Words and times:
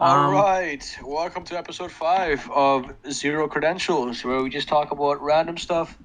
All 0.00 0.28
Um, 0.30 0.32
right, 0.34 0.98
welcome 1.04 1.44
to 1.44 1.58
episode 1.58 1.92
five 1.92 2.48
of 2.50 2.90
Zero 3.10 3.46
Credentials, 3.48 4.24
where 4.24 4.42
we 4.42 4.48
just 4.48 4.66
talk 4.66 4.92
about 4.92 5.20
random 5.20 5.58
stuff, 5.58 5.98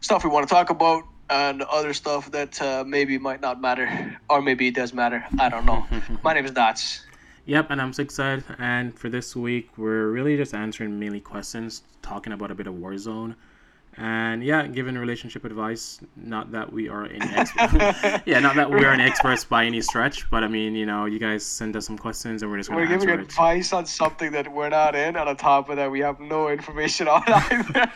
stuff 0.00 0.24
we 0.24 0.30
want 0.30 0.48
to 0.48 0.52
talk 0.52 0.70
about, 0.70 1.04
and 1.28 1.62
other 1.62 1.92
stuff 1.92 2.32
that 2.32 2.60
uh, 2.60 2.82
maybe 2.84 3.16
might 3.16 3.40
not 3.40 3.60
matter, 3.60 4.18
or 4.28 4.42
maybe 4.42 4.66
it 4.66 4.74
does 4.74 4.92
matter. 4.92 5.24
I 5.38 5.48
don't 5.48 5.66
know. 5.66 5.86
My 6.24 6.34
name 6.34 6.44
is 6.44 6.50
Dots. 6.50 7.06
Yep, 7.46 7.68
and 7.70 7.80
I'm 7.80 7.92
excited. 7.96 8.42
And 8.58 8.98
for 8.98 9.08
this 9.08 9.36
week, 9.36 9.70
we're 9.78 10.08
really 10.08 10.36
just 10.36 10.52
answering 10.52 10.98
mainly 10.98 11.20
questions, 11.20 11.82
talking 12.02 12.32
about 12.32 12.50
a 12.50 12.56
bit 12.56 12.66
of 12.66 12.74
Warzone, 12.74 13.36
and 13.96 14.42
yeah, 14.44 14.66
giving 14.66 14.96
relationship 14.96 15.44
advice. 15.44 16.00
Not 16.16 16.52
that 16.52 16.72
we 16.72 16.88
are 16.88 17.06
in 17.06 17.20
yeah, 18.26 18.38
not 18.40 18.54
that 18.56 18.70
we 18.70 18.84
are 18.84 18.92
an 18.92 19.00
experts 19.00 19.44
by 19.44 19.64
any 19.64 19.80
stretch, 19.80 20.30
but 20.30 20.42
I 20.44 20.48
mean, 20.48 20.74
you 20.74 20.86
know, 20.86 21.06
you 21.06 21.18
guys 21.18 21.44
send 21.44 21.76
us 21.76 21.86
some 21.86 21.98
questions, 21.98 22.42
and 22.42 22.50
we're 22.50 22.58
just 22.58 22.68
gonna 22.70 22.80
We're 22.82 22.86
giving 22.88 23.08
it. 23.10 23.20
advice 23.20 23.72
on 23.72 23.86
something 23.86 24.32
that 24.32 24.52
we're 24.52 24.68
not 24.68 24.94
in, 24.94 25.16
and 25.16 25.28
on 25.28 25.36
top 25.36 25.68
of 25.68 25.76
that, 25.76 25.90
we 25.90 26.00
have 26.00 26.20
no 26.20 26.48
information 26.48 27.08
on 27.08 27.22
either. 27.26 27.90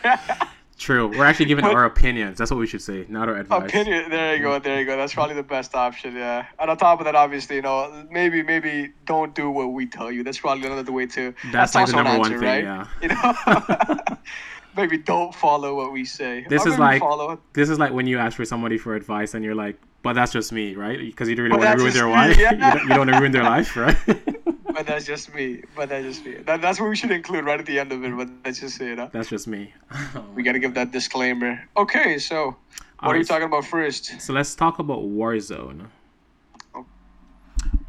True, 0.77 1.07
we're 1.07 1.23
actually 1.23 1.45
giving 1.45 1.63
But- 1.63 1.73
our 1.73 1.85
opinions. 1.85 2.37
That's 2.37 2.51
what 2.51 2.59
we 2.59 2.67
should 2.67 2.81
say, 2.81 3.05
not 3.07 3.29
our 3.29 3.37
advice. 3.37 3.69
Opinion. 3.69 4.09
There 4.09 4.35
you 4.35 4.41
go. 4.43 4.59
There 4.59 4.77
you 4.77 4.85
go. 4.85 4.97
That's 4.97 5.13
probably 5.13 5.35
the 5.35 5.41
best 5.43 5.73
option. 5.73 6.15
Yeah. 6.17 6.45
And 6.59 6.69
on 6.69 6.75
top 6.77 6.99
of 6.99 7.05
that, 7.05 7.15
obviously, 7.15 7.55
you 7.55 7.61
know, 7.61 8.05
maybe 8.11 8.43
maybe 8.43 8.91
don't 9.05 9.33
do 9.33 9.49
what 9.49 9.67
we 9.71 9.85
tell 9.85 10.11
you. 10.11 10.21
That's 10.25 10.37
probably 10.39 10.67
another 10.67 10.91
way 10.91 11.05
too. 11.05 11.33
That's 11.53 11.75
like 11.75 11.87
the 11.87 11.93
number 11.93 12.19
one 12.19 12.33
answer, 12.33 12.39
thing, 12.39 12.65
right? 12.65 12.87
yeah. 13.01 13.01
You 13.01 13.07
know. 13.07 14.17
maybe 14.75 14.97
don't 14.97 15.33
follow 15.33 15.75
what 15.75 15.91
we 15.91 16.05
say. 16.05 16.45
This 16.49 16.65
Or 16.65 16.69
is 16.69 16.79
like- 16.79 16.99
follow. 17.01 17.39
This 17.53 17.69
is 17.69 17.79
like 17.79 17.93
when 17.93 18.07
you 18.07 18.17
ask 18.17 18.35
for 18.37 18.45
somebody 18.45 18.77
for 18.77 18.95
advice, 18.95 19.33
and 19.33 19.43
you're 19.45 19.55
like, 19.55 19.77
"But 20.03 20.13
that's 20.13 20.31
just 20.31 20.51
me, 20.51 20.75
right?" 20.75 20.99
Because 20.99 21.29
you 21.29 21.35
don't 21.35 21.45
really 21.45 21.57
But 21.57 21.65
want 21.65 21.79
to 21.79 21.83
ruin 21.83 21.93
their 21.93 22.09
life. 22.09 22.37
me, 22.37 22.43
you, 22.43 22.49
don't, 22.49 22.81
you 22.83 22.87
don't 22.89 22.97
want 22.99 23.09
to 23.11 23.19
ruin 23.19 23.31
their 23.31 23.43
life, 23.43 23.75
right? 23.77 23.97
But 24.75 24.87
that's 24.87 25.05
just 25.05 25.33
me. 25.33 25.63
But 25.73 25.87
that's 25.87 26.03
just 26.03 26.25
me. 26.25 26.33
That, 26.45 26.61
that's 26.61 26.81
what 26.81 26.89
we 26.89 26.97
should 26.97 27.09
include 27.11 27.45
right 27.45 27.57
at 27.57 27.65
the 27.65 27.79
end 27.79 27.93
of 27.93 28.03
it. 28.03 28.11
But 28.17 28.43
that's 28.43 28.59
just 28.59 28.81
it. 28.81 28.99
Huh? 28.99 29.07
that's 29.13 29.29
just 29.29 29.47
me. 29.47 29.73
We 30.35 30.43
gotta 30.43 30.59
give 30.59 30.73
that 30.73 30.91
disclaimer. 30.91 31.63
Okay, 31.77 32.17
so 32.17 32.57
what 32.99 33.15
are 33.15 33.17
you 33.17 33.23
talking 33.23 33.45
about 33.47 33.63
first? 33.63 34.19
So 34.19 34.33
let's 34.33 34.53
talk 34.53 34.79
about 34.79 34.99
Warzone. 34.99 35.87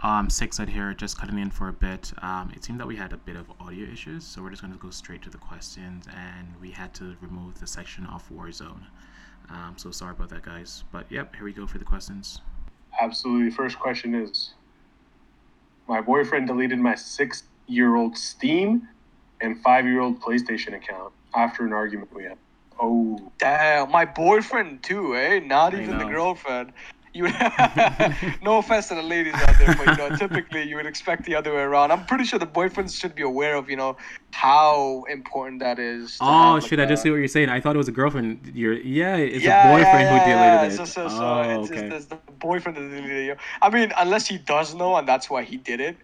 Um, 0.07 0.31
six 0.31 0.61
out 0.61 0.69
here, 0.69 0.95
just 0.95 1.19
cutting 1.19 1.37
in 1.37 1.51
for 1.51 1.67
a 1.67 1.73
bit. 1.73 2.13
Um, 2.23 2.53
it 2.55 2.63
seemed 2.63 2.79
that 2.79 2.87
we 2.87 2.95
had 2.95 3.13
a 3.13 3.17
bit 3.17 3.35
of 3.35 3.51
audio 3.61 3.89
issues, 3.93 4.23
so 4.23 4.41
we're 4.41 4.51
just 4.51 4.63
going 4.63 4.73
to 4.73 4.79
go 4.79 4.91
straight 4.91 5.21
to 5.23 5.31
the 5.31 5.37
questions, 5.37 6.05
and 6.17 6.47
we 6.61 6.71
had 6.71 6.95
to 6.95 7.17
remove 7.21 7.59
the 7.59 7.67
section 7.67 8.07
of 8.07 8.23
Warzone. 8.31 8.85
Um, 9.51 9.75
so 9.77 9.91
sorry 9.91 10.13
about 10.13 10.29
that, 10.29 10.43
guys. 10.43 10.85
But 10.93 11.11
yep, 11.11 11.35
here 11.35 11.45
we 11.45 11.53
go 11.53 11.67
for 11.67 11.79
the 11.79 11.85
questions. 11.85 12.41
Absolutely. 13.01 13.51
First 13.51 13.81
question 13.81 14.15
is 14.15 14.55
My 15.89 16.01
boyfriend 16.01 16.47
deleted 16.47 16.79
my 16.79 16.95
six 16.95 17.43
year 17.67 17.97
old 17.97 18.17
Steam 18.17 18.87
and 19.41 19.61
five 19.61 19.87
year 19.87 20.03
old 20.03 20.21
PlayStation 20.21 20.77
account 20.77 21.13
after 21.35 21.67
an 21.67 21.73
argument 21.73 22.15
we 22.15 22.23
had. 22.23 22.39
Oh, 22.79 23.33
Damn, 23.39 23.91
my 23.91 24.05
boyfriend 24.05 24.85
too, 24.85 25.17
eh? 25.17 25.41
Not 25.41 25.75
I 25.75 25.83
even 25.83 25.99
the 25.99 26.05
girlfriend. 26.05 26.73
You, 27.17 27.25
no 28.43 28.59
offense 28.59 28.89
to 28.89 28.95
the 28.95 29.03
ladies 29.03 29.35
out 29.35 29.59
there, 29.59 29.75
but 29.75 29.87
you 29.87 29.97
know, 29.97 30.17
typically 30.17 30.65
you 30.65 30.77
would 30.77 30.85
expect 30.85 31.25
the 31.25 31.35
other 31.35 31.55
way 31.55 31.63
around. 31.63 31.91
I'm 31.91 32.05
pretty 32.05 32.25
sure 32.25 32.39
the 32.39 32.47
boyfriends 32.47 32.99
should 33.01 33.15
be 33.15 33.23
aware 33.23 33.57
of, 33.57 33.71
you 33.71 33.77
know, 33.77 33.97
how 34.33 35.05
important 35.09 35.61
that 35.61 35.79
is. 35.79 36.19
Oh 36.21 36.55
have, 36.55 36.65
shit! 36.65 36.79
like, 36.79 36.89
I 36.89 36.91
just 36.91 37.03
see 37.03 37.11
what 37.11 37.17
you're 37.17 37.29
saying. 37.29 37.49
I 37.49 37.59
thought 37.61 37.75
it 37.75 37.79
was 37.79 37.89
a 37.89 37.93
girlfriend. 37.93 38.53
You're 38.55 38.75
yeah, 38.75 39.17
it's 39.17 39.43
yeah, 39.43 39.71
a 39.71 39.77
boyfriend 39.77 40.01
yeah, 40.01 40.11
who 40.11 40.31
yeah, 40.31 40.61
deleted 40.61 40.73
it. 40.73 40.77
So, 40.77 40.85
so, 40.85 41.09
so 41.09 41.25
oh, 41.25 41.61
it's, 41.63 41.71
okay. 41.71 41.87
it's, 41.87 41.97
it's 41.97 42.07
the 42.07 42.19
boyfriend 42.39 42.77
that 42.77 42.83
deleted 42.83 43.31
it. 43.31 43.39
I 43.63 43.71
mean, 43.71 43.93
unless 43.97 44.27
he 44.27 44.37
does 44.37 44.75
know, 44.75 44.97
and 44.97 45.09
that's 45.09 45.31
why 45.31 45.43
he 45.43 45.57
did 45.57 45.81
it. 45.81 45.97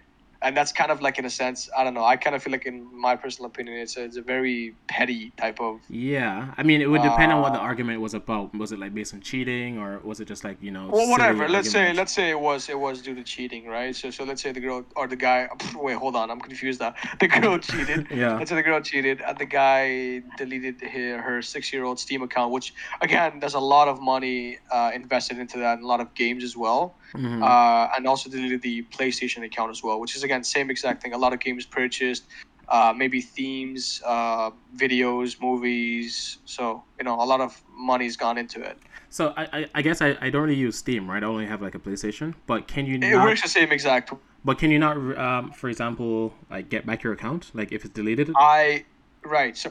And 0.42 0.56
that's 0.56 0.72
kind 0.72 0.90
of 0.90 1.00
like, 1.00 1.18
in 1.18 1.24
a 1.24 1.30
sense, 1.30 1.68
I 1.76 1.84
don't 1.84 1.94
know. 1.94 2.04
I 2.04 2.16
kind 2.16 2.34
of 2.36 2.42
feel 2.42 2.52
like, 2.52 2.66
in 2.66 2.86
my 2.98 3.14
personal 3.16 3.46
opinion, 3.50 3.78
it's 3.78 3.96
a, 3.96 4.04
it's 4.04 4.16
a 4.16 4.22
very 4.22 4.74
petty 4.88 5.32
type 5.36 5.60
of 5.60 5.80
Yeah, 5.88 6.52
I 6.56 6.62
mean, 6.62 6.80
it 6.80 6.90
would 6.90 7.02
depend 7.02 7.32
on 7.32 7.40
what 7.42 7.52
the 7.52 7.60
Uh, 7.60 7.70
argument 7.70 8.00
was 8.00 8.14
about. 8.14 8.54
Was 8.54 8.72
it 8.72 8.78
like 8.78 8.92
based 8.94 9.14
on 9.14 9.20
cheating, 9.20 9.78
or 9.78 10.00
was 10.04 10.20
it 10.20 10.26
just 10.28 10.42
like 10.44 10.58
you 10.60 10.70
know? 10.70 10.88
Well, 10.92 11.08
whatever. 11.08 11.48
Let's 11.48 11.70
say 11.70 11.92
let's 11.92 12.12
say 12.12 12.30
it 12.30 12.40
was 12.40 12.68
it 12.68 12.78
was 12.78 13.02
due 13.02 13.14
to 13.14 13.22
cheating, 13.22 13.66
right? 13.66 13.94
So 13.94 14.10
so 14.10 14.24
let's 14.24 14.42
say 14.42 14.52
the 14.52 14.60
girl 14.60 14.84
or 14.96 15.06
the 15.06 15.16
guy. 15.16 15.48
Wait, 15.74 15.96
hold 15.96 16.16
on. 16.16 16.30
I'm 16.30 16.40
confused 16.40 16.80
now. 16.80 16.94
The 17.20 17.28
girl 17.28 17.58
cheated. 17.70 18.08
Yeah. 18.10 18.36
Let's 18.38 18.50
say 18.50 18.56
the 18.56 18.62
girl 18.62 18.80
cheated, 18.80 19.20
and 19.26 19.36
the 19.38 19.46
guy 19.46 20.22
deleted 20.36 20.80
her, 20.94 21.20
her 21.22 21.42
six 21.42 21.72
year 21.72 21.84
old 21.84 21.98
Steam 22.00 22.22
account, 22.22 22.52
which 22.52 22.74
again, 23.00 23.38
there's 23.40 23.54
a 23.54 23.66
lot 23.74 23.88
of 23.88 24.00
money 24.00 24.58
uh, 24.70 24.90
invested 24.94 25.38
into 25.38 25.58
that, 25.58 25.74
and 25.78 25.84
a 25.84 25.86
lot 25.86 26.00
of 26.00 26.14
games 26.14 26.42
as 26.44 26.56
well, 26.56 26.96
Mhm. 27.14 27.42
uh, 27.42 27.88
and 27.96 28.06
also 28.06 28.30
deleted 28.30 28.62
the 28.62 28.82
PlayStation 28.84 29.44
account 29.44 29.70
as 29.70 29.82
well, 29.82 30.00
which 30.00 30.16
is 30.16 30.22
again 30.22 30.42
same 30.44 30.70
exact 30.70 31.02
thing. 31.02 31.12
A 31.12 31.18
lot 31.18 31.32
of 31.32 31.40
games 31.40 31.66
purchased. 31.66 32.24
Uh, 32.68 32.92
maybe 32.96 33.20
themes, 33.20 34.00
uh, 34.06 34.50
videos, 34.76 35.38
movies. 35.42 36.38
So 36.46 36.82
you 36.98 37.04
know, 37.04 37.14
a 37.20 37.26
lot 37.32 37.40
of 37.40 37.60
money's 37.70 38.16
gone 38.16 38.38
into 38.38 38.62
it. 38.62 38.78
So 39.10 39.34
I, 39.36 39.42
I, 39.58 39.66
I 39.74 39.82
guess 39.82 40.00
I, 40.00 40.16
I 40.22 40.30
don't 40.30 40.42
really 40.42 40.54
use 40.54 40.78
Steam, 40.78 41.10
right? 41.10 41.22
I 41.22 41.26
only 41.26 41.44
have 41.44 41.60
like 41.60 41.74
a 41.74 41.78
PlayStation. 41.78 42.34
But 42.46 42.66
can 42.66 42.86
you 42.86 42.94
It 42.94 43.00
not? 43.00 43.24
works 43.24 43.42
the 43.42 43.48
same 43.48 43.72
exact 43.72 44.10
But 44.44 44.58
can 44.58 44.70
you 44.70 44.78
not, 44.78 44.96
um, 45.18 45.52
for 45.52 45.68
example, 45.68 46.32
like 46.50 46.70
get 46.70 46.86
back 46.86 47.02
your 47.02 47.12
account, 47.12 47.50
like 47.52 47.72
if 47.72 47.84
it's 47.84 47.92
deleted? 47.92 48.30
I 48.36 48.84
right. 49.22 49.54
So 49.54 49.70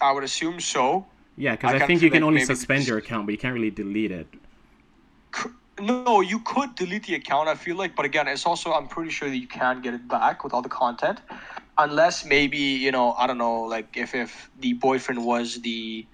I 0.00 0.12
would 0.12 0.24
assume 0.24 0.60
so. 0.60 1.04
yeah, 1.36 1.52
because 1.56 1.74
I 1.74 1.84
I, 1.84 1.86
think 1.86 2.00
you 2.00 2.10
can 2.10 2.22
only 2.22 2.40
suspend 2.44 2.78
just- 2.80 2.88
your 2.88 2.98
account, 2.98 3.26
but 3.26 3.32
you 3.32 3.38
can't 3.38 3.52
really 3.54 3.70
delete 3.70 4.12
it. 4.12 4.28
No, 5.80 6.20
you 6.20 6.40
could 6.40 6.74
delete 6.74 7.06
the 7.06 7.14
account. 7.14 7.48
I 7.48 7.54
feel 7.54 7.76
like, 7.76 7.94
but 7.94 8.04
again, 8.04 8.26
it's 8.28 8.46
also 8.46 8.72
I'm 8.72 8.86
pretty 8.88 9.10
sure 9.10 9.28
that 9.28 9.36
you 9.36 9.48
can 9.48 9.80
get 9.80 9.94
it 9.94 10.08
back 10.08 10.42
with 10.44 10.52
all 10.52 10.62
the 10.62 10.68
content, 10.68 11.20
unless 11.78 12.24
maybe 12.24 12.58
you 12.58 12.90
know 12.90 13.12
I 13.12 13.26
don't 13.26 13.38
know 13.38 13.62
like 13.62 13.96
if 13.96 14.14
if 14.14 14.50
the 14.58 14.74
boyfriend 14.74 15.24
was 15.24 15.60
the 15.62 16.06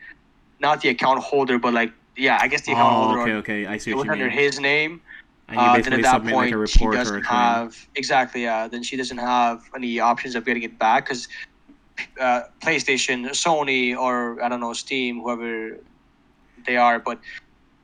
not 0.60 0.80
the 0.80 0.88
account 0.90 1.20
holder, 1.20 1.58
but 1.58 1.72
like 1.72 1.92
yeah, 2.16 2.38
I 2.40 2.48
guess 2.48 2.62
the 2.62 2.72
account 2.72 2.94
Oh, 2.94 3.08
holder 3.08 3.20
okay, 3.20 3.32
okay, 3.34 3.66
I 3.66 3.78
see 3.78 3.94
what 3.94 4.06
you 4.06 4.12
under 4.12 4.28
his 4.30 4.60
name. 4.60 5.00
And 5.48 5.60
you 5.60 5.66
Uh, 5.68 5.80
then 5.80 5.92
at 5.94 6.02
that 6.02 6.22
point, 6.24 6.52
like 6.52 6.68
she 6.68 6.86
doesn't 6.86 7.24
have 7.26 7.88
exactly 7.94 8.42
yeah. 8.42 8.68
Then 8.68 8.82
she 8.82 8.96
doesn't 8.96 9.18
have 9.18 9.62
any 9.74 10.00
options 10.00 10.34
of 10.34 10.44
getting 10.44 10.62
it 10.62 10.78
back 10.78 11.04
because 11.06 11.28
uh, 12.20 12.42
PlayStation, 12.60 13.28
Sony, 13.30 13.96
or 13.96 14.42
I 14.42 14.48
don't 14.48 14.60
know 14.60 14.72
Steam, 14.72 15.20
whoever 15.20 15.78
they 16.66 16.76
are, 16.76 16.98
but 16.98 17.20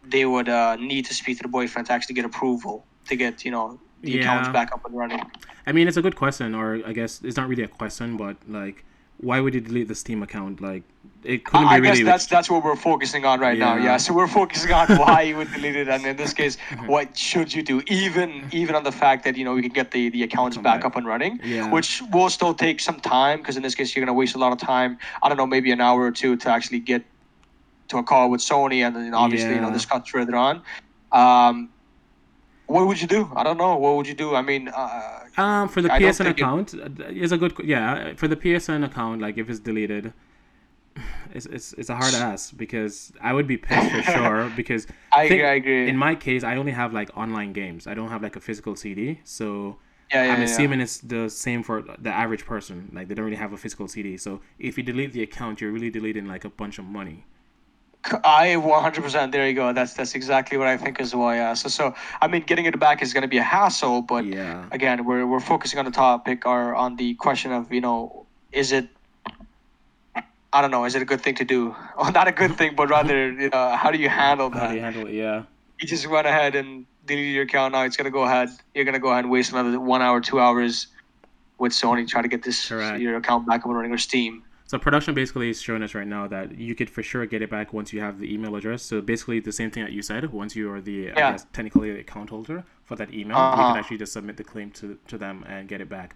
they 0.04 0.24
would 0.26 0.48
uh, 0.48 0.76
need 0.76 1.04
to 1.06 1.14
speak 1.14 1.36
to 1.38 1.42
the 1.42 1.48
boyfriend 1.48 1.86
to 1.88 1.92
actually 1.92 2.14
get 2.14 2.24
approval 2.24 2.84
to 3.08 3.16
get 3.16 3.44
you 3.44 3.50
know 3.50 3.78
the 4.02 4.18
accounts 4.20 4.48
Yeah. 4.48 4.52
back 4.52 4.72
up 4.72 4.84
and 4.84 4.96
running. 4.96 5.22
I 5.66 5.72
mean, 5.72 5.86
it's 5.88 5.96
a 5.96 6.02
good 6.02 6.16
question, 6.16 6.54
or 6.54 6.80
I 6.86 6.92
guess 6.92 7.20
it's 7.22 7.36
not 7.36 7.48
really 7.48 7.62
a 7.64 7.68
question, 7.68 8.16
but 8.16 8.36
like, 8.48 8.84
why 9.18 9.40
would 9.40 9.54
you 9.54 9.60
delete 9.60 9.88
the 9.88 9.94
Steam 9.94 10.22
account? 10.22 10.60
Like, 10.62 10.82
it 11.22 11.44
couldn't 11.44 11.66
I 11.68 11.78
be 11.80 11.86
guess 11.86 11.96
really. 11.98 12.04
that's 12.04 12.26
that's 12.26 12.48
what 12.48 12.64
we're 12.64 12.76
focusing 12.76 13.26
on 13.26 13.40
right 13.40 13.58
now. 13.58 13.74
Yeah. 13.76 13.84
Yeah, 13.84 13.96
so 13.98 14.14
we're 14.14 14.26
focusing 14.26 14.72
on 14.72 14.86
why 14.96 15.20
you 15.28 15.36
would 15.36 15.52
delete 15.52 15.76
it, 15.76 15.88
and 15.88 16.04
in 16.06 16.16
this 16.16 16.32
case, 16.32 16.56
what 16.86 17.14
should 17.16 17.52
you 17.52 17.62
do? 17.62 17.82
Even 17.88 18.48
even 18.52 18.74
on 18.74 18.84
the 18.84 18.92
fact 18.92 19.24
that 19.24 19.36
you 19.36 19.44
know 19.44 19.52
we 19.54 19.60
can 19.60 19.72
get 19.72 19.90
the 19.90 20.08
the 20.08 20.22
accounts 20.22 20.56
Come 20.56 20.62
back 20.64 20.80
back. 20.80 20.86
up 20.86 20.96
and 20.96 21.06
running, 21.06 21.38
Yeah. 21.44 21.70
which 21.70 22.02
will 22.10 22.30
still 22.30 22.54
take 22.54 22.80
some 22.80 22.98
time 23.00 23.38
because 23.40 23.56
in 23.58 23.62
this 23.62 23.74
case 23.74 23.94
you're 23.94 24.04
gonna 24.04 24.16
waste 24.16 24.34
a 24.34 24.38
lot 24.38 24.52
of 24.52 24.58
time. 24.58 24.96
I 25.22 25.28
don't 25.28 25.36
know, 25.36 25.46
maybe 25.46 25.70
an 25.72 25.82
hour 25.82 26.00
or 26.02 26.10
two 26.10 26.36
to 26.36 26.50
actually 26.50 26.80
get 26.80 27.04
to 27.90 27.98
a 27.98 28.02
call 28.02 28.30
with 28.30 28.40
Sony, 28.40 28.78
and 28.86 28.94
then 28.96 29.14
obviously 29.14 29.54
you 29.56 29.60
know 29.60 29.68
Yeah. 29.68 29.72
discuss 29.80 30.09
further 30.09 30.36
on. 30.36 30.62
Um, 31.12 31.70
what 32.66 32.86
would 32.86 33.00
you 33.03 33.09
do? 33.09 33.28
I 33.34 33.42
don't 33.42 33.59
know. 33.59 33.76
What 33.76 33.97
would 33.97 34.06
you 34.06 34.15
do? 34.15 34.34
I 34.36 34.42
mean, 34.42 34.68
uh, 34.68 35.20
Um, 35.36 35.68
for 35.68 35.80
the 35.82 35.92
I 35.92 35.98
PSN 36.00 36.26
account, 36.34 36.74
uh, 36.74 37.04
is 37.24 37.32
a 37.32 37.38
good 37.42 37.53
yeah. 37.65 38.15
For 38.20 38.28
the 38.28 38.36
PSN 38.36 38.84
account, 38.84 39.20
like 39.20 39.36
if 39.42 39.47
it's 39.50 39.59
deleted, 39.70 40.04
it's 41.36 41.47
it's, 41.47 41.72
it's 41.80 41.91
a 41.91 41.97
hard 41.97 42.15
ass 42.15 42.42
because 42.65 43.12
I 43.20 43.30
would 43.36 43.48
be 43.54 43.56
pissed 43.56 43.91
for 43.97 44.03
sure 44.16 44.53
because 44.60 44.82
I 45.12 45.28
think- 45.28 45.41
agree. 45.41 45.44
I 45.54 45.54
agree. 45.62 45.88
in 45.92 45.97
my 46.09 46.15
case 46.26 46.42
I 46.44 46.54
only 46.56 46.72
have 46.72 46.91
like 47.00 47.10
online 47.16 47.53
games. 47.53 47.86
I 47.86 47.94
don't 47.98 48.10
have 48.15 48.22
like 48.26 48.36
a 48.36 48.41
physical 48.48 48.74
CD, 48.82 49.20
so 49.24 49.47
yeah, 50.12 50.24
yeah, 50.24 50.32
I'm 50.32 50.38
yeah. 50.38 50.44
assuming 50.50 50.78
it's 50.86 50.98
the 51.15 51.28
same 51.28 51.62
for 51.68 51.76
the 52.06 52.12
average 52.22 52.44
person. 52.53 52.76
Like 52.97 53.04
they 53.09 53.15
don't 53.16 53.24
really 53.28 53.42
have 53.47 53.53
a 53.53 53.60
physical 53.65 53.86
CD, 53.94 54.16
so 54.16 54.30
if 54.68 54.72
you 54.78 54.84
delete 54.91 55.12
the 55.12 55.22
account, 55.28 55.60
you're 55.60 55.72
really 55.76 55.91
deleting 55.98 56.26
like 56.34 56.44
a 56.44 56.50
bunch 56.62 56.78
of 56.78 56.84
money. 57.00 57.18
I 58.24 58.56
100%. 58.56 59.30
There 59.32 59.47
you 59.47 59.54
go. 59.54 59.72
That's 59.72 59.94
that's 59.94 60.14
exactly 60.14 60.56
what 60.56 60.66
I 60.66 60.76
think 60.76 61.00
as 61.00 61.14
well. 61.14 61.34
Yeah. 61.34 61.54
So 61.54 61.68
so 61.68 61.94
I 62.20 62.28
mean, 62.28 62.42
getting 62.42 62.64
it 62.64 62.78
back 62.78 63.02
is 63.02 63.12
going 63.12 63.22
to 63.22 63.28
be 63.28 63.38
a 63.38 63.42
hassle, 63.42 64.02
but 64.02 64.24
Yeah. 64.24 64.66
again, 64.72 65.04
we're 65.04 65.26
we're 65.26 65.41
focusing 65.41 65.78
on 65.78 65.84
the 65.84 65.91
topic 65.91 66.47
or 66.47 66.74
on 66.74 66.97
the 66.97 67.14
question 67.14 67.52
of 67.52 67.72
you 67.72 67.80
know, 67.80 68.26
is 68.52 68.72
it 68.72 68.88
I 70.52 70.60
don't 70.62 70.70
know, 70.72 70.84
is 70.84 70.94
it 70.97 71.02
a 71.02 71.04
good 71.04 71.20
thing 71.20 71.34
to 71.36 71.44
do? 71.44 71.76
Or 71.97 72.10
not 72.20 72.26
a 72.26 72.32
good 72.32 72.56
thing, 72.56 72.74
but 72.74 72.88
rather, 72.91 73.30
you 73.32 73.50
know, 73.50 73.76
how 73.76 73.91
do 73.91 73.98
you 73.98 74.08
handle 74.08 74.50
that? 74.50 74.58
How 74.58 74.68
do 74.68 74.74
you 74.74 74.80
handle 74.80 75.06
it? 75.06 75.14
Yeah. 75.14 75.42
you 75.80 75.86
just 75.86 76.06
went 76.08 76.26
ahead 76.26 76.54
and 76.56 76.86
deleted 77.06 77.34
your 77.34 77.44
account. 77.44 77.72
Now 77.72 77.82
it's 77.82 77.96
gonna 77.96 78.10
go 78.10 78.22
ahead. 78.24 78.48
You're 78.74 78.84
gonna 78.84 78.98
go 78.98 79.08
ahead 79.10 79.24
and 79.24 79.30
waste 79.30 79.53
another 79.53 79.78
one 79.78 80.03
hour, 80.03 80.20
two 80.20 80.41
hours 80.41 80.88
with 81.58 81.72
Sony 81.72 82.08
try 82.08 82.22
to 82.22 82.28
get 82.28 82.42
this 82.42 82.68
Correct. 82.68 82.98
your 82.98 83.16
account 83.16 83.46
back 83.46 83.60
up 83.60 83.66
and 83.66 83.76
running 83.76 83.92
or 83.92 83.98
Steam. 83.98 84.42
So 84.70 84.78
production 84.78 85.14
basically 85.14 85.50
is 85.50 85.60
showing 85.60 85.82
us 85.82 85.96
right 85.96 86.06
now 86.06 86.28
that 86.28 86.56
you 86.56 86.76
could 86.76 86.88
for 86.88 87.02
sure 87.02 87.26
get 87.26 87.42
it 87.42 87.50
back 87.50 87.72
once 87.72 87.92
you 87.92 88.00
have 88.02 88.20
the 88.20 88.32
email 88.32 88.54
address. 88.54 88.84
So 88.84 89.00
basically 89.00 89.40
the 89.40 89.50
same 89.50 89.72
thing 89.72 89.82
that 89.82 89.90
you 89.90 90.00
said. 90.00 90.32
Once 90.32 90.54
you 90.54 90.70
are 90.70 90.80
the 90.80 90.92
Yeah. 91.08 91.32
guess 91.32 91.44
technically 91.52 91.92
the 91.92 91.98
account 91.98 92.30
holder 92.30 92.62
for 92.84 92.94
that 92.94 93.12
email, 93.12 93.36
you 93.36 93.42
Uh-huh. 93.42 93.64
can 93.72 93.76
actually 93.76 93.98
just 93.98 94.12
submit 94.12 94.36
the 94.36 94.44
claim 94.44 94.70
to 94.78 94.96
to 95.08 95.18
them 95.18 95.44
and 95.48 95.66
get 95.66 95.80
it 95.80 95.88
back. 95.88 96.14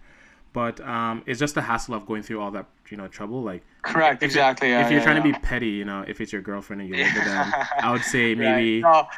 But 0.53 0.79
um, 0.79 1.21
it's 1.25 1.37
just 1.41 1.53
the 1.53 1.63
hassle 1.63 1.95
of 1.95 2.05
going 2.05 2.23
through 2.23 2.39
all 2.39 2.51
that 2.51 2.67
you 2.89 2.95
know 2.95 3.09
trouble. 3.09 3.43
Like 3.43 3.61
Correct. 3.81 4.23
if, 4.23 4.27
exactly. 4.29 4.69
Yeah, 4.69 4.85
if 4.85 4.89
you're 4.89 4.99
yeah, 4.99 5.03
trying 5.03 5.21
to 5.21 5.27
be 5.31 5.33
petty, 5.33 5.71
you 5.79 5.83
know, 5.83 6.05
if 6.07 6.21
it's 6.21 6.31
your 6.31 6.41
girlfriend 6.41 6.79
and 6.81 6.89
you 6.89 6.95
live 6.95 7.13
with 7.13 7.25
them, 7.25 7.53
I 7.85 7.91
would 7.91 8.05
say 8.05 8.25
Right. 8.29 8.37
maybe 8.37 8.81
No, 8.83 9.09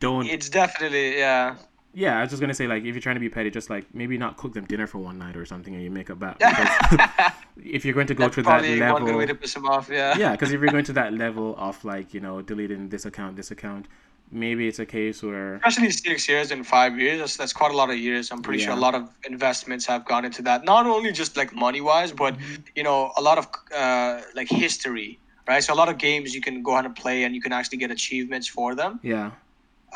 don't. 0.00 0.26
it's 0.26 0.48
definitely 0.48 1.18
yeah. 1.18 1.56
Yeah, 1.96 2.18
I 2.18 2.20
was 2.20 2.28
just 2.28 2.42
gonna 2.42 2.52
say 2.60 2.66
like 2.66 2.84
if 2.84 2.94
you're 2.94 3.00
trying 3.00 3.16
to 3.16 3.20
be 3.20 3.30
petty, 3.30 3.50
just 3.50 3.70
like 3.70 3.86
maybe 3.94 4.18
not 4.18 4.36
cook 4.36 4.52
them 4.52 4.66
dinner 4.66 4.86
for 4.86 4.98
one 4.98 5.16
night 5.16 5.34
or 5.34 5.46
something, 5.46 5.74
and 5.74 5.82
you 5.82 5.90
make 5.90 6.10
up. 6.10 6.18
Because 6.38 7.32
if 7.76 7.86
you're 7.86 7.94
going 7.94 8.06
to 8.08 8.14
go 8.14 8.24
That's 8.24 8.34
through 8.34 8.42
that 8.44 8.60
probably 8.60 8.80
one 8.82 9.04
good 9.06 9.16
way 9.16 9.26
to 9.26 9.34
piss 9.34 9.56
him 9.56 9.66
off. 9.66 9.88
Yeah. 9.88 10.16
yeah, 10.18 10.32
because 10.32 10.52
if 10.52 10.60
you're 10.60 10.70
going 10.76 10.84
to 10.84 10.92
that 11.00 11.14
level 11.14 11.54
of 11.56 11.82
like 11.92 12.12
you 12.12 12.20
know 12.20 12.42
deleting 12.42 12.90
this 12.90 13.06
account, 13.06 13.36
this 13.36 13.50
account, 13.50 13.88
maybe 14.30 14.68
it's 14.68 14.78
a 14.78 14.84
case 14.84 15.22
where 15.22 15.54
Especially 15.54 15.90
six 15.90 16.28
years 16.28 16.50
and 16.50 16.66
five 16.66 16.98
years. 16.98 17.18
That's, 17.20 17.36
that's 17.38 17.54
quite 17.54 17.72
a 17.72 17.76
lot 17.82 17.88
of 17.88 17.96
years. 17.96 18.30
I'm 18.30 18.42
pretty 18.42 18.62
sure 18.62 18.74
a 18.74 18.82
lot 18.88 18.94
of 18.94 19.08
investments 19.26 19.86
have 19.86 20.04
gone 20.04 20.26
into 20.26 20.42
that. 20.42 20.64
Not 20.64 20.84
only 20.86 21.12
just 21.12 21.34
like 21.40 21.54
money 21.54 21.80
wise, 21.80 22.12
but 22.12 22.34
Mm-hmm. 22.34 22.62
you 22.78 22.82
know, 22.82 23.10
a 23.16 23.22
lot 23.22 23.38
of 23.38 23.46
uh, 23.74 24.20
like 24.34 24.48
history, 24.50 25.18
right? 25.48 25.64
So 25.64 25.72
a 25.72 25.78
lot 25.82 25.88
of 25.88 25.96
games 25.96 26.34
you 26.34 26.42
can 26.42 26.62
go 26.62 26.72
ahead 26.74 26.84
and 26.84 26.94
play, 26.94 27.24
and 27.24 27.34
you 27.34 27.40
can 27.40 27.52
actually 27.54 27.78
get 27.78 27.90
achievements 27.90 28.46
for 28.46 28.74
them. 28.74 29.00
yeah, 29.02 29.30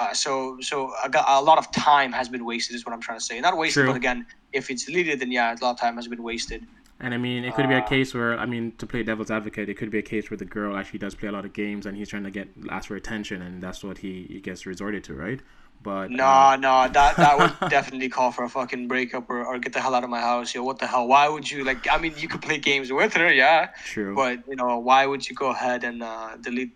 Uh, 0.01 0.15
so 0.25 0.31
so 0.71 0.75
a, 1.07 1.11
a 1.41 1.43
lot 1.51 1.59
of 1.63 1.67
time 1.73 2.11
has 2.21 2.29
been 2.35 2.45
wasted, 2.51 2.75
is 2.77 2.83
what 2.87 2.93
I'm 2.95 3.01
trying 3.09 3.19
to 3.19 3.25
say. 3.31 3.37
Not 3.49 3.55
wasted, 3.63 3.83
True. 3.83 3.91
but 3.93 3.97
again, 4.05 4.19
if 4.59 4.71
it's 4.71 4.85
deleted, 4.87 5.21
then 5.21 5.31
yeah, 5.39 5.53
a 5.53 5.59
lot 5.65 5.73
of 5.77 5.79
time 5.85 5.95
has 6.01 6.07
been 6.15 6.23
wasted. 6.33 6.61
and 7.05 7.13
I 7.17 7.19
mean 7.27 7.41
it 7.49 7.53
could 7.57 7.69
be 7.75 7.79
a 7.83 7.85
Uh, 7.87 7.95
case 7.95 8.09
where 8.17 8.33
I 8.45 8.47
mean 8.55 8.65
to 8.81 8.87
play 8.93 9.01
devil's 9.11 9.31
advocate, 9.39 9.67
it 9.73 9.77
could 9.81 9.91
be 9.97 10.01
a 10.07 10.09
case 10.15 10.25
where 10.31 10.41
the 10.45 10.51
girl 10.57 10.71
actually 10.79 11.01
does 11.05 11.15
play 11.21 11.29
a 11.33 11.35
lot 11.39 11.45
of 11.49 11.53
games 11.65 11.83
and 11.87 11.93
he's 11.99 12.11
trying 12.13 12.27
to 12.31 12.35
get 12.39 12.47
ask 12.77 12.85
for 12.91 12.97
attention, 13.05 13.39
and 13.47 13.55
that's 13.65 13.81
what 13.87 13.97
he, 14.05 14.13
he 14.35 14.39
gets 14.49 14.61
resorted 14.73 15.03
to, 15.09 15.13
right? 15.27 15.41
But 15.83 16.07
No, 16.11 16.27
uh, 16.27 16.57
no, 16.67 16.75
that 16.99 17.13
that 17.25 17.35
would 17.41 17.55
definitely 17.77 18.11
call 18.17 18.31
for 18.37 18.45
a 18.45 18.51
fucking 18.59 18.85
breakup 18.93 19.25
or, 19.33 19.41
or 19.49 19.55
get 19.65 19.73
the 19.77 19.81
hell 19.85 19.95
out 19.97 20.05
of 20.09 20.11
my 20.17 20.21
house. 20.31 20.49
Yo, 20.55 20.61
what 20.69 20.79
the 20.83 20.87
hell? 20.93 21.07
Why 21.15 21.25
would 21.33 21.47
you 21.53 21.61
like? 21.71 21.81
I 21.95 21.97
mean, 22.03 22.13
you 22.23 22.29
could 22.33 22.43
play 22.49 22.59
games 22.71 22.89
with 23.01 23.13
her, 23.21 23.31
yeah, 23.43 23.61
true. 23.95 24.13
but 24.21 24.35
you 24.51 24.57
know, 24.61 24.73
why 24.89 25.01
would 25.11 25.23
you 25.29 25.35
go 25.45 25.49
ahead 25.57 25.81
and 25.89 25.99
uh, 26.13 26.31
delete 26.47 26.73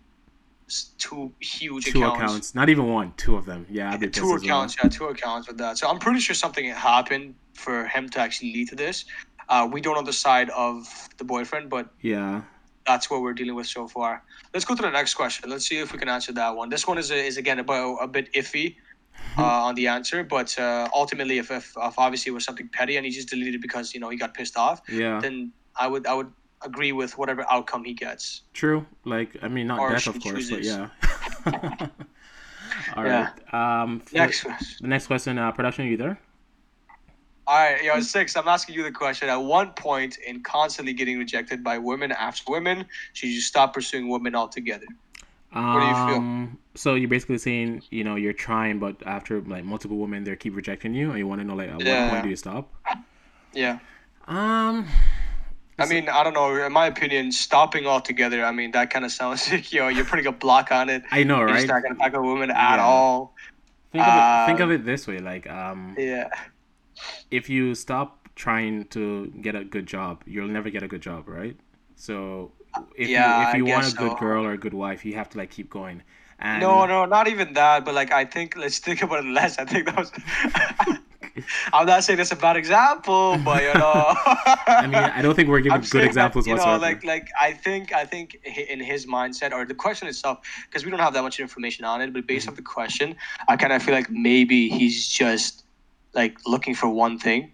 two 0.97 1.33
huge 1.39 1.85
two 1.85 1.99
accounts? 1.99 2.19
accounts, 2.23 2.55
not 2.55 2.69
even 2.69 2.87
one, 2.87 3.13
two 3.17 3.35
of 3.35 3.45
them. 3.45 3.65
Yeah, 3.69 3.95
pissed 3.97 4.13
Two 4.13 4.21
as 4.25 4.27
well. 4.29 4.37
accounts, 4.37 4.75
yeah, 4.81 4.89
two 4.89 5.05
accounts 5.05 5.47
with 5.47 5.57
that. 5.57 5.77
So 5.77 5.87
I'm 5.89 5.99
pretty 5.99 6.19
sure 6.19 6.33
something 6.35 6.65
happened 6.69 7.35
for 7.53 7.85
him 7.87 8.09
to 8.09 8.19
actually 8.19 8.53
lead 8.53 8.69
to 8.69 8.75
this. 8.75 9.05
Uh, 9.47 9.67
we 9.71 9.79
don't 9.81 9.95
know 9.95 10.01
the 10.03 10.13
side 10.13 10.49
of 10.51 10.87
the 11.17 11.23
boyfriend, 11.23 11.69
but 11.69 11.89
Yeah. 12.01 12.41
that's 12.87 13.09
what 13.09 13.21
we're 13.21 13.33
dealing 13.33 13.55
with 13.55 13.67
so 13.67 13.87
far. 13.87 14.23
Let's 14.53 14.65
go 14.65 14.75
to 14.75 14.81
the 14.81 14.89
next 14.89 15.13
question. 15.13 15.49
Let's 15.49 15.67
see 15.67 15.77
if 15.77 15.93
we 15.93 15.99
can 15.99 16.09
answer 16.09 16.31
that 16.33 16.55
one. 16.55 16.69
This 16.69 16.87
one 16.87 16.97
is 16.97 17.11
is 17.11 17.37
again 17.37 17.59
about 17.59 17.97
a 18.01 18.07
bit 18.07 18.33
iffy 18.33 18.75
uh, 19.37 19.43
on 19.67 19.75
the 19.75 19.87
answer, 19.87 20.23
but 20.23 20.57
uh, 20.59 20.87
ultimately, 20.93 21.37
if, 21.37 21.51
if 21.51 21.71
if 21.77 21.99
obviously 21.99 22.31
it 22.31 22.33
was 22.33 22.43
something 22.45 22.69
petty 22.73 22.97
and 22.97 23.05
he 23.05 23.11
just 23.11 23.29
deleted 23.29 23.61
because 23.61 23.93
you 23.93 23.99
know 23.99 24.09
he 24.09 24.17
got 24.17 24.33
pissed 24.33 24.57
off, 24.57 24.81
Yeah. 24.89 25.19
then 25.19 25.51
I 25.79 25.87
would 25.87 26.07
I 26.07 26.13
would 26.13 26.31
agree 26.65 26.91
with 26.91 27.17
whatever 27.17 27.45
outcome 27.49 27.83
he 27.83 27.93
gets. 27.93 28.41
True. 28.53 28.85
Like, 29.05 29.37
I 29.41 29.47
mean, 29.47 29.67
not 29.67 29.79
Or 29.79 29.91
death, 29.91 30.07
of 30.07 30.19
course, 30.19 30.49
but 30.49 30.63
yeah. 30.63 30.89
All 32.95 33.05
Yeah. 33.05 33.29
right. 33.53 33.81
Um, 33.81 34.01
Next 34.13 34.41
question. 34.43 34.77
The 34.81 34.87
next 34.87 35.07
question, 35.07 35.37
uh, 35.37 35.51
production, 35.51 35.85
you 35.87 35.97
there? 35.97 36.19
All 37.47 37.57
right, 37.59 37.83
yo, 37.83 37.99
six. 38.01 38.35
I'm 38.35 38.47
asking 38.47 38.73
you 38.73 38.81
the 38.83 38.91
question. 38.91 39.29
At 39.29 39.35
one 39.35 39.71
point, 39.73 40.17
in 40.25 40.41
constantly 40.41 40.93
getting 40.93 41.19
rejected 41.19 41.63
by 41.63 41.77
women 41.77 42.11
after 42.11 42.51
women, 42.51 42.85
should 43.13 43.29
you 43.29 43.39
stop 43.39 43.73
pursuing 43.75 44.09
women 44.09 44.33
altogether? 44.33 44.87
Um, 45.53 45.79
do 45.79 45.85
you 45.85 45.95
feel? 45.95 46.57
So 46.73 46.95
you're 46.95 47.07
basically 47.07 47.37
saying, 47.37 47.83
you 47.91 48.03
know, 48.03 48.15
you're 48.15 48.33
trying, 48.33 48.79
but 48.79 48.95
after 49.05 49.41
like 49.41 49.63
multiple 49.63 49.97
women, 49.97 50.23
they 50.23 50.35
keep 50.35 50.55
rejecting 50.55 50.95
you, 50.95 51.11
and 51.11 51.19
you 51.19 51.27
want 51.27 51.39
to 51.39 51.45
know, 51.45 51.55
like, 51.55 51.69
at 51.69 51.75
what 51.77 52.09
point 52.09 52.23
do 52.23 52.29
you 52.29 52.35
stop? 52.35 52.73
Yeah. 53.53 53.77
Um, 54.27 54.87
I 55.77 55.85
mean, 55.85 56.07
I 56.09 56.23
don't 56.23 56.33
know. 56.33 56.55
In 56.55 56.71
my 56.71 56.87
opinion, 56.87 57.31
stopping 57.31 57.85
altogether. 57.85 58.45
I 58.45 58.51
mean, 58.51 58.71
that 58.71 58.89
kind 58.89 59.03
of 59.05 59.11
sounds 59.11 59.51
like 59.51 59.71
yo, 59.73 59.87
you're 59.89 60.05
putting 60.05 60.25
a 60.27 60.31
block 60.31 60.71
on 60.71 60.89
it. 60.89 61.03
I 61.11 61.23
know, 61.23 61.41
You're 61.45 61.55
right? 61.55 61.55
just 61.55 61.67
not 61.67 61.83
gonna 61.83 61.95
tackle 61.95 62.23
women 62.23 62.51
at 62.51 62.79
Yeah. 62.79 62.85
all. 62.85 63.33
Think 63.91 64.07
of 64.07 64.15
it. 64.15 64.27
Think 64.45 64.59
of 64.59 64.71
it 64.71 64.85
this 64.85 65.07
way, 65.07 65.19
like, 65.19 65.47
um, 65.49 65.97
Yeah. 65.97 66.29
if 67.31 67.49
you 67.49 67.75
stop 67.75 68.29
trying 68.35 68.85
to 68.89 69.27
get 69.41 69.55
a 69.55 69.63
good 69.63 69.85
job, 69.85 70.23
you'll 70.25 70.47
never 70.47 70.69
get 70.69 70.83
a 70.83 70.87
good 70.87 71.01
job, 71.01 71.27
right? 71.27 71.57
So 71.95 72.51
if 72.95 73.09
Yeah, 73.09 73.17
you 73.17 73.35
if 73.41 73.53
you 73.53 73.65
want 73.65 73.87
a 73.87 73.91
good 73.91 74.15
so. 74.15 74.15
girl 74.15 74.45
or 74.45 74.53
a 74.53 74.57
good 74.57 74.73
wife, 74.73 75.05
you 75.05 75.15
have 75.15 75.29
to 75.29 75.37
like 75.37 75.51
keep 75.51 75.69
going. 75.69 76.03
And 76.39 76.61
No, 76.61 76.85
no, 76.85 77.05
not 77.05 77.27
even 77.27 77.53
that. 77.53 77.85
But 77.85 77.93
like, 77.95 78.11
I 78.11 78.25
think 78.25 78.55
let's 78.55 78.79
think 78.79 79.01
about 79.01 79.25
it 79.25 79.29
less. 79.29 79.57
I 79.59 79.65
think 79.65 79.85
that 79.87 79.97
was. 79.97 80.11
I'm 81.73 81.85
not 81.85 82.03
saying 82.03 82.17
that's 82.17 82.31
a 82.31 82.35
bad 82.35 82.55
example, 82.57 83.37
but 83.43 83.61
you 83.63 83.73
know. 83.73 84.13
I 84.67 84.87
mean, 84.87 84.95
I 84.95 85.21
don't 85.21 85.35
think 85.35 85.49
we're 85.49 85.59
giving 85.59 85.73
I'm 85.73 85.81
good 85.81 85.89
saying 85.89 86.03
that, 86.03 86.07
examples 86.09 86.47
you 86.47 86.55
know, 86.55 86.77
like, 86.77 87.03
like 87.03 87.27
I 87.39 87.51
think, 87.53 87.93
I 87.93 88.05
think 88.05 88.35
in 88.45 88.79
his 88.79 89.05
mindset 89.05 89.51
or 89.51 89.65
the 89.65 89.75
question 89.75 90.07
itself, 90.07 90.39
because 90.67 90.85
we 90.85 90.91
don't 90.91 90.99
have 90.99 91.13
that 91.13 91.23
much 91.23 91.39
information 91.39 91.85
on 91.85 92.01
it, 92.01 92.13
but 92.13 92.25
based 92.27 92.45
Mhm. 92.47 92.51
on 92.51 92.55
the 92.55 92.61
question, 92.61 93.15
I 93.47 93.57
kind 93.57 93.73
of 93.73 93.83
feel 93.83 93.93
like 93.93 94.09
maybe 94.09 94.69
he's 94.69 95.07
just 95.07 95.63
like 96.13 96.37
looking 96.47 96.75
for 96.75 96.87
one 96.89 97.19
thing. 97.19 97.51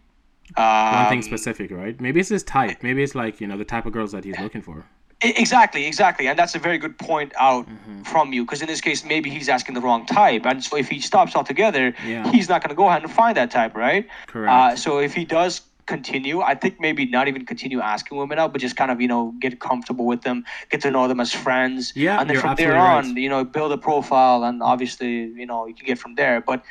Um, 0.57 0.95
One 0.95 1.07
thing 1.09 1.21
specific, 1.21 1.71
right? 1.71 1.99
Maybe 1.99 2.19
it's 2.19 2.29
his 2.29 2.43
type. 2.43 2.83
Maybe 2.83 3.01
it's 3.03 3.15
like 3.15 3.39
you 3.41 3.47
know 3.47 3.57
the 3.57 3.65
type 3.65 3.85
of 3.85 3.93
girls 3.93 4.11
that 4.11 4.23
he's 4.25 4.37
looking 4.39 4.61
for. 4.61 4.85
Exactly, 5.23 5.85
exactly, 5.85 6.27
and 6.27 6.37
that's 6.37 6.55
a 6.55 6.59
very 6.59 6.79
good 6.79 6.97
point 6.97 7.31
out 7.39 7.67
Mhm. 7.69 8.05
from 8.07 8.33
you 8.33 8.43
because 8.43 8.61
in 8.61 8.67
this 8.67 8.81
case, 8.81 9.05
maybe 9.05 9.29
he's 9.29 9.49
asking 9.49 9.75
the 9.75 9.81
wrong 9.81 10.05
type, 10.05 10.45
and 10.47 10.63
so 10.63 10.75
if 10.77 10.89
he 10.89 10.99
stops 10.99 11.35
altogether, 11.35 11.93
Yeah. 12.05 12.27
he's 12.31 12.49
not 12.49 12.61
going 12.61 12.69
to 12.69 12.75
go 12.75 12.87
ahead 12.89 13.03
and 13.03 13.11
find 13.11 13.37
that 13.37 13.51
type, 13.51 13.75
right? 13.75 14.07
Correct. 14.25 14.51
Uh, 14.51 14.75
so 14.75 14.97
if 14.99 15.13
he 15.13 15.23
does 15.23 15.61
continue, 15.85 16.41
I 16.41 16.55
think 16.55 16.79
maybe 16.79 17.05
not 17.05 17.27
even 17.27 17.45
continue 17.45 17.81
asking 17.81 18.17
women 18.17 18.39
out, 18.39 18.51
but 18.51 18.61
just 18.61 18.75
kind 18.75 18.89
of 18.89 18.99
you 18.99 19.07
know 19.07 19.33
get 19.39 19.59
comfortable 19.59 20.05
with 20.05 20.21
them, 20.23 20.43
get 20.71 20.81
to 20.81 20.89
know 20.91 21.07
them 21.07 21.19
as 21.19 21.31
friends, 21.31 21.93
Yeah, 21.95 22.19
and 22.19 22.27
then 22.27 22.37
from 22.37 22.55
there 22.55 22.75
on, 22.77 23.09
right. 23.09 23.17
you 23.17 23.29
know, 23.29 23.43
build 23.43 23.71
a 23.73 23.77
profile, 23.77 24.43
and 24.43 24.63
obviously, 24.63 25.25
you 25.41 25.45
know, 25.45 25.67
you 25.67 25.75
can 25.75 25.85
get 25.85 25.99
from 25.99 26.15
there. 26.15 26.41
But 26.41 26.63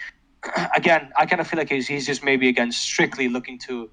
again, 0.75 1.12
I 1.19 1.26
kind 1.26 1.40
of 1.40 1.47
feel 1.47 1.59
like 1.59 1.69
he's, 1.69 1.87
he's 1.87 2.07
just 2.07 2.25
maybe 2.25 2.49
again 2.49 2.73
strictly 2.73 3.28
looking 3.28 3.59
to, 3.66 3.90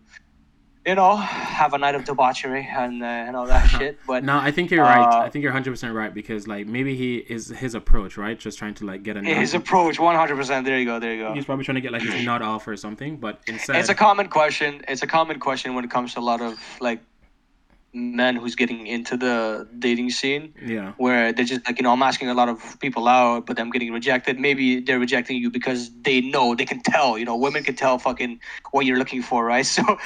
you 0.88 0.96
know, 0.96 1.18
have 1.18 1.74
a 1.74 1.78
night 1.78 1.96
of 1.96 2.06
debauchery 2.06 2.66
and 2.72 3.04
uh, 3.04 3.06
and 3.06 3.36
all 3.36 3.46
that 3.46 3.66
shit. 3.78 4.00
But 4.08 4.24
no, 4.24 4.38
I 4.38 4.52
think 4.52 4.72
you're 4.72 4.84
right. 4.84 5.06
uh, 5.06 5.20
I 5.20 5.30
think 5.30 5.44
you're 5.44 5.52
100 5.52 5.70
percent 5.72 5.94
right 5.94 6.14
because 6.14 6.48
like 6.48 6.66
maybe 6.66 6.96
he 6.96 7.18
is 7.18 7.50
his 7.50 7.76
approach, 7.76 8.18
right? 8.18 8.40
Just 8.40 8.58
trying 8.58 8.74
to 8.76 8.86
like 8.86 9.04
get 9.04 9.18
a 9.18 9.22
his 9.22 9.54
approach, 9.54 10.00
one 10.00 10.16
hundred 10.16 10.38
percent. 10.38 10.66
There 10.66 10.80
you 10.80 10.86
go. 10.86 11.00
There 11.00 11.14
you 11.14 11.24
go. 11.24 11.34
He's 11.34 11.46
probably 11.46 11.66
trying 11.66 11.76
to 11.76 11.82
get 11.82 11.92
like 11.92 12.02
his 12.02 12.26
nut 12.30 12.42
off 12.42 12.68
or 12.68 12.78
something, 12.78 13.18
but 13.18 13.42
instead, 13.48 13.76
It's 13.76 13.90
a 13.90 13.96
common 13.96 14.30
question. 14.30 14.82
It's 14.88 15.04
a 15.04 15.08
common 15.08 15.40
question 15.40 15.76
when 15.76 15.84
it 15.84 15.92
comes 15.92 16.14
to 16.14 16.20
a 16.20 16.22
lot 16.22 16.42
of 16.42 16.58
like 16.80 17.02
men 17.98 18.36
who's 18.36 18.56
getting 18.56 18.88
into 18.88 19.18
the 19.18 19.68
dating 19.80 20.10
scene 20.10 20.54
yeah, 20.66 20.94
where 20.98 21.34
they're 21.34 21.46
just 21.46 21.66
like 21.66 21.78
you 21.78 21.84
know 21.84 21.92
i'm 21.92 22.04
asking 22.04 22.30
a 22.30 22.34
lot 22.34 22.50
of 22.50 22.80
people 22.80 23.08
out 23.08 23.46
but 23.46 23.60
i'm 23.60 23.70
getting 23.70 23.92
rejected 23.92 24.40
maybe 24.40 24.80
they're 24.80 25.00
rejecting 25.00 25.38
you 25.38 25.50
because 25.50 25.92
they 26.02 26.22
know 26.22 26.56
they 26.56 26.66
can 26.66 26.82
tell 26.82 27.18
you 27.18 27.26
know 27.26 27.36
women 27.36 27.64
can 27.64 27.76
tell 27.76 27.98
fucking 27.98 28.40
what 28.72 28.86
you're 28.86 28.98
looking 28.98 29.22
for 29.22 29.46
right 29.46 29.66
so 29.78 29.84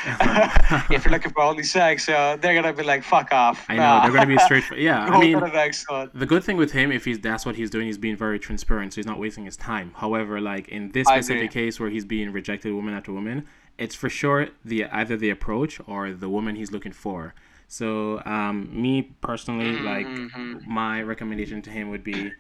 if 0.90 1.06
you're 1.06 1.12
looking 1.12 1.32
for 1.32 1.42
only 1.42 1.64
sex 1.64 2.08
uh, 2.10 2.38
they're 2.42 2.56
gonna 2.56 2.74
be 2.74 2.84
like 2.84 3.04
fuck 3.04 3.32
off 3.34 3.66
I 3.70 3.76
know 3.76 4.02
they're 4.04 4.12
gonna 4.12 4.36
be 4.36 4.38
straight. 4.40 4.64
Yeah, 4.78 5.06
I 5.06 5.20
mean, 5.20 5.40
the 5.40 6.10
the 6.14 6.26
good 6.26 6.44
thing 6.44 6.58
with 6.58 6.72
him, 6.72 6.92
if 6.92 7.06
he's 7.06 7.20
that's 7.20 7.46
what 7.46 7.56
he's 7.56 7.70
doing, 7.70 7.88
he's 7.88 7.98
being 7.98 8.18
very 8.18 8.40
transparent, 8.40 8.94
so 8.94 8.98
he's 8.98 9.06
not 9.06 9.20
wasting 9.20 9.46
his 9.46 9.58
time. 9.58 9.94
However, 9.96 10.40
like 10.42 10.68
in 10.70 10.92
this 10.92 11.08
specific 11.08 11.52
case 11.52 11.80
where 11.80 11.90
he's 11.90 12.06
being 12.06 12.32
rejected 12.32 12.74
woman 12.74 12.94
after 12.94 13.12
woman, 13.12 13.48
it's 13.78 13.96
for 13.96 14.10
sure 14.10 14.50
the 14.64 14.86
either 14.86 15.18
the 15.18 15.30
approach 15.30 15.80
or 15.88 16.12
the 16.12 16.30
woman 16.30 16.56
he's 16.56 16.72
looking 16.72 16.92
for. 16.92 17.34
So, 17.72 18.22
um, 18.26 18.68
me 18.84 18.94
personally, 19.22 19.80
like 19.80 20.06
Mhm. 20.06 20.68
my 20.68 21.02
recommendation 21.02 21.62
to 21.62 21.70
him 21.70 21.90
would 21.90 22.04
be 22.04 22.34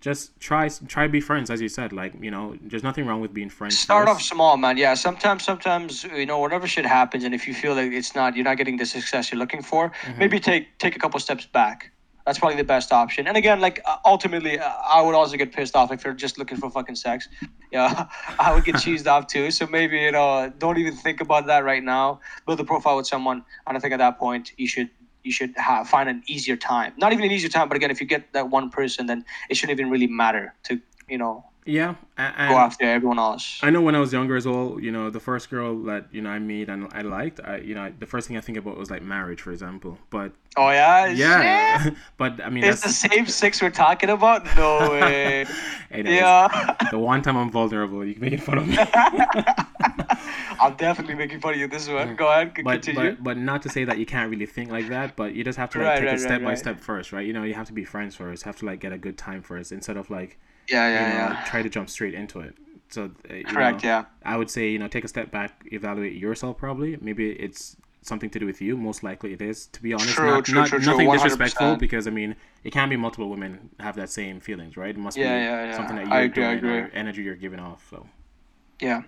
just 0.00 0.38
try 0.38 0.68
try 0.86 1.02
to 1.08 1.12
be 1.18 1.20
friends, 1.20 1.50
as 1.50 1.60
you 1.60 1.68
said. 1.68 1.92
Like 1.92 2.12
you 2.26 2.30
know, 2.30 2.54
there's 2.62 2.84
nothing 2.84 3.04
wrong 3.06 3.20
with 3.20 3.34
being 3.34 3.50
friends. 3.50 3.78
Start 3.80 4.06
off 4.06 4.22
small, 4.22 4.56
man. 4.56 4.76
Yeah, 4.76 4.94
sometimes, 4.94 5.42
sometimes 5.44 6.04
you 6.04 6.26
know, 6.30 6.38
whatever 6.38 6.66
shit 6.68 6.86
happens, 6.86 7.24
and 7.24 7.34
if 7.34 7.48
you 7.48 7.54
feel 7.54 7.74
like 7.74 7.90
it's 7.90 8.14
not, 8.14 8.36
you're 8.36 8.44
not 8.44 8.58
getting 8.58 8.76
the 8.76 8.86
success 8.86 9.32
you're 9.32 9.40
looking 9.40 9.62
for, 9.62 9.90
Mm-hmm. 9.90 10.18
maybe 10.20 10.38
take 10.38 10.78
take 10.78 10.94
a 10.94 11.00
couple 11.00 11.18
steps 11.18 11.46
back. 11.46 11.90
That's 12.26 12.40
probably 12.40 12.56
the 12.56 12.64
best 12.64 12.92
option. 12.92 13.28
And 13.28 13.36
again, 13.36 13.60
like 13.60 13.80
uh, 13.86 13.98
ultimately, 14.04 14.58
uh, 14.58 14.68
I 14.68 15.00
would 15.00 15.14
also 15.14 15.36
get 15.36 15.52
pissed 15.52 15.76
off 15.76 15.92
if 15.92 16.04
you're 16.04 16.12
just 16.12 16.38
looking 16.38 16.58
for 16.58 16.68
fucking 16.68 16.96
sex. 16.96 17.28
Yeah, 17.70 18.08
I 18.40 18.52
would 18.52 18.64
get 18.64 18.74
cheesed 18.74 19.06
off 19.06 19.28
too. 19.28 19.52
So 19.52 19.66
maybe 19.68 19.98
you 19.98 20.10
know, 20.10 20.52
don't 20.58 20.76
even 20.76 20.94
think 20.94 21.20
about 21.20 21.46
that 21.46 21.64
right 21.64 21.84
now. 21.84 22.20
Build 22.44 22.58
a 22.58 22.64
profile 22.64 22.96
with 22.96 23.06
someone, 23.06 23.44
and 23.66 23.76
I 23.76 23.80
think 23.80 23.92
at 23.92 23.98
that 23.98 24.18
point 24.18 24.52
you 24.56 24.66
should 24.66 24.90
you 25.22 25.30
should 25.30 25.54
have, 25.56 25.88
find 25.88 26.08
an 26.08 26.22
easier 26.26 26.56
time. 26.56 26.94
Not 26.96 27.12
even 27.12 27.24
an 27.24 27.30
easier 27.30 27.48
time, 27.48 27.68
but 27.68 27.76
again, 27.76 27.90
if 27.92 28.00
you 28.00 28.06
get 28.06 28.32
that 28.32 28.50
one 28.50 28.70
person, 28.70 29.06
then 29.06 29.24
it 29.48 29.56
shouldn't 29.56 29.78
even 29.78 29.90
really 29.90 30.08
matter 30.08 30.52
to 30.64 30.80
you 31.08 31.18
know 31.18 31.44
Yeah, 31.66 31.96
and 32.16 32.50
go 32.50 32.58
after 32.58 32.84
everyone 32.84 33.18
else. 33.18 33.58
I 33.62 33.70
know 33.70 33.82
when 33.82 33.94
I 33.94 34.00
was 34.00 34.12
younger 34.12 34.36
as 34.36 34.46
well, 34.46 34.78
you 34.80 34.92
know, 34.92 35.10
the 35.10 35.20
first 35.20 35.50
girl 35.50 35.82
that 35.84 36.06
you 36.12 36.22
know 36.22 36.30
I 36.30 36.38
met 36.38 36.68
and 36.68 36.88
I 36.92 37.02
liked, 37.02 37.40
I 37.44 37.58
you 37.58 37.74
know, 37.74 37.92
the 37.98 38.06
first 38.06 38.28
thing 38.28 38.36
I 38.36 38.40
think 38.40 38.56
about 38.56 38.76
was 38.76 38.90
like 38.90 39.02
marriage, 39.02 39.40
for 39.42 39.52
example. 39.52 39.98
But 40.10 40.32
Oh 40.56 40.70
yeah, 40.70 41.06
yeah, 41.06 41.82
Shit. 41.82 41.94
but 42.16 42.40
I 42.42 42.48
mean, 42.50 42.64
It's 42.64 42.82
the 42.82 42.88
same 42.90 43.26
six 43.26 43.60
we're 43.60 43.70
talking 43.70 44.10
about. 44.10 44.46
No 44.56 44.90
way. 44.92 45.44
anyways, 45.90 46.14
yeah. 46.16 46.76
the 46.90 46.98
one 46.98 47.20
time 47.22 47.36
I'm 47.36 47.50
vulnerable, 47.50 48.04
you 48.04 48.14
can 48.14 48.22
make 48.22 48.40
fun 48.40 48.58
of 48.58 48.68
me. 48.68 48.78
I'm 50.58 50.74
definitely 50.76 51.14
making 51.14 51.40
fun 51.40 51.54
of 51.54 51.60
you 51.60 51.68
this 51.68 51.88
one. 51.88 52.16
Go 52.16 52.28
ahead, 52.28 52.54
but 52.62 52.82
continue. 52.82 53.12
but 53.12 53.22
but 53.22 53.36
not 53.36 53.62
to 53.62 53.68
say 53.68 53.84
that 53.84 53.98
you 53.98 54.06
can't 54.06 54.30
really 54.30 54.46
think 54.46 54.70
like 54.70 54.88
that, 54.88 55.16
but 55.16 55.34
you 55.34 55.44
just 55.44 55.58
have 55.58 55.70
to 55.70 55.78
like 55.78 55.88
Right, 55.88 55.94
take 55.94 56.08
right, 56.08 56.18
it 56.18 56.20
right, 56.20 56.20
step 56.20 56.42
by 56.42 56.54
step 56.54 56.80
first, 56.80 57.12
right? 57.12 57.26
You 57.26 57.32
know, 57.32 57.42
you 57.42 57.54
have 57.54 57.66
to 57.66 57.72
be 57.72 57.84
friends 57.84 58.14
first, 58.16 58.44
have 58.44 58.56
to 58.58 58.66
like 58.66 58.80
get 58.80 58.92
a 58.92 58.98
good 58.98 59.18
time 59.18 59.42
first, 59.42 59.72
instead 59.72 59.96
of 59.96 60.10
like 60.10 60.38
yeah, 60.68 60.88
you 60.88 60.94
yeah, 60.94 61.08
know 61.08 61.32
yeah. 61.32 61.44
try 61.44 61.62
to 61.62 61.68
jump 61.68 61.90
straight 61.90 62.14
into 62.14 62.40
it. 62.40 62.54
So 62.88 63.10
uh, 63.30 63.34
you 63.34 63.44
Correct. 63.44 63.82
know, 63.82 63.88
Yeah. 63.88 64.04
I 64.24 64.36
would 64.36 64.50
say 64.50 64.70
you 64.70 64.78
know 64.78 64.88
take 64.88 65.04
a 65.04 65.08
step 65.08 65.30
back, 65.30 65.66
evaluate 65.72 66.14
yourself. 66.14 66.58
Probably 66.58 66.96
maybe 67.00 67.32
it's 67.32 67.76
something 68.02 68.30
to 68.30 68.38
do 68.38 68.46
with 68.46 68.60
you. 68.62 68.76
Most 68.76 69.02
likely 69.02 69.32
it 69.32 69.42
is. 69.42 69.66
To 69.68 69.82
be 69.82 69.92
honest, 69.92 70.14
True, 70.14 70.30
not, 70.30 70.44
true, 70.44 70.54
not- 70.60 70.68
true, 70.68 70.78
nothing 70.80 71.10
disrespectful 71.10 71.76
because 71.76 72.06
I 72.06 72.10
mean 72.10 72.36
it 72.64 72.72
can 72.72 72.88
be 72.88 72.96
multiple 72.96 73.28
women 73.28 73.70
have 73.80 73.96
that 73.96 74.10
same 74.10 74.40
feelings, 74.40 74.76
right? 74.76 74.90
It 74.90 74.98
must 74.98 75.18
Yeah, 75.18 75.38
be 75.38 75.44
yeah, 75.44 75.64
yeah. 75.66 75.76
something 75.76 75.96
that 75.96 76.06
you're 76.08 76.24
agree, 76.24 76.44
I 76.44 76.52
doing 76.52 76.64
or 76.64 76.78
agree. 76.78 76.90
energy 76.94 77.22
you're 77.22 77.34
giving 77.36 77.60
off. 77.60 77.86
So 77.90 78.06
Yeah. 78.80 79.02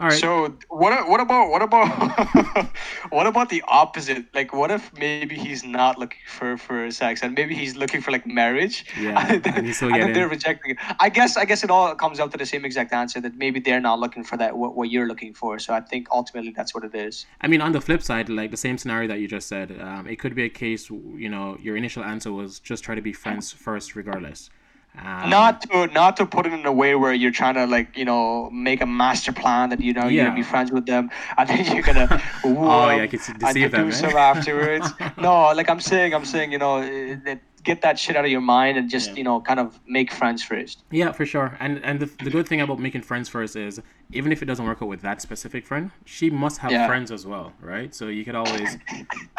All 0.00 0.08
right, 0.08 0.18
So 0.18 0.56
what? 0.70 1.08
What 1.08 1.20
about 1.20 1.50
what 1.50 1.62
about 1.62 1.86
what 3.10 3.28
about 3.28 3.48
the 3.48 3.62
opposite? 3.68 4.26
Like, 4.34 4.52
what 4.52 4.72
if 4.72 4.92
maybe 4.98 5.36
he's 5.36 5.62
not 5.62 5.98
looking 6.00 6.18
for 6.26 6.56
for 6.56 6.90
sex 6.90 7.22
and 7.22 7.32
maybe 7.32 7.54
he's 7.54 7.76
looking 7.76 8.00
for 8.00 8.10
like 8.10 8.26
marriage? 8.26 8.86
Yeah, 9.00 9.24
and, 9.32 9.44
then, 9.44 9.54
and 9.54 9.82
and 9.82 9.94
then 10.02 10.12
they're 10.12 10.28
rejecting 10.28 10.72
it. 10.72 10.78
I 10.98 11.10
guess 11.10 11.36
I 11.36 11.44
guess 11.44 11.62
it 11.62 11.70
all 11.70 11.94
comes 11.94 12.18
out 12.18 12.32
to 12.32 12.38
the 12.38 12.44
same 12.44 12.64
exact 12.64 12.92
answer 12.92 13.20
that 13.20 13.36
maybe 13.36 13.60
they're 13.60 13.80
not 13.80 14.00
looking 14.00 14.24
for 14.24 14.36
that 14.36 14.56
what, 14.56 14.74
what 14.74 14.90
you're 14.90 15.06
looking 15.06 15.32
for. 15.32 15.60
So 15.60 15.72
I 15.72 15.80
think 15.80 16.08
ultimately 16.10 16.50
that's 16.50 16.74
what 16.74 16.82
it 16.82 16.94
is. 16.96 17.26
I 17.40 17.46
mean, 17.46 17.60
on 17.60 17.70
the 17.70 17.80
flip 17.80 18.02
side, 18.02 18.28
like 18.28 18.50
the 18.50 18.56
same 18.56 18.78
scenario 18.78 19.06
that 19.06 19.20
you 19.20 19.28
just 19.28 19.46
said, 19.46 19.78
um, 19.80 20.08
it 20.08 20.18
could 20.18 20.34
be 20.34 20.42
a 20.42 20.48
case, 20.48 20.90
you 20.90 21.28
know, 21.28 21.56
your 21.62 21.76
initial 21.76 22.02
answer 22.02 22.32
was 22.32 22.58
just 22.58 22.82
try 22.82 22.96
to 22.96 23.02
be 23.02 23.12
friends 23.12 23.52
first, 23.52 23.94
regardless. 23.94 24.50
Um, 24.96 25.28
not 25.28 25.60
to 25.62 25.86
not 25.88 26.16
to 26.18 26.24
put 26.26 26.46
it 26.46 26.52
in 26.52 26.64
a 26.64 26.72
way 26.72 26.94
where 26.94 27.12
you're 27.12 27.32
trying 27.32 27.54
to 27.54 27.66
like 27.66 27.96
you 27.96 28.04
know 28.04 28.48
make 28.50 28.80
a 28.80 28.86
master 28.86 29.32
plan 29.32 29.70
that 29.70 29.80
you 29.80 29.92
know 29.92 30.06
you're 30.06 30.24
gonna 30.26 30.36
be 30.36 30.42
friends 30.44 30.70
with 30.70 30.86
them 30.86 31.10
and 31.36 31.48
then 31.48 31.64
you're 31.74 31.82
gonna 31.82 32.22
Oh, 32.44 32.90
yeah, 32.90 33.02
I 33.02 33.06
could 33.08 33.20
see- 33.20 33.32
and 33.32 33.40
deceive 33.40 33.72
them, 33.72 33.86
do 33.86 33.92
some 33.92 34.16
afterwards. 34.16 34.86
no, 35.18 35.52
like 35.52 35.68
I'm 35.68 35.80
saying, 35.80 36.14
I'm 36.14 36.24
saying 36.24 36.52
you 36.52 36.58
know 36.58 36.80
that 37.26 37.40
get 37.64 37.80
that 37.82 37.98
shit 37.98 38.14
out 38.16 38.24
of 38.24 38.30
your 38.30 38.40
mind 38.56 38.76
and 38.78 38.88
just 38.90 39.08
Yeah. 39.10 39.16
you 39.18 39.24
know 39.24 39.40
kind 39.40 39.60
of 39.60 39.78
make 39.86 40.12
friends 40.12 40.42
first. 40.42 40.84
Yeah, 40.90 41.10
for 41.12 41.26
sure. 41.26 41.56
And 41.60 41.72
and 41.84 41.98
the, 42.00 42.06
the 42.24 42.30
good 42.30 42.46
thing 42.48 42.60
about 42.60 42.78
making 42.78 43.02
friends 43.02 43.28
first 43.28 43.56
is 43.56 43.80
even 44.12 44.30
if 44.32 44.42
it 44.42 44.46
doesn't 44.46 44.66
work 44.66 44.80
out 44.82 44.88
with 44.88 45.00
that 45.02 45.20
specific 45.22 45.66
friend, 45.66 45.90
she 46.04 46.30
must 46.30 46.58
have 46.58 46.70
Yeah. 46.72 46.86
friends 46.86 47.10
as 47.10 47.26
well, 47.26 47.52
right? 47.60 47.94
So 47.94 48.08
you 48.08 48.24
could 48.26 48.34
always 48.42 48.76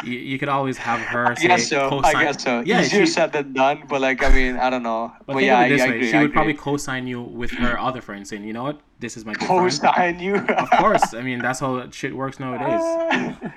you, 0.03 0.17
you 0.31 0.37
could 0.39 0.49
always 0.49 0.77
have 0.77 0.99
her 1.13 1.27
I 1.27 1.33
guess 1.35 1.69
so. 1.69 1.85
I 1.85 1.89
co-sign- 1.89 2.25
guess 2.25 2.43
so. 2.43 2.53
Yeah, 2.65 2.81
Easier 2.81 3.05
she, 3.05 3.11
said 3.17 3.31
than 3.31 3.53
done, 3.53 3.83
but 3.87 4.01
like 4.01 4.23
I 4.23 4.29
mean 4.29 4.57
I 4.57 4.69
don't 4.69 4.83
know. 4.83 5.13
but 5.25 5.33
But, 5.33 5.43
yeah, 5.43 5.59
I, 5.59 5.69
this 5.69 5.81
I 5.81 5.89
way, 5.89 5.95
agree. 5.95 6.07
she 6.09 6.13
I 6.17 6.17
would 6.21 6.25
agree. 6.25 6.33
probably 6.33 6.53
co-sign 6.55 7.07
you 7.07 7.21
with 7.21 7.51
her 7.51 7.73
other 7.79 8.01
friends, 8.01 8.29
saying, 8.29 8.43
you 8.43 8.53
know 8.53 8.63
what, 8.63 8.79
this 9.05 9.17
is 9.17 9.23
my 9.25 9.33
good 9.33 9.45
friend. 9.47 9.61
co-sign 9.69 10.19
you. 10.19 10.35
Of 10.37 10.69
course, 10.71 11.13
I 11.13 11.21
mean 11.21 11.39
that's 11.39 11.59
how 11.59 11.89
shit 11.91 12.15
works 12.15 12.39
nowadays. 12.39 12.81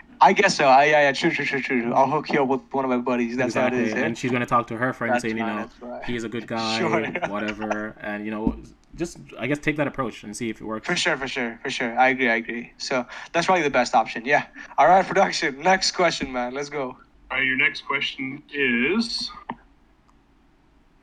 I 0.21 0.33
guess 0.35 0.57
so. 0.57 0.67
I, 0.67 0.85
yeah, 0.87 1.01
yeah, 1.03 1.13
true, 1.13 1.31
true, 1.31 1.45
true, 1.47 1.63
true. 1.63 1.95
I'll 1.95 2.11
hook 2.11 2.29
you 2.31 2.43
up 2.43 2.49
with 2.49 2.61
one 2.73 2.85
of 2.85 2.91
my 2.91 2.99
buddies. 2.99 3.37
That's 3.37 3.55
how 3.55 3.67
it 3.69 3.73
exactly. 3.73 3.93
is. 3.93 3.95
eh? 3.95 4.07
And 4.07 4.19
she's 4.19 4.31
gonna 4.31 4.47
talk 4.47 4.67
to 4.67 4.77
her 4.77 4.93
friend 4.93 5.15
That's 5.15 5.23
saying, 5.23 5.39
you 5.39 5.47
know, 5.47 5.57
that's 5.57 5.81
right. 5.81 6.05
he's 6.05 6.25
a 6.25 6.29
good 6.29 6.47
guy, 6.57 6.79
Sure. 6.79 7.01
whatever, 7.31 7.97
and 8.01 8.25
you 8.27 8.31
know, 8.31 8.61
just 8.97 9.19
I 9.39 9.47
guess 9.47 9.59
take 9.59 9.77
that 9.77 9.87
approach 9.87 10.25
and 10.25 10.37
see 10.37 10.51
if 10.51 10.61
it 10.61 10.65
works. 10.65 10.87
For 10.87 10.97
sure, 10.97 11.17
for 11.17 11.29
sure, 11.29 11.59
for 11.63 11.71
sure. 11.71 11.99
I 11.99 12.09
agree, 12.11 12.29
I 12.29 12.35
agree. 12.37 12.73
So 12.77 13.07
that's 13.33 13.47
probably 13.47 13.63
the 13.63 13.71
best 13.71 13.95
option. 13.95 14.25
Yeah. 14.27 14.45
All 14.77 14.87
right, 14.89 15.07
production. 15.07 15.61
Next 15.63 15.93
question, 15.93 16.31
man. 16.31 16.53
Let's 16.53 16.69
go. 16.69 16.85
All 17.31 17.37
right, 17.39 17.47
your 17.47 17.57
next 17.57 17.87
question 17.87 18.43
is 18.53 19.31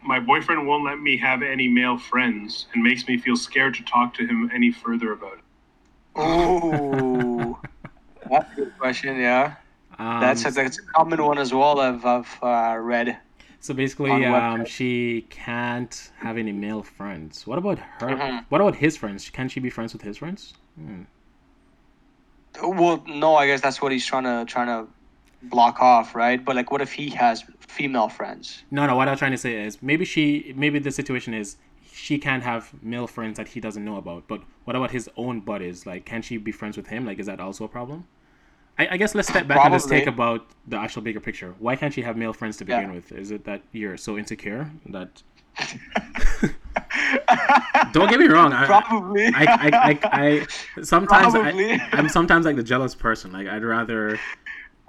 My 0.06 0.20
boyfriend 0.20 0.68
won't 0.68 0.86
let 0.86 1.00
me 1.00 1.18
have 1.18 1.42
any 1.42 1.68
male 1.68 1.98
friends 1.98 2.68
and 2.74 2.84
makes 2.84 3.08
me 3.08 3.18
feel 3.18 3.36
scared 3.36 3.74
to 3.76 3.84
talk 3.84 4.14
to 4.16 4.26
him 4.26 4.52
any 4.54 4.72
further 4.72 5.14
about 5.14 5.34
it. 5.34 5.44
Oh, 6.16 7.60
that's 8.30 8.52
a 8.54 8.56
good 8.56 8.78
question. 8.78 9.18
Yeah, 9.18 9.56
Um, 9.98 10.20
that's 10.20 10.46
a, 10.46 10.52
that's 10.52 10.78
a 10.78 10.84
common 10.94 11.24
one 11.24 11.38
as 11.38 11.54
well. 11.54 11.80
I've 11.80 12.06
I've 12.06 12.38
uh, 12.42 12.78
read. 12.80 13.18
So 13.60 13.74
basically, 13.74 14.12
on 14.12 14.60
um, 14.62 14.66
she 14.66 15.26
can't 15.32 16.12
have 16.20 16.38
any 16.38 16.52
male 16.52 16.84
friends. 16.84 17.48
What 17.48 17.58
about 17.58 17.80
her? 17.80 18.08
Mhm. 18.16 18.46
What 18.50 18.62
about 18.62 18.76
his 18.76 18.96
friends? 18.96 19.30
Can 19.32 19.50
she 19.50 19.60
be 19.60 19.72
friends 19.72 19.92
with 19.94 20.04
his 20.04 20.18
friends? 20.18 20.54
Hmm. 20.76 21.04
Well, 22.62 23.04
no, 23.08 23.36
I 23.36 23.48
guess 23.48 23.62
that's 23.62 23.82
what 23.82 23.92
he's 23.92 24.06
trying 24.06 24.24
to 24.24 24.46
trying 24.46 24.68
to 24.68 24.88
block 25.50 25.80
off, 25.82 26.16
right? 26.16 26.44
But 26.44 26.56
like, 26.56 26.72
what 26.72 26.82
if 26.82 26.92
he 26.94 27.10
has 27.12 27.44
female 27.60 28.10
friends? 28.10 28.64
No, 28.72 28.86
no. 28.88 28.96
What 28.96 29.08
I'm 29.08 29.18
trying 29.18 29.32
to 29.32 29.38
say 29.38 29.64
is 29.66 29.82
maybe 29.82 30.06
she, 30.06 30.54
maybe 30.56 30.80
the 30.80 30.92
situation 30.92 31.34
is 31.34 31.58
she 31.92 32.18
can't 32.18 32.44
have 32.44 32.72
male 32.84 33.08
friends 33.08 33.38
that 33.38 33.48
he 33.50 33.60
doesn't 33.60 33.84
know 33.86 33.98
about. 33.98 34.28
But 34.28 34.42
what 34.66 34.76
about 34.76 34.92
his 34.92 35.10
own 35.18 35.40
buddies? 35.42 35.86
Like, 35.86 36.06
can 36.06 36.22
she 36.22 36.38
be 36.38 36.52
friends 36.52 36.78
with 36.78 36.88
him? 36.88 37.06
Like, 37.06 37.20
is 37.20 37.26
that 37.28 37.40
also 37.40 37.64
a 37.66 37.70
problem? 37.70 38.08
I, 38.78 38.88
I 38.92 38.98
guess 38.98 39.16
let's 39.16 39.30
step 39.30 39.48
back 39.48 39.64
and 39.64 39.74
just 39.74 39.88
Probably. 39.88 40.00
take 40.02 40.08
about 40.14 40.48
the 40.68 40.78
actual 40.78 41.02
bigger 41.02 41.22
picture. 41.22 41.56
Why 41.60 41.76
can't 41.78 41.94
she 41.94 42.02
have 42.02 42.18
male 42.18 42.34
friends 42.34 42.58
to 42.58 42.66
begin 42.66 42.90
Yeah. 42.90 42.96
with? 42.96 43.12
Is 43.14 43.32
it 43.32 43.46
that 43.46 43.62
you're 43.72 43.96
so 43.98 44.18
insecure 44.18 44.70
that? 44.88 45.24
Don't 47.94 48.10
get 48.10 48.20
me 48.20 48.28
wrong. 48.28 48.52
I, 48.52 48.66
Probably. 48.66 49.28
I, 49.28 49.46
I, 49.46 49.70
I, 49.72 50.00
I 50.12 50.82
sometimes 50.84 51.34
Probably. 51.34 51.72
I, 51.74 51.90
I'm 51.94 52.10
sometimes 52.10 52.46
like 52.46 52.58
the 52.58 52.64
jealous 52.64 52.94
person. 52.94 53.32
Like 53.32 53.48
I'd 53.48 53.64
rather. 53.64 54.20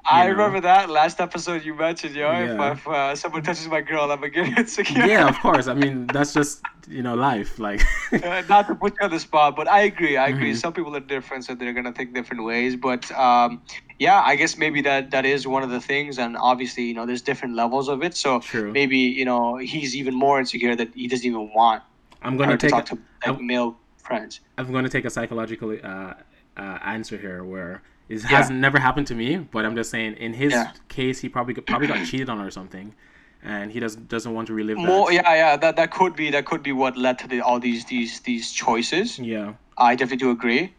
I 0.08 0.24
know. 0.24 0.30
remember 0.32 0.60
that 0.60 0.88
last 0.90 1.20
episode 1.20 1.64
you 1.64 1.74
mentioned, 1.74 2.14
yo. 2.14 2.30
Yeah. 2.30 2.72
If, 2.72 2.78
if 2.78 2.88
uh, 2.88 3.14
someone 3.16 3.42
touches 3.42 3.66
my 3.68 3.80
girl, 3.80 4.10
I'm 4.10 4.20
gonna 4.20 4.30
get 4.30 4.58
insecure. 4.58 5.04
Yeah, 5.06 5.28
of 5.28 5.38
course. 5.42 5.66
I 5.68 5.74
mean, 5.74 6.06
that's 6.08 6.32
just 6.32 6.62
you 6.88 7.02
know 7.02 7.14
life. 7.14 7.58
Like. 7.58 7.82
Uh, 8.12 8.42
not 8.48 8.66
to 8.68 8.74
put 8.74 8.92
you 9.00 9.04
on 9.04 9.10
the 9.10 9.18
spot, 9.20 9.56
but 9.56 9.66
I 9.68 9.80
agree. 9.82 10.16
I 10.16 10.28
agree. 10.28 10.52
Mhm. 10.52 10.56
Some 10.56 10.72
people 10.72 10.94
are 10.96 11.00
different, 11.00 11.44
so 11.44 11.54
they're 11.54 11.72
gonna 11.72 11.92
think 11.92 12.14
different 12.14 12.44
ways. 12.44 12.76
But 12.76 13.10
um, 13.12 13.62
yeah, 13.98 14.22
I 14.24 14.36
guess 14.36 14.56
maybe 14.56 14.80
that 14.82 15.10
that 15.10 15.24
is 15.26 15.46
one 15.46 15.62
of 15.62 15.70
the 15.70 15.80
things, 15.80 16.18
and 16.18 16.36
obviously, 16.36 16.84
you 16.84 16.94
know, 16.94 17.06
there's 17.06 17.22
different 17.22 17.54
levels 17.56 17.88
of 17.88 18.02
it. 18.02 18.16
So 18.16 18.40
True. 18.40 18.72
maybe 18.72 18.98
you 18.98 19.24
know 19.24 19.56
he's 19.56 19.96
even 19.96 20.14
more 20.14 20.38
insecure 20.38 20.76
that 20.76 20.94
he 20.94 21.08
doesn't 21.08 21.26
even 21.26 21.50
want 21.54 21.82
I'm 22.22 22.36
gonna 22.36 22.52
to 22.52 22.58
take. 22.58 22.70
talk 22.70 22.86
to 22.86 22.94
like, 22.94 23.34
I'm- 23.34 23.46
male 23.46 23.76
friends. 23.96 24.38
I'm 24.56 24.70
going 24.70 24.84
to 24.84 24.88
take 24.90 25.04
a 25.04 25.10
psychological 25.10 25.76
uh, 25.82 26.14
uh, 26.56 26.60
answer 26.84 27.16
here, 27.18 27.42
where 27.42 27.82
it 28.08 28.22
Yeah. 28.22 28.28
has 28.28 28.50
never 28.50 28.78
happened 28.78 29.06
to 29.08 29.14
me, 29.14 29.36
but 29.36 29.64
I'm 29.64 29.74
just 29.76 29.90
saying 29.90 30.14
in 30.14 30.32
his 30.32 30.52
Yeah. 30.52 30.70
case, 30.88 31.20
he 31.20 31.28
probably 31.28 31.54
got, 31.54 31.66
probably 31.66 31.88
got 31.88 32.06
cheated 32.06 32.28
on 32.28 32.40
or 32.40 32.50
something, 32.50 32.94
and 33.42 33.70
he 33.72 33.80
doesn't 33.80 34.08
doesn't 34.08 34.32
want 34.32 34.46
to 34.48 34.54
relive 34.54 34.76
that. 34.78 34.86
More, 34.86 35.12
yeah, 35.12 35.34
yeah. 35.34 35.56
That 35.56 35.76
that 35.76 35.90
could 35.90 36.14
be 36.16 36.30
that 36.30 36.44
could 36.44 36.62
be 36.62 36.72
what 36.72 36.96
led 36.96 37.18
to 37.20 37.28
the, 37.28 37.40
all 37.40 37.58
these 37.60 37.84
these 37.86 38.20
these 38.20 38.52
choices. 38.52 39.18
Yeah. 39.18 39.54
I 39.78 39.94
definitely 39.94 40.18
do 40.18 40.30
agree. 40.30 40.72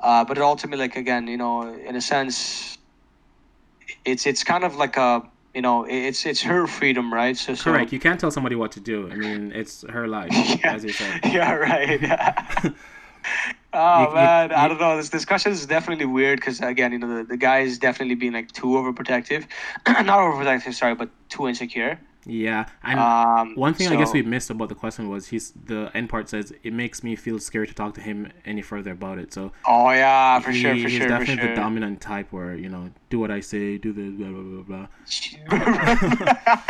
Uh, 0.00 0.24
but 0.24 0.36
it 0.36 0.42
ultimately, 0.42 0.84
like 0.84 0.96
again, 0.96 1.28
you 1.28 1.36
know, 1.36 1.72
in 1.74 1.94
a 1.94 2.00
sense, 2.00 2.76
it's 4.04 4.26
it's 4.26 4.42
kind 4.44 4.64
of 4.64 4.76
like 4.76 4.96
a 4.96 5.22
you 5.54 5.60
know, 5.60 5.84
it's 5.84 6.24
it's 6.26 6.40
her 6.42 6.66
freedom, 6.66 7.12
right? 7.12 7.36
So, 7.36 7.54
so 7.54 7.64
Correct. 7.70 7.92
You 7.92 8.00
can't 8.00 8.18
tell 8.18 8.30
somebody 8.30 8.56
what 8.56 8.72
to 8.72 8.80
do. 8.80 9.10
I 9.12 9.14
mean, 9.16 9.52
it's 9.54 9.84
her 9.88 10.08
life, 10.08 10.30
Yeah. 10.64 10.74
as 10.74 10.82
you 10.84 10.92
said. 10.92 11.20
Yeah, 11.26 11.52
right. 11.52 12.00
Yeah. 12.00 12.70
oh 13.74 14.00
You- 14.02 14.08
you- 14.08 14.14
man, 14.14 14.52
I 14.52 14.68
don't 14.68 14.80
know. 14.80 14.96
This 14.96 15.08
discussion 15.10 15.52
is 15.52 15.66
definitely 15.66 16.06
weird 16.06 16.40
because 16.40 16.60
again, 16.60 16.92
you 16.92 16.98
know, 16.98 17.18
the, 17.18 17.24
the 17.24 17.36
guy 17.36 17.60
is 17.60 17.78
definitely 17.78 18.14
being 18.16 18.32
like 18.32 18.52
too 18.52 18.66
overprotective, 18.66 19.46
not 19.86 20.06
overprotective, 20.06 20.74
sorry, 20.74 20.94
but 20.94 21.08
too 21.28 21.48
insecure. 21.48 21.98
Yeah. 22.24 22.66
And 22.84 23.00
Um, 23.00 23.56
one 23.56 23.74
thing 23.74 23.88
I 23.88 23.96
guess 23.96 24.12
we 24.12 24.22
missed 24.22 24.48
about 24.48 24.68
the 24.68 24.76
question 24.76 25.08
was 25.08 25.26
he's 25.26 25.50
the 25.66 25.90
end 25.92 26.08
part 26.08 26.28
says 26.28 26.52
it 26.62 26.72
makes 26.72 27.02
me 27.02 27.16
feel 27.16 27.40
scared 27.40 27.66
to 27.66 27.74
talk 27.74 27.94
to 27.94 28.00
him 28.00 28.30
any 28.44 28.62
further 28.62 28.92
about 28.92 29.18
it. 29.18 29.32
So 29.32 29.50
Oh 29.66 29.90
yeah, 29.90 30.38
for 30.38 30.52
sure, 30.52 30.72
he- 30.74 30.82
for 30.84 30.88
he's 30.88 30.98
sure, 30.98 31.08
for 31.08 31.18
definitely 31.18 31.42
sure. 31.42 31.48
the 31.56 31.60
dominant 31.60 32.00
type 32.00 32.28
where 32.30 32.54
you 32.54 32.68
know 32.68 32.90
do 33.10 33.18
what 33.18 33.32
I 33.32 33.40
say, 33.40 33.76
do 33.76 33.92
the 33.92 34.10
blah 34.10 34.28
blah 34.28 34.62
blah 34.62 34.62
blah. 34.70 34.86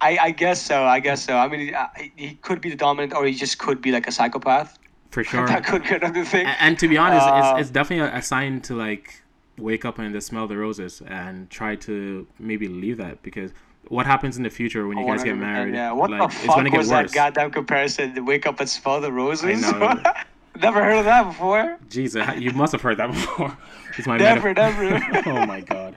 I, 0.00 0.18
I 0.20 0.30
guess 0.32 0.60
so. 0.60 0.84
I 0.84 1.00
guess 1.00 1.24
so. 1.24 1.36
I 1.36 1.48
mean, 1.48 1.60
he, 1.60 1.74
uh, 1.74 1.86
he 2.16 2.34
could 2.42 2.60
be 2.60 2.70
the 2.70 2.76
dominant, 2.76 3.14
or 3.14 3.24
he 3.24 3.32
just 3.34 3.58
could 3.58 3.80
be 3.80 3.90
like 3.92 4.06
a 4.06 4.12
psychopath. 4.12 4.78
For 5.12 5.22
sure. 5.30 5.46
that 5.46 5.64
could 5.64 5.82
be 5.84 5.90
another 5.94 6.24
thing. 6.24 6.46
A- 6.46 6.56
and 6.60 6.78
to 6.80 6.88
be 6.88 6.96
honest, 6.98 7.26
Uh, 7.26 7.52
it's, 7.56 7.60
it's 7.62 7.70
definitely 7.70 8.18
a, 8.18 8.20
sign 8.22 8.60
to 8.62 8.74
like 8.74 9.22
wake 9.58 9.84
up 9.84 9.98
and 9.98 10.20
smell 10.22 10.46
the 10.48 10.56
roses 10.56 11.02
and 11.06 11.48
try 11.50 11.76
to 11.76 12.26
maybe 12.38 12.66
leave 12.66 12.96
that 12.96 13.22
because 13.22 13.52
what 13.88 14.06
happens 14.06 14.36
in 14.38 14.42
the 14.42 14.50
future 14.50 14.86
when 14.88 14.96
you 14.98 15.06
guys 15.06 15.22
get 15.22 15.36
married, 15.36 15.74
Yeah. 15.74 15.92
What 15.92 16.10
like 16.10 16.20
the 16.20 16.24
it's 16.36 16.46
fuck 16.46 16.56
gonna 16.56 16.70
get 16.70 16.78
was 16.78 16.88
worse. 16.90 17.12
that 17.12 17.14
goddamn 17.14 17.50
comparison? 17.50 18.14
To 18.14 18.20
wake 18.22 18.46
up 18.46 18.58
and 18.60 18.68
smell 18.68 19.00
the 19.00 19.12
roses. 19.12 19.60
Never 20.60 20.82
heard 20.84 20.98
of 20.98 21.04
that 21.06 21.24
before. 21.24 21.78
Jesus, 21.88 22.26
you 22.38 22.50
must 22.52 22.72
have 22.72 22.82
heard 22.82 22.98
that 22.98 23.10
before. 23.10 23.56
It's 23.98 24.06
my 24.06 24.16
Never, 24.16 24.54
never. 24.54 24.86
oh 25.26 25.44
my 25.44 25.60
god. 25.60 25.96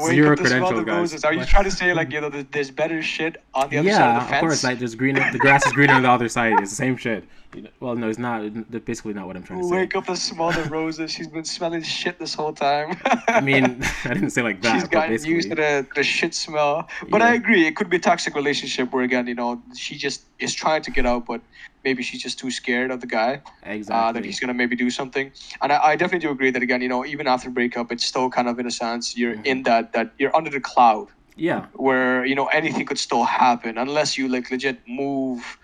Wake 0.00 0.12
Zero 0.12 0.32
up 0.32 0.38
to 0.38 0.46
smell 0.46 0.72
the 0.72 0.82
guys. 0.82 0.96
roses. 0.96 1.24
Are 1.24 1.32
you 1.32 1.44
trying 1.44 1.64
to 1.64 1.70
say 1.70 1.92
like 1.92 2.12
you 2.12 2.20
know 2.20 2.30
there's, 2.30 2.70
better 2.70 3.02
shit 3.02 3.42
on 3.54 3.68
the 3.68 3.78
other 3.78 3.90
side 3.90 3.98
yeah, 3.98 4.22
of 4.22 4.28
the 4.28 4.34
of 4.34 4.40
course. 4.40 4.64
Like 4.64 4.78
there's 4.78 4.94
green. 4.94 5.14
The 5.14 5.38
grass 5.38 5.66
is 5.66 5.72
greener 5.72 5.94
on 5.94 6.02
the 6.02 6.10
other 6.10 6.28
side. 6.28 6.54
It's 6.60 6.70
the 6.70 6.76
same 6.76 6.96
shit. 6.96 7.24
You 7.54 7.62
know- 7.62 7.70
Well, 7.80 7.96
no, 7.96 8.08
it's 8.08 8.18
not. 8.18 8.42
That's 8.70 8.84
basically 8.84 9.14
not 9.14 9.26
what 9.26 9.36
I'm 9.36 9.42
trying 9.42 9.60
to 9.60 9.68
say. 9.68 9.74
Wake 9.74 9.96
up 9.96 10.08
and 10.08 10.16
smell 10.16 10.52
the 10.52 10.64
roses. 10.64 11.10
She's 11.10 11.26
been 11.26 11.44
smelling 11.44 11.82
shit 11.82 12.18
this 12.18 12.32
whole 12.32 12.52
time. 12.52 12.96
I 13.28 13.40
mean, 13.40 13.82
I 14.04 14.14
didn't 14.14 14.30
say 14.30 14.42
like 14.42 14.62
that. 14.62 14.74
she's 14.74 14.82
but 14.84 14.92
gotten 14.92 15.10
basically, 15.10 15.34
used 15.34 15.48
to 15.50 15.56
the, 15.56 15.86
the 15.96 16.02
shit 16.04 16.34
smell. 16.34 16.88
But 17.08 17.22
I 17.22 17.34
agree, 17.34 17.66
it 17.66 17.74
could 17.76 17.90
be 17.90 17.96
a 17.96 18.00
toxic 18.00 18.34
relationship 18.34 18.92
where 18.92 19.02
again, 19.02 19.26
you 19.26 19.34
know, 19.34 19.60
she 19.76 19.96
just 19.96 20.22
is 20.40 20.54
trying 20.54 20.82
to 20.82 20.90
get 20.90 21.06
out, 21.06 21.26
but 21.26 21.40
maybe 21.84 22.02
she's 22.02 22.22
just 22.22 22.38
too 22.38 22.50
scared 22.50 22.90
of 22.90 23.00
the 23.00 23.06
guy 23.06 23.42
exactly. 23.62 24.08
uh, 24.08 24.12
that 24.12 24.24
he's 24.24 24.38
gonna 24.40 24.54
maybe 24.54 24.76
do 24.76 24.90
something. 24.90 25.32
And 25.62 25.72
I, 25.72 25.78
I 25.90 25.96
definitely 25.96 26.26
do 26.26 26.32
agree 26.32 26.50
that 26.50 26.62
again, 26.62 26.82
you 26.82 26.88
know, 26.88 27.04
even 27.06 27.26
after 27.26 27.50
breakup, 27.50 27.90
it's 27.92 28.04
still 28.04 28.28
kind 28.30 28.48
of 28.48 28.58
in 28.58 28.66
a 28.66 28.70
sense 28.70 29.16
you're 29.16 29.36
Mhm. 29.36 29.46
in 29.46 29.62
that 29.64 29.92
that 29.92 30.12
you're 30.18 30.34
under 30.36 30.50
the 30.50 30.60
cloud 30.60 31.08
yeah, 31.36 31.66
where 31.74 32.24
you 32.26 32.34
know 32.34 32.46
anything 32.46 32.84
could 32.86 32.98
still 32.98 33.24
happen 33.24 33.78
unless 33.78 34.18
you 34.18 34.28
like 34.28 34.50
legit 34.50 34.78
move 34.86 35.56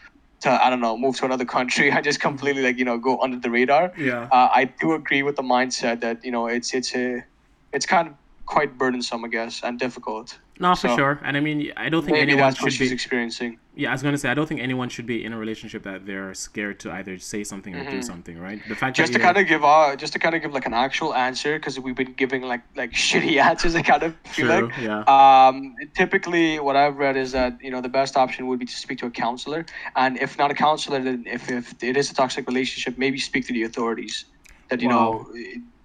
to 0.43 0.51
I 0.65 0.71
don't 0.71 0.81
know 0.81 0.97
move 0.97 1.17
to 1.19 1.25
another 1.25 1.45
country 1.45 1.91
I 1.99 2.01
just 2.01 2.21
completely 2.21 2.63
like 2.63 2.79
you 2.79 2.85
know 2.85 2.99
go 2.99 3.19
under 3.21 3.39
the 3.39 3.51
radar. 3.51 3.93
yeah. 3.99 4.29
Uh, 4.33 4.49
I 4.61 4.65
do 4.81 4.93
agree 4.93 5.23
with 5.23 5.37
the 5.37 5.43
mindset 5.43 6.01
that 6.01 6.25
you 6.25 6.31
know 6.31 6.47
it's 6.47 6.73
it's 6.75 6.95
a 6.95 7.25
it's 7.73 7.87
kind 7.87 8.09
of 8.09 8.15
quite 8.47 8.79
burdensome, 8.79 9.25
I 9.25 9.29
guess, 9.29 9.63
and 9.65 9.79
difficult. 9.79 10.39
No, 10.59 10.75
for 10.75 10.89
so- 10.89 10.97
sure. 10.97 11.21
And 11.23 11.37
I 11.37 11.41
mean, 11.41 11.73
I 11.77 11.89
don't 11.91 12.05
think 12.05 12.17
anyone 12.17 12.55
should 12.55 12.79
be. 12.79 12.91
experiencing. 12.93 13.59
Yeah, 13.75 13.91
I 13.91 13.93
was 13.93 14.03
gonna 14.03 14.17
say 14.17 14.31
I 14.31 14.35
don't 14.35 14.47
think 14.47 14.61
anyone 14.63 14.89
should 14.89 15.05
be 15.05 15.23
in 15.23 15.35
a 15.35 15.39
relationship 15.39 15.83
that 15.83 16.07
they're 16.07 16.33
scared 16.33 16.81
to 16.81 16.91
either 16.93 17.19
say 17.19 17.45
something 17.45 17.75
or 17.75 17.85
do 17.91 17.99
Mhm. 17.99 18.05
something, 18.05 18.39
right? 18.39 18.59
The 18.67 18.75
fact 18.75 18.97
Just 18.97 19.13
to 19.13 19.19
kind 19.19 19.37
of 19.37 19.47
give 19.47 19.63
uh, 19.65 19.95
just 19.97 20.15
to 20.15 20.19
kind 20.19 20.35
of 20.35 20.41
give 20.41 20.55
like 20.55 20.65
an 20.65 20.73
actual 20.73 21.15
answer 21.15 21.59
because 21.59 21.79
we've 21.79 21.95
been 21.95 22.15
giving 22.15 22.41
like 22.43 22.63
like 22.75 22.93
shitty 23.07 23.39
answers. 23.39 23.75
I 23.75 23.83
kind 23.83 24.03
of 24.03 24.15
feel 24.25 24.47
true, 24.47 24.67
like. 24.69 24.79
yeah, 24.81 25.01
Um, 25.17 25.75
typically, 25.95 26.59
what 26.59 26.75
I've 26.75 26.97
read 26.97 27.17
is 27.19 27.33
that 27.33 27.59
you 27.63 27.71
know 27.71 27.83
the 27.83 27.91
best 28.01 28.17
option 28.17 28.47
would 28.47 28.59
be 28.59 28.65
to 28.65 28.77
speak 28.77 28.99
to 29.01 29.07
a 29.07 29.11
counselor, 29.11 29.67
and 29.95 30.17
if 30.19 30.39
not 30.39 30.51
a 30.51 30.55
counselor, 30.55 31.01
then 31.01 31.25
if, 31.27 31.51
if 31.51 31.75
it 31.83 31.97
is 31.99 32.11
a 32.11 32.15
toxic 32.15 32.47
relationship, 32.49 32.97
maybe 32.97 33.19
speak 33.19 33.47
to 33.49 33.53
the 33.53 33.65
authorities. 33.65 34.25
That 34.71 34.81
you 34.81 34.89
know 34.89 35.27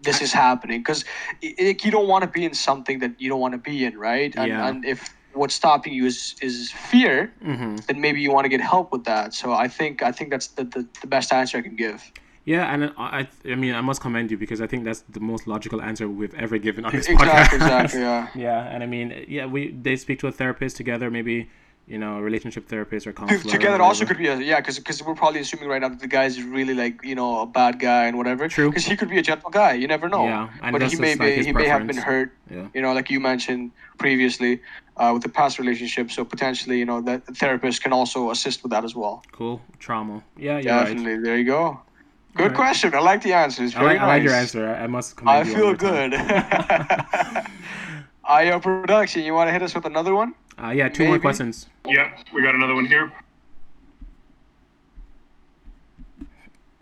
this 0.03 0.21
is 0.21 0.33
happening 0.33 0.79
because 0.79 1.03
you 1.41 1.91
don't 1.91 2.07
want 2.07 2.23
to 2.23 2.29
be 2.29 2.43
in 2.45 2.53
something 2.53 2.99
that 2.99 3.11
you 3.21 3.29
don't 3.29 3.39
want 3.39 3.53
to 3.53 3.57
be 3.71 3.85
in, 3.85 3.97
right? 3.97 4.33
And, 4.35 4.47
Yeah. 4.47 4.67
and 4.67 4.85
if 4.85 4.99
what's 5.33 5.53
stopping 5.55 5.93
you 5.93 6.05
is 6.05 6.35
is 6.41 6.71
fear, 6.71 7.33
hmm 7.41 7.75
then 7.87 8.01
maybe 8.01 8.19
you 8.21 8.31
want 8.31 8.45
to 8.45 8.49
get 8.49 8.61
help 8.61 8.91
with 8.91 9.03
that. 9.05 9.33
So 9.33 9.53
I 9.53 9.67
think 9.67 10.01
I 10.03 10.11
think 10.11 10.29
that's 10.31 10.47
the, 10.57 10.63
the, 10.63 10.81
the 11.01 11.07
best 11.07 11.31
answer 11.33 11.57
I 11.57 11.61
can 11.61 11.75
give. 11.75 12.01
yeah. 12.45 12.73
And 12.73 12.85
I, 12.97 13.05
I, 13.19 13.51
I 13.53 13.55
mean, 13.55 13.73
I 13.75 13.81
must 13.81 14.01
commend 14.01 14.31
you 14.31 14.37
because 14.37 14.61
I 14.61 14.67
think 14.67 14.83
that's 14.83 15.01
the 15.17 15.19
most 15.19 15.47
logical 15.47 15.79
answer 15.81 16.07
we've 16.09 16.33
ever 16.45 16.57
given 16.57 16.85
on 16.85 16.91
this 16.91 17.07
Exactly, 17.07 17.29
podcast. 17.29 17.53
exactly, 17.59 18.01
yeah. 18.01 18.27
yeah, 18.45 18.71
and 18.73 18.83
I 18.83 18.87
mean, 18.87 19.07
yeah, 19.27 19.45
we 19.45 19.61
they 19.85 19.95
speak 19.95 20.17
to 20.23 20.27
a 20.27 20.31
therapist 20.31 20.75
together, 20.81 21.09
maybe 21.11 21.49
you 21.87 21.97
know, 21.97 22.17
a 22.17 22.21
relationship 22.21 22.67
therapist 22.67 23.05
or 23.07 23.13
counselor. 23.13 23.51
Together 23.51 23.77
or 23.77 23.81
also 23.81 24.05
could 24.05 24.17
be 24.17 24.27
a, 24.27 24.37
yeah, 24.37 24.59
because 24.61 25.03
we're 25.03 25.15
probably 25.15 25.41
assuming 25.41 25.67
right 25.67 25.81
now 25.81 25.89
that 25.89 25.99
the 25.99 26.07
guy 26.07 26.25
is 26.25 26.41
really 26.41 26.73
like 26.73 27.03
you 27.03 27.15
know 27.15 27.41
a 27.41 27.45
bad 27.45 27.79
guy 27.79 28.05
and 28.05 28.17
whatever. 28.17 28.47
True. 28.47 28.69
Because 28.69 28.85
he 28.85 28.95
could 28.95 29.09
be 29.09 29.17
a 29.17 29.21
gentle 29.21 29.49
guy. 29.49 29.73
You 29.73 29.87
never 29.87 30.07
know. 30.07 30.25
Yeah, 30.25 30.49
and 30.61 30.71
but 30.71 30.81
he 30.83 30.95
may 30.95 31.15
like 31.15 31.37
be, 31.37 31.43
he 31.43 31.51
may 31.51 31.67
have 31.67 31.85
been 31.87 31.97
hurt. 31.97 32.31
Yeah. 32.49 32.67
You 32.73 32.81
know, 32.81 32.93
like 32.93 33.09
you 33.09 33.19
mentioned 33.19 33.71
previously 33.97 34.61
uh, 34.97 35.11
with 35.13 35.23
the 35.23 35.29
past 35.29 35.59
relationship. 35.59 36.11
So 36.11 36.23
potentially, 36.23 36.79
you 36.79 36.85
know, 36.85 37.01
that 37.01 37.25
the 37.25 37.33
therapist 37.33 37.81
can 37.83 37.93
also 37.93 38.31
assist 38.31 38.63
with 38.63 38.71
that 38.71 38.85
as 38.85 38.95
well. 38.95 39.23
Cool 39.31 39.61
trauma. 39.79 40.23
Yeah, 40.37 40.55
right. 40.55 40.63
Definitely. 40.63 41.17
There 41.17 41.37
you 41.37 41.45
go. 41.45 41.81
Good 42.35 42.43
Alright. 42.43 42.55
question. 42.55 42.95
I 42.95 42.99
like 42.99 43.21
the 43.23 43.33
answers. 43.33 43.75
I 43.75 43.79
Very 43.79 43.93
like, 43.93 44.01
I 44.01 44.07
like 44.07 44.23
your 44.23 44.33
answer. 44.33 44.69
I 44.69 44.83
I 44.83 44.87
must 44.87 45.19
I 45.25 45.43
feel 45.43 45.53
one 45.53 45.61
more 45.63 45.75
time. 45.75 46.09
good. 46.11 47.45
IO 48.23 48.59
production. 48.59 49.23
You 49.23 49.33
want 49.33 49.49
to 49.49 49.51
hit 49.51 49.61
us 49.61 49.75
with 49.75 49.85
another 49.85 50.15
one? 50.15 50.33
Uh, 50.57 50.69
yeah, 50.69 50.89
two 50.89 51.05
more 51.05 51.19
questions. 51.19 51.67
Yeah, 51.87 52.11
we 52.33 52.41
got 52.41 52.55
another 52.55 52.75
one 52.75 52.85
here. 52.85 53.11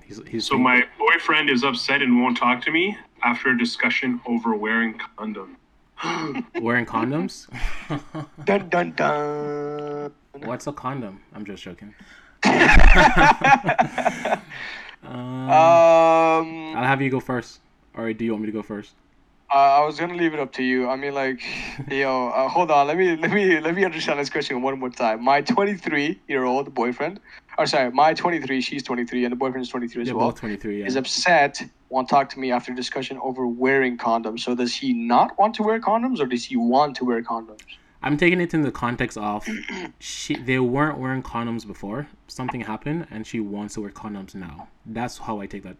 He's, 0.04 0.20
he's 0.28 0.46
So 0.46 0.58
my 0.58 0.84
boyfriend 0.98 1.50
is 1.50 1.63
upset 1.63 2.02
and 2.02 2.22
won't 2.22 2.38
talk 2.38 2.62
to 2.63 2.72
me 2.72 2.98
after 3.24 3.52
a 3.52 3.58
discussion 3.58 4.20
over 4.26 4.56
wearing 4.56 5.00
condoms. 5.17 5.56
wearing 6.62 6.86
condoms. 6.86 7.48
Dun 8.46 8.70
dun 8.70 8.91
dun. 8.93 10.12
What's 10.34 10.67
a 10.67 10.72
condom? 10.72 11.20
I'm 11.34 11.46
just 11.46 11.62
joking. 11.62 11.93
um, 15.04 15.50
Um, 16.39 16.76
I'll 16.76 16.86
have 16.86 17.02
you 17.02 17.10
go 17.10 17.20
first, 17.20 17.60
or 17.96 18.12
do 18.13 18.26
you 18.26 18.32
want 18.32 18.43
me 18.43 18.48
to 18.48 18.54
go 18.54 18.63
first? 18.63 18.96
Uh, 19.52 19.82
I 19.82 19.86
was 19.86 20.00
gonna 20.00 20.14
leave 20.14 20.34
it 20.36 20.40
up 20.40 20.52
to 20.54 20.64
you. 20.64 20.88
I 20.88 20.96
mean, 20.96 21.16
like, 21.16 21.42
yo, 21.92 22.28
uh, 22.30 22.48
hold 22.48 22.70
on. 22.70 22.86
Let 22.88 22.98
me 22.98 23.16
let 23.16 23.32
me 23.32 23.60
let 23.60 23.74
me 23.74 23.84
understand 23.84 24.20
this 24.20 24.30
question 24.30 24.62
one 24.62 24.78
more 24.80 24.92
time. 24.92 25.24
My 25.24 25.42
23 25.42 26.22
year 26.28 26.44
old 26.44 26.74
boyfriend, 26.74 27.20
or 27.58 27.66
sorry, 27.66 27.92
my 27.92 28.14
23, 28.14 28.62
she's 28.62 28.84
23, 28.84 29.26
and 29.26 29.32
the 29.32 29.36
boyfriend 29.36 29.64
is 29.64 29.70
23 29.70 30.04
as 30.04 30.08
They're 30.08 30.16
well, 30.16 30.30
both 30.30 30.40
23. 30.40 30.82
Yeah. 30.82 30.86
is 30.86 30.96
upset. 30.96 31.62
Won't 31.90 32.08
talk 32.08 32.30
to 32.30 32.40
me 32.40 32.52
after 32.52 32.74
discussion 32.74 33.18
over 33.24 33.48
wearing 33.48 33.98
condoms. 33.98 34.42
So 34.42 34.54
does 34.54 34.76
he 34.76 34.94
not 34.94 35.38
want 35.40 35.56
to 35.56 35.64
wear 35.64 35.82
condoms, 35.82 36.20
or 36.20 36.28
does 36.28 36.46
he 36.46 36.56
want 36.56 36.96
to 36.98 37.06
wear 37.06 37.24
condoms? 37.24 37.62
I'm 38.02 38.18
taking 38.18 38.40
it 38.40 38.54
in 38.54 38.62
the 38.62 38.72
context 38.72 39.18
of 39.18 39.48
she 40.00 40.36
they 40.36 40.60
weren't 40.60 41.00
wearing 41.00 41.24
condoms 41.24 41.66
before. 41.66 42.08
Something 42.28 42.62
happened, 42.62 43.08
and 43.10 43.26
she 43.26 43.40
wants 43.40 43.74
to 43.74 43.82
wear 43.82 43.90
condoms 43.90 44.36
now. 44.36 44.68
That's 44.86 45.18
how 45.18 45.42
I 45.42 45.48
take 45.48 45.64
that. 45.64 45.78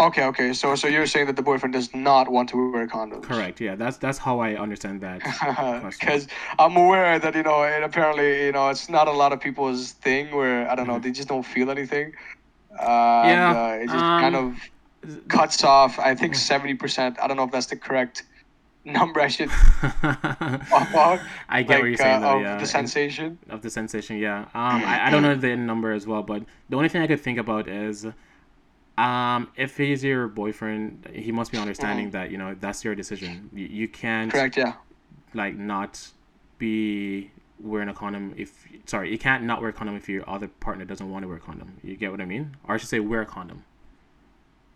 Okay, 0.00 0.24
okay. 0.24 0.52
So 0.54 0.74
so 0.76 0.88
you're 0.88 1.06
saying 1.06 1.26
that 1.26 1.36
the 1.36 1.42
boyfriend 1.42 1.74
does 1.74 1.94
not 1.94 2.30
want 2.30 2.48
to 2.50 2.72
wear 2.72 2.86
condoms? 2.88 3.22
Correct. 3.22 3.60
Yeah, 3.60 3.74
that's 3.74 3.98
that's 3.98 4.16
how 4.18 4.40
I 4.40 4.56
understand 4.56 5.00
that. 5.02 5.20
Because 6.00 6.26
I'm 6.58 6.76
aware 6.76 7.18
that 7.18 7.34
you 7.34 7.42
know, 7.42 7.64
and 7.64 7.84
apparently 7.84 8.46
you 8.46 8.52
know, 8.52 8.70
it's 8.70 8.88
not 8.88 9.08
a 9.08 9.12
lot 9.12 9.32
of 9.32 9.40
people's 9.40 9.92
thing 9.92 10.34
where 10.34 10.68
I 10.70 10.74
don't 10.74 10.86
know, 10.86 10.98
they 10.98 11.10
just 11.12 11.28
don't 11.28 11.44
feel 11.44 11.70
anything. 11.70 12.14
Uh, 12.78 12.86
Mm-hmm. 13.20 13.28
Yeah, 13.28 13.50
and, 13.50 13.58
uh, 13.58 13.82
it 13.82 13.86
just 13.86 14.04
kind 14.24 14.36
um, 14.36 14.56
of 15.04 15.28
cuts 15.28 15.64
off. 15.64 15.98
I 15.98 16.14
think 16.14 16.34
seventy 16.34 16.74
percent. 16.74 17.18
I 17.20 17.26
don't 17.26 17.36
know 17.36 17.44
if 17.44 17.50
that's 17.50 17.66
the 17.66 17.76
correct 17.76 18.22
number. 18.84 19.20
I 19.20 19.28
should 19.28 19.50
about 20.02 21.20
I 21.48 21.62
get 21.62 21.80
what 21.80 21.88
you're 21.88 21.96
saying, 21.96 22.22
uh, 22.22 22.32
though, 22.32 22.36
of 22.36 22.42
yeah. 22.42 22.56
the 22.56 22.66
sensation. 22.66 23.38
of 23.50 23.60
the 23.60 23.70
sensation 23.70 24.16
yeah 24.16 24.40
um 24.54 24.82
I, 24.84 25.06
I 25.06 25.10
don't 25.10 25.22
know 25.28 25.34
the 25.34 25.56
number 25.56 25.92
as 25.92 26.06
well 26.06 26.22
but 26.22 26.42
the 26.70 26.76
only 26.76 26.88
thing 26.88 27.02
i 27.02 27.06
could 27.06 27.20
think 27.20 27.38
about 27.38 27.68
is 27.68 28.06
um 29.00 29.48
if 29.56 29.76
he's 29.76 30.02
your 30.04 30.28
boyfriend 30.28 31.08
he 31.12 31.32
must 31.32 31.50
be 31.52 31.58
understanding 31.58 32.10
that 32.10 32.30
you 32.30 32.38
know 32.38 32.54
that's 32.60 32.84
your 32.84 32.94
decision. 32.94 33.50
You, 33.52 33.66
you 33.66 33.88
can't 33.88 34.30
Correct. 34.30 34.56
Yeah. 34.56 34.74
like 35.34 35.56
not 35.56 35.92
be 36.58 37.30
wearing 37.58 37.88
a 37.88 37.94
condom 37.94 38.34
if 38.36 38.66
sorry 38.86 39.10
you 39.10 39.18
can't 39.18 39.44
not 39.44 39.60
wear 39.60 39.70
a 39.70 39.72
condom 39.72 39.96
if 39.96 40.08
your 40.08 40.28
other 40.28 40.48
partner 40.48 40.84
doesn't 40.84 41.10
want 41.10 41.22
to 41.22 41.28
wear 41.28 41.38
a 41.38 41.40
condom. 41.40 41.78
You 41.82 41.96
get 41.96 42.10
what 42.10 42.20
i 42.20 42.24
mean? 42.24 42.56
Or 42.64 42.74
i 42.74 42.78
should 42.78 42.88
say 42.88 43.00
wear 43.00 43.22
a 43.22 43.26
condom. 43.26 43.64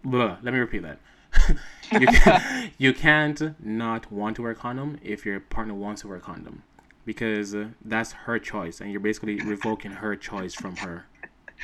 Blah, 0.05 0.37
let 0.43 0.53
me 0.53 0.61
repeat 0.61 0.83
that. 0.83 0.99
You, 1.93 2.07
can, 2.07 2.71
you 2.79 2.93
can't 2.95 3.41
not 3.65 4.11
want 4.11 4.37
to 4.37 4.43
wear 4.43 4.53
a 4.53 4.55
condom 4.55 4.99
if 5.03 5.27
your 5.27 5.39
partner 5.39 5.75
wants 5.75 6.01
to 6.01 6.09
wear 6.09 6.17
a 6.17 6.21
condom 6.21 6.63
because 7.05 7.55
uh, 7.55 7.69
that's 7.85 8.13
her 8.13 8.39
choice 8.39 8.81
and 8.81 8.91
you're 8.91 9.01
basically 9.01 9.37
revoking 9.41 9.93
her 9.93 10.17
choice 10.17 10.55
from 10.55 10.77
her 10.77 11.05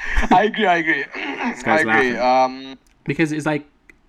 I 0.30 0.44
agree. 0.44 0.66
I 0.66 0.76
agree. 0.76 1.04
I 1.14 1.80
agree. 1.80 2.16
Um, 2.16 2.78
because 3.04 3.32
it's 3.32 3.46
like 3.46 3.66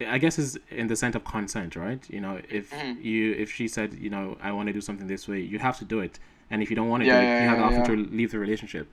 i 0.08 0.18
guess 0.18 0.40
it's 0.40 0.58
in 0.72 0.88
the 0.88 0.96
sense 0.96 1.16
of 1.16 1.24
consent 1.24 1.76
right 1.76 2.10
you 2.10 2.20
know 2.20 2.42
if 2.50 2.72
Mhm. 2.72 3.04
you 3.04 3.34
if 3.34 3.52
she 3.52 3.68
said 3.68 3.94
you 3.94 4.10
know 4.10 4.36
i 4.42 4.52
want 4.52 4.66
to 4.66 4.74
do 4.74 4.82
something 4.82 5.06
this 5.06 5.28
way 5.28 5.40
you 5.40 5.60
have 5.60 5.78
to 5.78 5.86
do 5.86 6.00
it 6.00 6.18
and 6.50 6.64
if 6.64 6.72
you 6.72 6.76
don't 6.76 6.90
want 6.90 7.02
to 7.04 7.08
Yeah, 7.08 7.20
do 7.20 7.26
it 7.26 7.30
yeah, 7.30 7.42
you 7.44 7.48
have 7.50 7.58
the 7.60 7.64
option 7.66 7.84
to 7.84 7.96
leave 8.18 8.32
the 8.32 8.40
relationship 8.40 8.92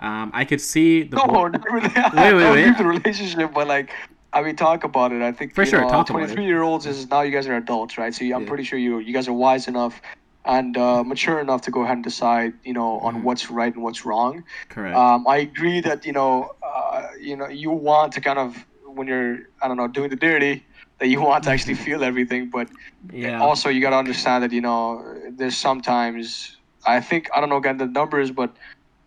um, 0.00 0.30
i 0.32 0.46
could 0.46 0.62
see 0.62 1.02
the 1.02 1.16
no, 1.16 1.26
boy- 1.26 1.48
not 1.48 1.62
really. 1.70 1.88
wait, 1.88 2.12
Don't 2.14 2.52
wait. 2.54 2.64
leave 2.66 2.78
the 2.78 2.86
relationship, 2.86 3.52
but 3.52 3.66
like. 3.66 3.90
I 4.32 4.42
mean, 4.42 4.56
talk 4.56 4.84
about 4.84 5.12
it. 5.12 5.22
I 5.22 5.32
think 5.32 5.54
For 5.54 5.64
sure, 5.64 5.80
know, 5.80 5.88
talk 5.88 6.10
about 6.10 6.18
it. 6.24 6.34
23 6.34 6.44
year 6.44 6.60
olds 6.62 6.84
is 6.84 7.08
now 7.08 7.22
you 7.22 7.30
guys 7.30 7.46
are 7.46 7.56
adults, 7.56 7.96
right? 7.96 8.14
So 8.14 8.22
you- 8.24 8.34
I'm 8.34 8.42
Yeah. 8.42 8.48
pretty 8.48 8.64
sure 8.64 8.78
you 8.78 8.98
you 8.98 9.12
guys 9.14 9.28
are 9.28 9.32
wise 9.32 9.66
enough 9.66 10.02
and 10.46 10.76
uh, 10.78 11.04
mature 11.04 11.40
enough 11.40 11.62
to 11.62 11.70
go 11.70 11.82
ahead 11.82 11.96
and 11.96 12.04
decide, 12.04 12.54
you 12.64 12.72
know, 12.72 13.00
on 13.00 13.16
Mhm. 13.16 13.22
what's 13.22 13.50
right 13.50 13.74
and 13.74 13.82
what's 13.82 14.04
wrong. 14.06 14.44
correct 14.70 14.96
Um, 14.96 15.26
I 15.28 15.38
agree 15.38 15.80
that 15.80 16.06
you 16.06 16.12
know, 16.12 16.50
uh, 16.62 17.08
you 17.20 17.36
know, 17.36 17.48
you 17.48 17.70
want 17.70 18.12
to 18.14 18.20
kind 18.20 18.38
of 18.38 18.66
when 18.96 19.06
you're 19.08 19.38
I 19.62 19.68
don't 19.68 19.76
know 19.76 19.88
doing 19.88 20.10
the 20.10 20.16
dirty, 20.16 20.64
that 21.00 21.08
you 21.08 21.20
want 21.20 21.44
to 21.44 21.50
actually 21.50 21.74
feel 21.86 22.02
everything, 22.04 22.50
but 22.50 22.68
yeah 23.12 23.40
also 23.40 23.68
you 23.68 23.80
got 23.80 23.90
to 23.90 23.96
understand 23.96 24.44
that 24.44 24.52
you 24.52 24.60
know 24.60 25.04
there's 25.38 25.56
sometimes 25.56 26.56
I 26.86 27.00
think 27.00 27.28
I 27.34 27.40
don't 27.40 27.50
know 27.50 27.56
again 27.58 27.76
the 27.78 27.86
numbers, 27.86 28.30
but 28.30 28.56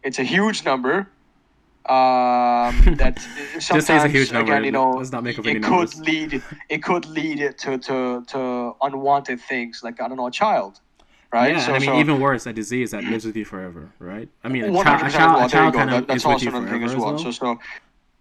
it's 0.03 0.19
a 0.19 0.23
huge 0.23 0.65
number. 0.65 1.07
Um, 1.87 2.81
that 2.97 3.19
sometimes 3.59 3.69
Just 3.69 3.87
say 3.87 3.95
it's 3.95 4.05
a 4.05 4.09
huge 4.09 4.31
number. 4.33 4.51
again, 4.53 4.65
you 4.65 4.71
know, 4.71 4.97
Let's 4.97 5.11
not 5.11 5.23
make 5.23 5.39
up 5.39 5.45
it 5.45 5.63
could 5.63 5.95
lead 5.97 6.43
it 6.69 6.83
could 6.83 7.05
lead 7.07 7.39
it 7.39 7.57
to, 7.59 7.77
to 7.79 8.23
to 8.27 8.73
unwanted 8.81 9.39
things 9.41 9.81
like 9.83 10.01
I 10.01 10.07
don't 10.07 10.17
know 10.17 10.27
a 10.27 10.31
child, 10.31 10.79
right? 11.31 11.53
Yeah, 11.55 11.65
so, 11.65 11.73
I 11.73 11.79
mean, 11.79 11.89
so, 11.89 11.99
even 11.99 12.19
worse, 12.19 12.45
a 12.45 12.53
disease 12.53 12.91
that 12.91 13.03
lives 13.03 13.25
with 13.25 13.35
you 13.35 13.45
forever, 13.45 13.91
right? 13.99 14.29
I 14.43 14.47
mean, 14.49 14.63
a, 14.65 14.71
child, 14.83 15.07
a 15.07 15.11
child, 15.11 15.35
Well, 15.35 15.45
a 15.45 15.49
child 15.49 15.73
kind 15.75 15.89
That, 15.89 16.01
of 16.03 16.07
that's 16.07 16.17
is 16.21 16.25
with 16.25 16.33
also 16.33 16.45
you 16.45 16.51
another 16.55 16.67
thing 16.71 16.83
as 16.83 16.91
as 16.91 16.97
well. 16.97 17.05
well. 17.13 17.17
So, 17.19 17.31
so 17.31 17.59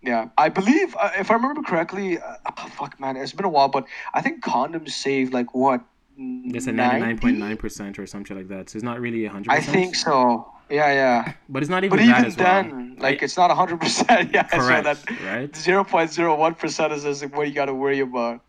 yeah, 0.03 0.29
I 0.39 0.49
believe 0.49 0.95
uh, 0.97 1.11
if 1.19 1.31
I 1.31 1.35
remember 1.35 1.63
correctly, 1.63 2.19
uh, 2.19 2.37
oh, 2.59 2.69
fuck 2.69 2.99
man, 3.01 3.17
it's 3.17 3.33
been 3.33 3.47
a 3.47 3.49
while, 3.49 3.69
but 3.69 3.87
I 4.15 4.21
think 4.21 4.45
condoms 4.45 4.91
save 4.91 5.33
like 5.33 5.55
what 5.55 5.81
They 6.17 6.61
said 6.61 6.75
ninety 6.75 7.01
nine 7.01 7.19
point 7.19 7.39
nine 7.39 7.57
percent 7.57 7.99
or 7.99 8.07
something 8.07 8.37
like 8.37 8.49
that. 8.49 8.71
So 8.71 8.77
it's 8.77 8.85
not 8.85 9.01
really 9.01 9.25
hundred. 9.27 9.53
I 9.53 9.61
think 9.61 9.95
so. 9.95 10.53
Yeah, 10.71 10.93
yeah. 10.93 11.33
But 11.49 11.63
it's 11.63 11.71
not 11.71 11.83
even 11.85 11.97
But 11.97 12.05
that 12.05 12.11
even 12.11 12.25
as 12.27 12.37
well. 12.37 12.63
then, 12.63 12.97
like 12.99 13.23
I- 13.23 13.25
it's 13.25 13.37
not 13.37 13.51
hundred 13.51 13.81
percent. 13.81 14.31
Yeah, 14.35 14.43
correct, 14.45 14.85
so 14.87 15.05
that 15.17 15.25
right? 15.25 15.57
zero 15.57 15.83
point 15.85 16.13
zero 16.13 16.37
one 16.37 16.55
percent 16.55 16.93
is 16.93 17.23
what 17.33 17.49
you 17.49 17.55
got 17.55 17.67
to 17.67 17.75
worry 17.75 18.01
about. 18.01 18.43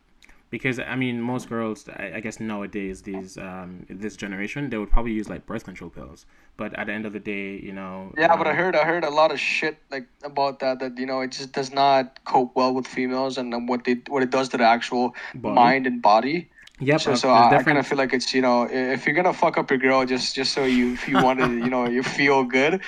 Because 0.49 0.79
I 0.79 0.95
mean, 0.95 1.21
most 1.21 1.47
girls, 1.47 1.87
I, 1.89 2.13
I 2.15 2.19
guess 2.21 2.39
nowadays, 2.39 3.03
these 3.03 3.37
um, 3.37 3.85
this 3.89 4.15
generation, 4.15 4.69
they 4.69 4.77
would 4.77 4.89
probably 4.89 5.13
use 5.13 5.29
like 5.29 5.45
birth 5.45 5.63
control 5.63 5.89
pills. 5.89 6.25
But 6.57 6.73
at 6.73 6.87
the 6.87 6.93
end 6.93 7.05
of 7.05 7.13
the 7.13 7.19
day, 7.19 7.57
you 7.57 7.71
know. 7.71 8.13
Yeah, 8.17 8.35
but 8.35 8.47
I 8.47 8.51
um, 8.51 8.57
heard 8.57 8.75
I 8.75 8.83
heard 8.83 9.03
a 9.03 9.11
lot 9.11 9.31
of 9.31 9.39
shit 9.39 9.77
like 9.91 10.07
about 10.23 10.59
that. 10.59 10.79
That 10.79 10.97
you 10.97 11.05
know 11.05 11.21
it 11.21 11.31
just 11.31 11.51
does 11.51 11.71
not 11.71 12.23
cope 12.25 12.55
well 12.55 12.73
with 12.73 12.87
females 12.87 13.37
and 13.37 13.69
what 13.69 13.83
they 13.83 14.01
what 14.07 14.23
it 14.23 14.31
does 14.31 14.49
to 14.49 14.57
the 14.57 14.65
actual 14.65 15.13
Body. 15.35 15.55
mind 15.55 15.87
and 15.87 16.01
body. 16.01 16.49
Yep. 16.79 17.01
So, 17.01 17.11
uh, 17.11 17.15
so 17.15 17.29
I, 17.29 17.57
I 17.57 17.63
kind 17.63 17.77
of 17.77 17.85
feel 17.85 17.97
like 17.97 18.13
it's 18.13 18.33
you 18.33 18.41
know 18.41 18.63
if 18.63 19.05
you're 19.05 19.15
gonna 19.15 19.33
fuck 19.33 19.57
up 19.57 19.69
your 19.69 19.79
girl 19.79 20.05
just 20.05 20.33
just 20.33 20.53
so 20.53 20.63
you 20.63 20.93
if 20.93 21.07
you 21.07 21.21
want 21.21 21.39
to 21.39 21.49
you 21.51 21.69
know 21.69 21.87
you 21.87 22.03
feel 22.03 22.43
good 22.43 22.81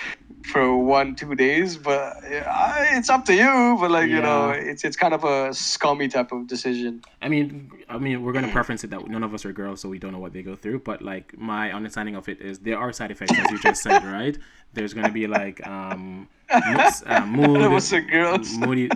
for 0.48 0.76
one 0.78 1.16
two 1.16 1.36
days, 1.36 1.78
but 1.78 2.18
it's 2.24 3.10
up 3.10 3.26
to 3.26 3.34
you. 3.34 3.78
But 3.80 3.92
like 3.92 4.10
you 4.10 4.22
know 4.22 4.50
it's 4.50 4.84
it's 4.84 4.98
kind 4.98 5.14
of 5.14 5.24
a 5.24 5.54
scummy 5.54 6.08
type 6.08 6.32
of 6.32 6.48
decision. 6.48 7.02
I 7.22 7.30
mean, 7.30 7.72
I 7.90 7.98
mean, 7.98 8.24
we're 8.24 8.34
gonna 8.34 8.52
preference 8.52 8.84
it 8.84 8.90
that 8.92 9.08
none 9.08 9.24
of 9.24 9.34
us 9.34 9.46
are 9.46 9.54
girls, 9.54 9.82
so 9.82 9.90
we 9.90 10.00
don't 10.00 10.12
know 10.12 10.20
what 10.20 10.34
they 10.34 10.42
go 10.42 10.56
through. 10.56 10.80
But 10.80 11.02
like, 11.02 11.38
my 11.38 11.72
understanding 11.72 12.16
of 12.16 12.28
it 12.30 12.42
is 12.42 12.60
there 12.60 12.78
are 12.78 12.92
side 12.94 13.12
effects, 13.12 13.34
as 13.38 13.50
you 13.52 13.60
just 13.60 13.84
said, 13.84 14.04
right? 14.18 14.38
There's 14.74 14.94
gonna 14.94 15.12
be 15.12 15.28
like 15.28 15.66
um, 15.68 16.28
moods- 16.68 17.04
uh, 17.06 17.26
mood, 17.28 17.72
What's 17.72 17.92
girls? 17.92 18.54
moody. 18.58 18.90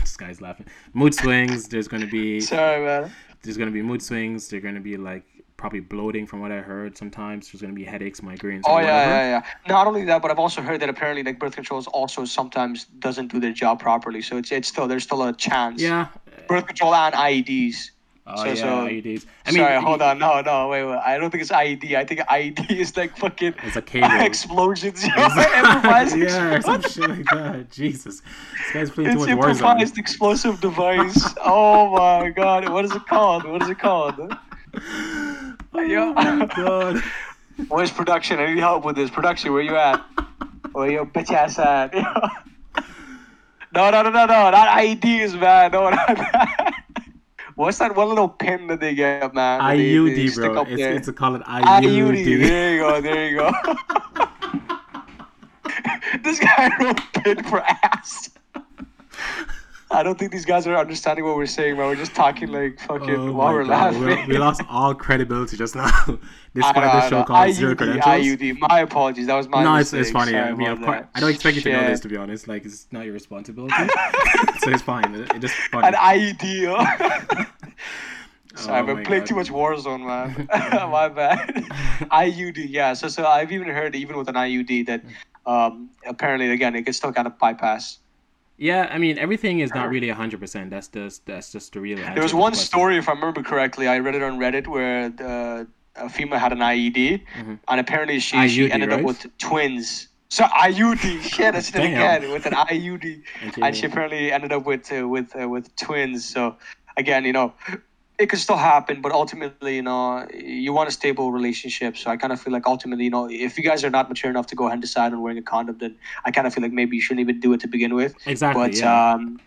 this 0.00 0.16
guy's 0.16 0.40
laughing. 0.40 0.66
Mood 0.92 1.14
swings. 1.14 1.68
There's 1.68 1.88
gonna 1.88 2.06
be 2.06 2.40
Sorry, 2.40 2.84
man. 2.84 3.10
there's 3.42 3.56
gonna 3.56 3.70
be 3.70 3.82
mood 3.82 4.02
swings. 4.02 4.48
There's 4.48 4.62
gonna 4.62 4.80
be 4.80 4.96
like 4.96 5.24
probably 5.60 5.80
bloating, 5.80 6.26
from 6.26 6.40
what 6.40 6.50
I 6.50 6.60
heard. 6.60 6.96
Sometimes 6.96 7.52
there's 7.52 7.60
gonna 7.60 7.74
be 7.74 7.84
headaches, 7.84 8.20
migraines. 8.20 8.62
Oh 8.64 8.78
yeah, 8.78 8.86
yeah, 8.86 9.28
yeah. 9.28 9.42
Not 9.68 9.86
only 9.86 10.04
that, 10.06 10.22
but 10.22 10.30
I've 10.30 10.38
also 10.38 10.62
heard 10.62 10.80
that 10.80 10.88
apparently 10.88 11.22
like 11.22 11.38
birth 11.38 11.54
controls 11.54 11.86
also 11.86 12.24
sometimes 12.24 12.86
doesn't 12.98 13.28
do 13.30 13.38
their 13.38 13.52
job 13.52 13.78
properly. 13.78 14.22
So 14.22 14.38
it's 14.38 14.50
it's 14.50 14.68
still 14.68 14.88
there's 14.88 15.04
still 15.04 15.22
a 15.22 15.32
chance. 15.34 15.80
Yeah. 15.82 16.08
Birth 16.48 16.66
control 16.66 16.94
and 16.94 17.14
IEDs. 17.14 17.90
Oh 18.26 18.36
So- 18.36 18.44
yeah, 18.44 18.54
so- 18.54 18.86
IUDs. 18.86 19.26
I 19.46 19.50
mean, 19.52 19.60
Sorry, 19.60 19.80
hold 19.82 20.00
on. 20.02 20.18
No, 20.18 20.40
no, 20.40 20.68
wait, 20.68 20.84
wait. 20.84 20.96
I 21.04 21.18
don't 21.18 21.30
think 21.30 21.42
it's 21.42 21.50
IED. 21.50 21.94
I 21.96 22.04
think 22.04 22.20
IED 22.20 22.70
is 22.84 22.96
like 22.96 23.16
fucking 23.16 23.54
It's 23.64 23.76
a 23.76 23.82
cable. 23.82 24.08
explosions. 24.30 25.02
improvised 25.04 26.16
yeah, 26.24 26.54
or 26.54 26.60
some 26.62 26.76
explosion. 26.76 26.90
shit 26.90 27.10
like 27.10 27.26
that. 27.32 27.70
Jesus, 27.70 28.22
this 28.22 28.72
guy's 28.72 28.90
playing 28.90 29.10
too 29.16 29.22
It's 29.24 29.30
much 29.30 29.38
Warzone. 29.38 29.50
improvised 29.50 29.98
explosive 29.98 30.60
device. 30.60 31.34
oh 31.44 31.90
my 31.96 32.30
god, 32.30 32.68
what 32.70 32.84
is 32.86 32.92
it 32.92 33.06
called? 33.06 33.44
What 33.44 33.62
is 33.62 33.68
it 33.68 33.78
called? 33.78 34.16
Oh 35.72 36.12
my 36.14 36.46
god. 36.46 37.02
Where's 37.68 37.90
production? 37.90 38.38
I 38.38 38.52
need 38.54 38.58
help 38.58 38.84
with 38.84 38.96
this. 38.96 39.10
Production, 39.10 39.52
where 39.52 39.62
you 39.62 39.76
at? 39.76 40.02
Oh, 40.18 40.26
where 40.72 40.90
your 40.90 41.06
bitch 41.06 41.30
ass 41.30 41.58
at? 41.58 41.92
no, 43.74 43.90
no, 43.90 44.02
no, 44.02 44.10
no, 44.10 44.26
no, 44.26 44.26
not 44.26 44.68
IEDs, 44.78 45.38
man. 45.38 45.72
No, 45.72 45.90
not 45.90 46.06
that. 46.16 46.74
What's 47.56 47.78
that 47.78 47.94
one 47.94 48.08
little 48.08 48.28
pin 48.28 48.66
that 48.68 48.80
they 48.80 48.94
get, 48.94 49.34
man? 49.34 49.60
that 49.60 49.76
they- 49.76 50.28
they 50.28 50.48
bro. 50.48 50.62
It's, 50.62 50.76
there? 50.80 50.94
it's 50.94 51.08
a 51.08 51.12
call 51.12 51.34
it 51.34 51.42
IUD. 51.42 51.62
IUD. 51.62 52.40
There 52.40 52.74
you 52.74 52.80
go. 52.80 53.00
There 53.00 53.28
you 53.28 53.36
go. 53.36 53.52
this 56.22 56.38
guy 56.40 56.70
wrote 56.80 57.00
pin 57.12 57.42
for 57.44 57.60
ass. 57.60 58.30
I 59.92 60.02
don't 60.04 60.18
think 60.18 60.30
these 60.30 60.44
guys 60.44 60.66
are 60.66 60.76
understanding 60.76 61.24
what 61.24 61.36
we're 61.36 61.46
saying, 61.46 61.76
man. 61.76 61.86
We're 61.86 61.96
just 61.96 62.14
talking 62.14 62.48
like 62.52 62.78
fucking 62.80 63.10
Oh 63.10 63.32
while 63.32 63.52
we're 63.52 63.64
God, 63.64 63.94
laughing. 63.94 64.04
We, 64.28 64.34
we 64.34 64.38
lost 64.38 64.62
all 64.68 64.94
credibility 64.94 65.56
just 65.56 65.74
now. 65.74 65.90
Despite 66.54 66.76
know, 66.76 66.82
the 66.82 67.08
show 67.08 67.24
called 67.24 67.52
Zero 67.52 67.74
IUD, 67.74 67.78
Credentials. 67.78 68.04
IUD. 68.04 68.58
My 68.60 68.80
apologies. 68.80 69.26
That 69.26 69.36
was 69.36 69.48
my 69.48 69.64
no, 69.64 69.74
it's, 69.76 69.92
mistake. 69.92 70.00
it's 70.00 70.10
funny. 70.10 70.32
Sorry 70.32 70.50
I 70.50 70.54
mean, 70.54 70.68
of 70.68 70.80
course. 70.80 71.06
I 71.14 71.20
don't 71.20 71.30
expect 71.30 71.56
you 71.56 71.62
to 71.62 71.72
know 71.72 71.86
this, 71.86 72.00
to 72.00 72.08
be 72.08 72.16
honest. 72.16 72.48
Like, 72.48 72.64
it's 72.64 72.86
not 72.92 73.04
your 73.04 73.14
responsibility. 73.14 73.74
so 74.60 74.70
it's 74.70 74.82
fine. 74.82 75.14
It, 75.14 75.30
it's 75.30 75.40
just 75.40 75.54
funny. 75.70 75.96
An 75.96 76.36
yo. 76.42 76.76
Sorry, 78.56 78.68
Oh 78.68 78.74
I've 78.74 78.86
been 78.86 79.04
playing 79.04 79.22
God. 79.22 79.28
too 79.28 79.34
much 79.36 79.48
Warzone, 79.48 80.04
man. 80.04 80.48
my 80.90 81.08
bad. 81.08 81.48
IUD, 82.10 82.66
yeah. 82.68 82.94
So, 82.94 83.06
so 83.06 83.24
I've 83.24 83.52
even 83.52 83.68
heard, 83.68 83.94
even 83.94 84.16
with 84.16 84.28
an 84.28 84.34
IUD, 84.34 84.86
that 84.86 85.04
um, 85.46 85.88
apparently, 86.04 86.50
again, 86.50 86.74
it 86.74 86.82
can 86.82 86.92
still 86.92 87.12
kind 87.12 87.28
of 87.28 87.38
bypass. 87.38 87.99
Yeah, 88.60 88.88
I 88.92 88.98
mean, 88.98 89.16
everything 89.16 89.60
is 89.60 89.72
not 89.74 89.88
really 89.88 90.08
100%. 90.08 90.68
That's 90.68 90.88
just, 90.88 91.24
that's 91.24 91.50
just 91.50 91.72
the 91.72 91.80
real. 91.80 91.96
There 91.96 92.22
was 92.22 92.34
one 92.34 92.52
question. 92.52 92.66
story, 92.66 92.98
if 92.98 93.08
I 93.08 93.12
remember 93.12 93.42
correctly, 93.42 93.88
I 93.88 93.98
read 94.00 94.14
it 94.14 94.22
on 94.22 94.38
Reddit 94.38 94.66
where 94.66 95.08
the, 95.08 95.66
a 95.96 96.10
female 96.10 96.38
had 96.38 96.52
an 96.52 96.58
IED, 96.58 97.22
Mhm. 97.38 97.58
and 97.68 97.80
apparently 97.80 98.20
she, 98.20 98.48
she 98.50 98.70
ended 98.70 98.90
right? 98.90 98.98
up 98.98 99.04
with 99.06 99.26
twins. 99.38 100.08
So 100.28 100.44
IUD, 100.44 101.22
shit, 101.22 101.54
I 101.54 101.60
said 101.60 101.84
it 101.84 101.86
again 101.94 102.30
with 102.30 102.44
an 102.44 102.52
IUD, 102.52 103.22
Okay. 103.48 103.62
and 103.62 103.74
she 103.74 103.86
apparently 103.86 104.30
ended 104.30 104.52
up 104.52 104.66
with 104.66 104.92
uh, 104.92 105.08
with 105.08 105.34
uh, 105.34 105.48
with 105.48 105.74
twins. 105.76 106.26
So 106.26 106.56
again, 106.98 107.24
you 107.24 107.32
know, 107.32 107.54
it 108.20 108.28
could 108.28 108.38
still 108.38 108.58
happen, 108.58 109.00
but 109.00 109.12
ultimately, 109.12 109.76
you 109.76 109.82
know, 109.82 110.28
you 110.34 110.74
want 110.74 110.90
a 110.90 110.92
stable 110.92 111.32
relationship. 111.32 111.96
So 111.96 112.10
I 112.10 112.18
kind 112.18 112.34
of 112.34 112.40
feel 112.40 112.52
like 112.52 112.66
ultimately, 112.66 113.04
you 113.04 113.10
know, 113.10 113.26
if 113.30 113.56
you 113.56 113.64
guys 113.64 113.82
are 113.82 113.88
not 113.88 114.10
mature 114.10 114.30
enough 114.30 114.46
to 114.48 114.54
go 114.54 114.66
ahead 114.66 114.74
and 114.74 114.82
decide 114.82 115.14
on 115.14 115.22
wearing 115.22 115.38
a 115.38 115.42
condom, 115.42 115.78
then 115.78 115.96
I 116.26 116.30
kind 116.30 116.46
of 116.46 116.52
feel 116.52 116.62
like 116.62 116.72
maybe 116.72 116.96
you 116.96 117.02
shouldn't 117.02 117.20
even 117.20 117.40
do 117.40 117.54
it 117.54 117.60
to 117.60 117.66
begin 117.66 117.94
with. 117.94 118.14
Exactly. 118.26 118.62
But 118.62 118.76
yeah. 118.76 119.12
um, 119.12 119.40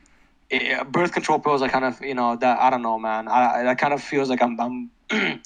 eh, 0.50 0.82
birth 0.86 1.12
control 1.14 1.38
pills, 1.38 1.62
I 1.62 1.68
kind 1.68 1.86
of, 1.86 2.02
you 2.02 2.16
know, 2.16 2.36
that 2.36 2.60
I 2.60 2.72
don't 2.72 2.82
know, 2.82 2.98
man. 2.98 3.28
I 3.28 3.62
that 3.62 3.78
kind 3.78 3.94
of 3.94 4.02
feels 4.02 4.28
like 4.28 4.42
I'm 4.42 4.60
I'm 4.60 4.90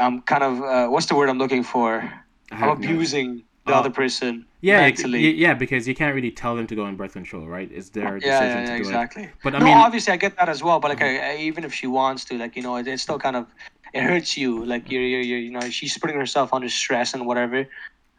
I'm 0.00 0.22
kind 0.22 0.42
of 0.42 0.62
uh, 0.62 0.88
what's 0.88 1.06
the 1.06 1.14
word 1.14 1.28
I'm 1.28 1.38
looking 1.38 1.62
for? 1.62 2.10
I'm 2.50 2.60
no- 2.60 2.72
abusing 2.72 3.44
the 3.68 3.74
other 3.74 3.90
person 3.90 4.46
yeah, 4.60 4.80
mentally. 4.80 5.34
yeah, 5.34 5.54
because 5.54 5.86
you 5.86 5.94
can't 5.94 6.14
really 6.14 6.30
tell 6.30 6.56
them 6.56 6.66
to 6.66 6.74
go 6.74 6.84
on 6.84 6.96
birth 6.96 7.12
control, 7.12 7.46
right? 7.46 7.70
It's 7.72 7.90
their 7.90 8.18
decision 8.18 8.28
yeah, 8.28 8.40
yeah, 8.42 8.60
yeah, 8.60 8.66
to 8.66 8.72
do 8.72 8.78
exactly. 8.78 9.22
it. 9.24 9.30
But 9.44 9.54
I 9.54 9.58
no, 9.60 9.64
mean, 9.66 9.76
obviously 9.76 10.12
I 10.12 10.16
get 10.16 10.36
that 10.36 10.48
as 10.48 10.62
well. 10.62 10.80
But 10.80 10.88
like, 10.88 11.02
I, 11.02 11.32
I, 11.32 11.36
even 11.36 11.64
if 11.64 11.72
she 11.72 11.86
wants 11.86 12.24
to, 12.26 12.38
like, 12.38 12.56
you 12.56 12.62
know, 12.62 12.76
it, 12.76 12.88
it's 12.88 13.02
still 13.02 13.18
kind 13.18 13.36
of 13.36 13.46
it 13.92 14.02
hurts 14.02 14.36
you. 14.36 14.64
Like, 14.64 14.90
you're, 14.90 15.02
you're, 15.02 15.20
you're, 15.20 15.38
you 15.38 15.50
know, 15.50 15.60
she's 15.70 15.96
putting 15.96 16.16
herself 16.16 16.52
under 16.52 16.68
stress 16.68 17.14
and 17.14 17.24
whatever, 17.24 17.68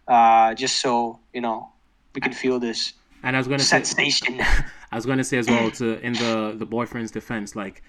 uh, 0.08 0.54
just 0.54 0.78
so 0.78 1.20
you 1.34 1.42
know 1.42 1.70
we 2.16 2.22
can 2.22 2.34
feel 2.34 2.60
this 2.60 2.94
and 3.24 3.36
I 3.36 3.40
was 3.40 3.48
gonna 3.48 3.60
say, 3.60 3.84
sensation. 3.84 4.40
I 4.92 4.96
was 4.96 5.06
gonna 5.06 5.24
say 5.24 5.38
as 5.38 5.48
well 5.48 5.72
to 5.80 6.00
in 6.00 6.14
the 6.14 6.56
the 6.58 6.66
boyfriend's 6.66 7.12
defense, 7.12 7.56
like 7.56 7.84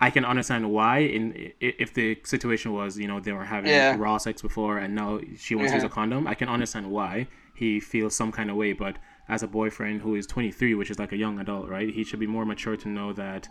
I 0.00 0.10
can 0.10 0.24
understand 0.24 0.70
why 0.70 0.98
in 0.98 1.52
if 1.60 1.92
the 1.92 2.18
situation 2.24 2.72
was 2.72 2.98
you 2.98 3.08
know 3.08 3.18
they 3.20 3.32
were 3.32 3.44
having 3.44 3.70
Yeah. 3.70 3.96
raw 3.98 4.18
sex 4.18 4.42
before 4.42 4.78
and 4.78 4.94
now 4.94 5.20
she 5.36 5.54
wants 5.54 5.72
to 5.72 5.76
use 5.76 5.82
a 5.82 5.86
uh-huh. 5.86 5.94
condom. 5.94 6.26
I 6.26 6.34
can 6.34 6.48
understand 6.48 6.90
why 6.90 7.26
he 7.54 7.80
feels 7.80 8.14
some 8.14 8.30
kind 8.30 8.50
of 8.50 8.56
way, 8.56 8.72
but 8.72 8.96
as 9.28 9.42
a 9.42 9.48
boyfriend 9.48 10.00
who 10.02 10.14
is 10.14 10.26
23, 10.26 10.74
which 10.74 10.90
is 10.90 10.98
like 10.98 11.12
a 11.12 11.16
young 11.16 11.38
adult, 11.40 11.68
right? 11.68 11.90
He 11.90 12.04
should 12.04 12.20
be 12.20 12.26
more 12.26 12.44
mature 12.44 12.76
to 12.76 12.88
know 12.88 13.12
that 13.14 13.48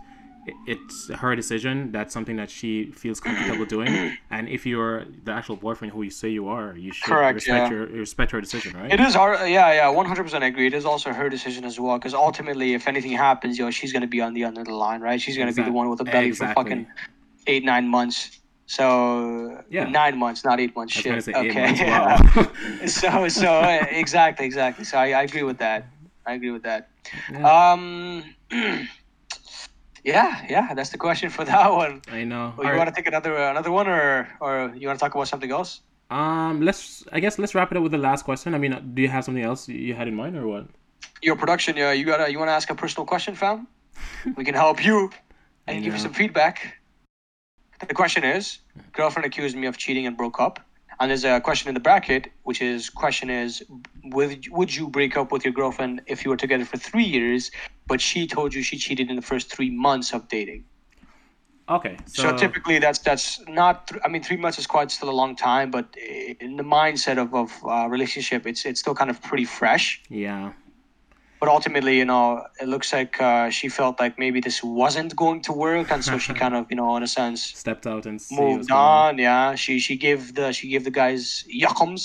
it's 0.66 1.10
her 1.10 1.36
decision. 1.36 1.92
That's 1.92 2.14
something 2.14 2.36
that 2.38 2.50
she 2.50 2.92
feels 2.92 3.20
comfortable 3.20 3.66
doing. 3.78 4.18
And 4.30 4.50
if 4.50 4.66
you're 4.66 5.06
the 5.24 5.32
actual 5.32 5.56
boyfriend 5.56 5.94
who 5.94 6.02
you 6.04 6.10
say 6.10 6.30
you 6.30 6.48
are, 6.48 6.76
you 6.76 6.92
should 6.92 7.06
Correct, 7.06 7.36
respect 7.36 7.72
yeah. 7.72 7.78
your 7.78 7.86
respect 7.88 8.32
her 8.32 8.42
decision, 8.42 8.78
right? 8.78 8.92
It 8.92 9.00
is 9.00 9.16
our 9.16 9.48
yeah 9.48 9.74
yeah 9.74 9.90
one 9.90 10.06
hundred 10.06 10.24
percent 10.24 10.44
agree. 10.44 10.68
It 10.68 10.74
is 10.74 10.86
also 10.86 11.12
her 11.14 11.30
decision 11.30 11.66
as 11.66 11.80
well 11.80 11.98
because 11.98 12.14
ultimately, 12.14 12.74
if 12.74 12.88
anything 12.88 13.12
happens, 13.12 13.58
yo, 13.58 13.72
she's 13.72 13.94
gonna 13.94 14.08
be 14.08 14.22
on 14.22 14.34
the 14.34 14.44
end 14.44 14.58
of 14.58 14.66
the 14.66 14.74
line, 14.74 15.02
right? 15.02 15.20
She's 15.20 15.38
gonna 15.38 15.54
be 15.54 15.64
the 15.64 15.72
one 15.72 15.90
with 15.90 16.02
a 16.02 16.06
belly 16.06 16.28
exactly. 16.28 16.64
for 16.64 16.70
fucking 16.70 16.88
eight 17.48 17.64
nine 17.64 17.88
months. 17.88 18.40
So 18.68 19.64
Yeah. 19.70 19.86
nine 19.86 20.18
months, 20.18 20.44
not 20.44 20.60
eight 20.60 20.76
months. 20.76 20.94
Shit. 20.94 21.28
okay. 21.28 21.72
months. 21.72 21.82
Wow. 22.36 22.86
so 22.86 23.28
so 23.30 23.48
uh, 23.62 23.86
exactly 23.90 24.46
exactly. 24.46 24.84
So 24.84 24.98
I, 24.98 25.12
I 25.12 25.24
agree 25.24 25.44
with 25.44 25.58
that. 25.60 25.88
I 26.26 26.34
agree 26.34 26.52
with 26.52 26.64
that. 26.64 26.90
Yeah. 27.32 27.72
Um. 27.72 28.24
Yeah, 30.04 30.46
yeah, 30.50 30.74
that's 30.74 30.90
the 30.90 30.98
question 30.98 31.30
for 31.30 31.46
that 31.54 31.72
one. 31.72 32.02
I 32.10 32.24
know. 32.24 32.54
Well, 32.56 32.66
you 32.66 32.72
Alright. 32.72 32.78
want 32.78 32.90
to 32.90 32.96
take 32.96 33.08
another 33.08 33.36
another 33.36 33.72
one, 33.72 33.88
or 33.88 34.28
or 34.40 34.74
you 34.76 34.88
want 34.88 35.00
to 35.00 35.04
talk 35.04 35.14
about 35.16 35.28
something 35.28 35.52
else? 35.52 35.82
Um, 36.10 36.62
let's. 36.62 37.04
I 37.12 37.20
guess 37.20 37.38
let's 37.38 37.54
wrap 37.56 37.72
it 37.72 37.78
up 37.78 37.84
with 37.84 37.92
the 37.92 37.98
last 37.98 38.24
question. 38.24 38.54
I 38.54 38.58
mean, 38.58 38.74
uh, 38.74 38.80
do 38.80 39.02
you 39.02 39.10
have 39.10 39.26
something 39.26 39.44
else 39.44 39.68
you 39.68 39.94
had 39.94 40.08
in 40.08 40.16
mind, 40.16 40.38
or 40.38 40.48
what? 40.48 40.68
Your 41.22 41.36
production, 41.36 41.76
yeah, 41.76 41.92
you 41.92 42.06
gotta 42.06 42.32
you 42.32 42.40
want 42.40 42.50
to 42.50 42.54
ask 42.54 42.70
a 42.70 42.76
personal 42.76 43.06
question, 43.06 43.36
fam? 43.36 43.68
We 44.36 44.44
can 44.46 44.56
help 44.56 44.84
you 44.86 45.12
and 45.68 45.84
give 45.84 45.94
you 45.94 46.00
some 46.00 46.14
feedback. 46.14 46.78
The 47.86 47.94
question 47.94 48.24
is: 48.24 48.60
Girlfriend 48.94 49.26
accused 49.26 49.56
me 49.58 49.68
of 49.68 49.78
cheating 49.78 50.08
and 50.08 50.16
broke 50.16 50.40
up. 50.40 50.60
And 51.00 51.12
there's 51.12 51.26
a 51.26 51.40
question 51.40 51.68
in 51.70 51.76
the 51.76 51.80
bracket, 51.80 52.32
which 52.44 52.62
is 52.62 52.90
question 52.90 53.30
is: 53.30 53.64
Would 54.06 54.48
would 54.50 54.74
you 54.74 54.88
break 54.88 55.16
up 55.18 55.32
with 55.32 55.44
your 55.46 55.54
girlfriend 55.54 56.02
if 56.08 56.24
you 56.24 56.32
were 56.32 56.38
together 56.38 56.66
for 56.66 56.78
three 56.78 57.04
years, 57.04 57.52
but 57.88 58.02
she 58.02 58.28
told 58.28 58.54
you 58.54 58.62
she 58.64 58.78
cheated 58.78 59.10
in 59.10 59.16
the 59.16 59.22
first 59.22 59.50
three 59.54 59.70
months 59.70 60.14
of 60.14 60.28
dating? 60.28 60.66
Okay. 61.70 61.98
So, 62.06 62.22
So, 62.22 62.38
typically, 62.38 62.80
that's 62.80 63.00
that's 63.00 63.40
not. 63.48 63.88
Th- 63.88 64.02
I 64.06 64.08
mean, 64.08 64.24
three 64.24 64.38
months 64.38 64.58
is 64.60 64.68
quite 64.68 64.90
still 64.92 65.10
a 65.10 65.18
long 65.22 65.36
time, 65.36 65.70
but 65.72 65.86
in 66.40 66.56
the 66.56 66.64
mindset 66.64 67.18
of 67.18 67.34
of 67.34 67.52
uh, 67.66 67.88
relationship, 67.90 68.46
it's 68.48 68.66
it's 68.66 68.80
still 68.80 68.96
kind 68.96 69.10
of 69.10 69.22
pretty 69.22 69.46
fresh. 69.46 70.02
yeah. 70.10 70.52
but 71.40 71.50
ultimately, 71.50 71.96
you 72.02 72.06
know, 72.06 72.42
it 72.64 72.68
looks 72.68 72.92
like 72.94 73.22
uh, 73.22 73.50
she 73.58 73.70
felt 73.70 74.00
like 74.00 74.18
maybe 74.18 74.40
this 74.42 74.64
wasn't 74.64 75.16
going 75.16 75.40
to 75.48 75.54
work, 75.54 75.92
and 75.94 76.04
so 76.04 76.18
she 76.18 76.34
kind 76.34 76.56
of, 76.56 76.66
you 76.72 76.76
know, 76.80 76.98
in 76.98 77.04
a 77.04 77.08
sense, 77.20 77.42
Stepped 77.64 77.86
out 77.86 78.06
and 78.10 78.20
moved 78.32 78.72
on. 78.72 79.10
on. 79.10 79.18
Yeah, 79.20 79.54
she 79.56 79.78
she 79.80 79.96
gave 79.98 80.20
the 80.38 80.52
she 80.58 80.66
gave 80.74 80.84
the 80.90 80.96
guys 81.02 81.44
yuckums. 81.64 82.04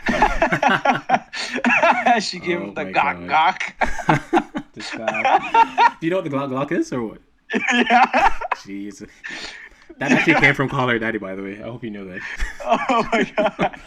she 2.20 2.38
gave 2.38 2.60
Oh 2.62 2.72
the 2.74 2.84
my 2.84 2.92
gawk 2.92 3.26
gawk. 3.26 3.74
This 4.80 4.90
guy. 4.90 5.94
Do 6.00 6.06
you 6.06 6.10
know 6.10 6.16
what 6.16 6.24
the 6.24 6.30
Glock 6.30 6.48
Glock 6.50 6.72
is 6.72 6.92
or 6.92 7.02
what? 7.02 7.20
yeah. 7.52 8.30
Jeez. 8.64 9.06
That 9.98 10.12
actually 10.12 10.34
came 10.40 10.54
from 10.54 10.68
Call 10.70 10.88
Her 10.88 10.98
Daddy, 10.98 11.18
by 11.18 11.34
the 11.34 11.42
way. 11.42 11.58
I 11.60 11.64
hope 11.64 11.84
you 11.84 11.90
know 11.90 12.06
that. 12.06 12.20
Oh 12.64 13.02
my 13.12 13.24
god. 13.36 13.80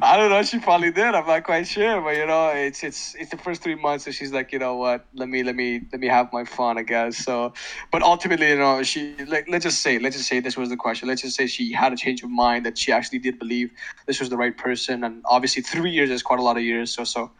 I 0.00 0.16
don't 0.16 0.30
know. 0.30 0.42
She 0.42 0.58
probably 0.60 0.90
did. 0.92 1.14
I'm 1.14 1.26
not 1.26 1.42
quite 1.44 1.66
sure, 1.66 2.00
but 2.00 2.16
you 2.16 2.24
know, 2.24 2.48
it's 2.50 2.82
it's 2.84 3.14
it's 3.16 3.30
the 3.30 3.36
first 3.36 3.60
three 3.60 3.74
months, 3.74 4.04
so 4.04 4.10
she's 4.12 4.32
like, 4.32 4.52
you 4.52 4.58
know 4.60 4.76
what? 4.76 5.04
Let 5.12 5.28
me 5.28 5.42
let 5.42 5.56
me 5.56 5.82
let 5.92 6.00
me 6.00 6.06
have 6.06 6.32
my 6.32 6.44
fun, 6.44 6.78
I 6.78 6.82
guess. 6.84 7.18
So, 7.18 7.52
but 7.92 8.02
ultimately, 8.02 8.48
you 8.50 8.58
know, 8.58 8.82
she 8.84 9.16
like 9.26 9.46
let's 9.48 9.64
just 9.64 9.80
say 9.82 9.98
let's 9.98 10.16
just 10.16 10.28
say 10.28 10.38
this 10.40 10.56
was 10.56 10.68
the 10.70 10.76
question. 10.76 11.08
Let's 11.08 11.22
just 11.22 11.36
say 11.36 11.46
she 11.46 11.72
had 11.72 11.92
a 11.92 11.96
change 11.96 12.22
of 12.22 12.30
mind 12.30 12.64
that 12.64 12.78
she 12.78 12.92
actually 12.92 13.18
did 13.18 13.38
believe 13.38 13.72
this 14.06 14.20
was 14.20 14.30
the 14.30 14.36
right 14.38 14.56
person, 14.56 15.02
and 15.04 15.22
obviously 15.26 15.62
three 15.62 15.90
years 15.90 16.08
is 16.10 16.22
quite 16.22 16.38
a 16.38 16.42
lot 16.42 16.56
of 16.56 16.62
years. 16.62 16.90
So 16.94 17.04
so, 17.04 17.30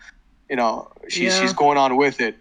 you 0.50 0.56
know, 0.56 0.90
she's 1.08 1.32
Yeah. 1.32 1.40
she's 1.40 1.52
going 1.54 1.78
on 1.78 1.96
with 1.96 2.20
it. 2.20 2.36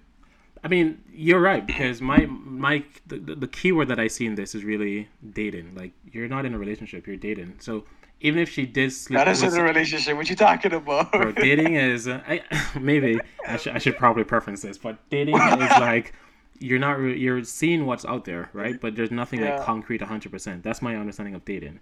I 0.63 0.67
mean, 0.67 1.02
you're 1.13 1.39
right 1.39 1.65
because 1.65 2.02
my 2.02 2.26
my 2.28 2.84
the, 3.08 3.17
the 3.17 3.48
key 3.48 3.72
word 3.72 3.88
that 3.88 4.00
I 4.00 4.08
see 4.08 4.26
in 4.26 4.36
this 4.36 4.54
is 4.56 4.63
really 4.63 5.08
dating. 5.34 5.76
Like 5.76 5.91
you're 6.12 6.28
not 6.28 6.45
in 6.45 6.54
a 6.54 6.58
relationship, 6.60 7.08
you're 7.08 7.15
dating. 7.15 7.56
So 7.60 7.86
even 8.22 8.39
if 8.41 8.50
she 8.50 8.65
did 8.65 8.91
sleep, 8.91 9.17
That 9.17 9.30
isn't 9.30 9.58
a 9.58 9.63
relationship. 9.63 10.17
What 10.17 10.30
you 10.30 10.36
talking 10.36 10.74
about? 10.74 11.12
bro, 11.12 11.32
dating 11.48 11.76
is 11.76 12.08
I, 12.08 12.41
maybe 12.80 13.19
I 13.48 13.58
should 13.58 13.74
I 13.76 13.80
should 13.80 13.98
probably 13.98 14.24
preference 14.26 14.62
this, 14.62 14.78
but 14.78 14.98
dating 15.10 15.36
is 15.36 15.41
like 15.89 16.13
you're 16.60 16.80
not 16.80 17.00
re- 17.00 17.17
you're 17.17 17.43
seeing 17.45 17.86
what's 17.86 18.04
out 18.04 18.26
there, 18.26 18.50
right? 18.52 18.80
But 18.82 18.95
there's 18.95 19.12
nothing 19.12 19.39
Yeah. 19.39 19.56
like 19.56 19.65
concrete 19.65 20.02
100%. 20.02 20.62
That's 20.62 20.82
my 20.82 20.98
understanding 20.98 21.36
of 21.36 21.45
dating. 21.45 21.80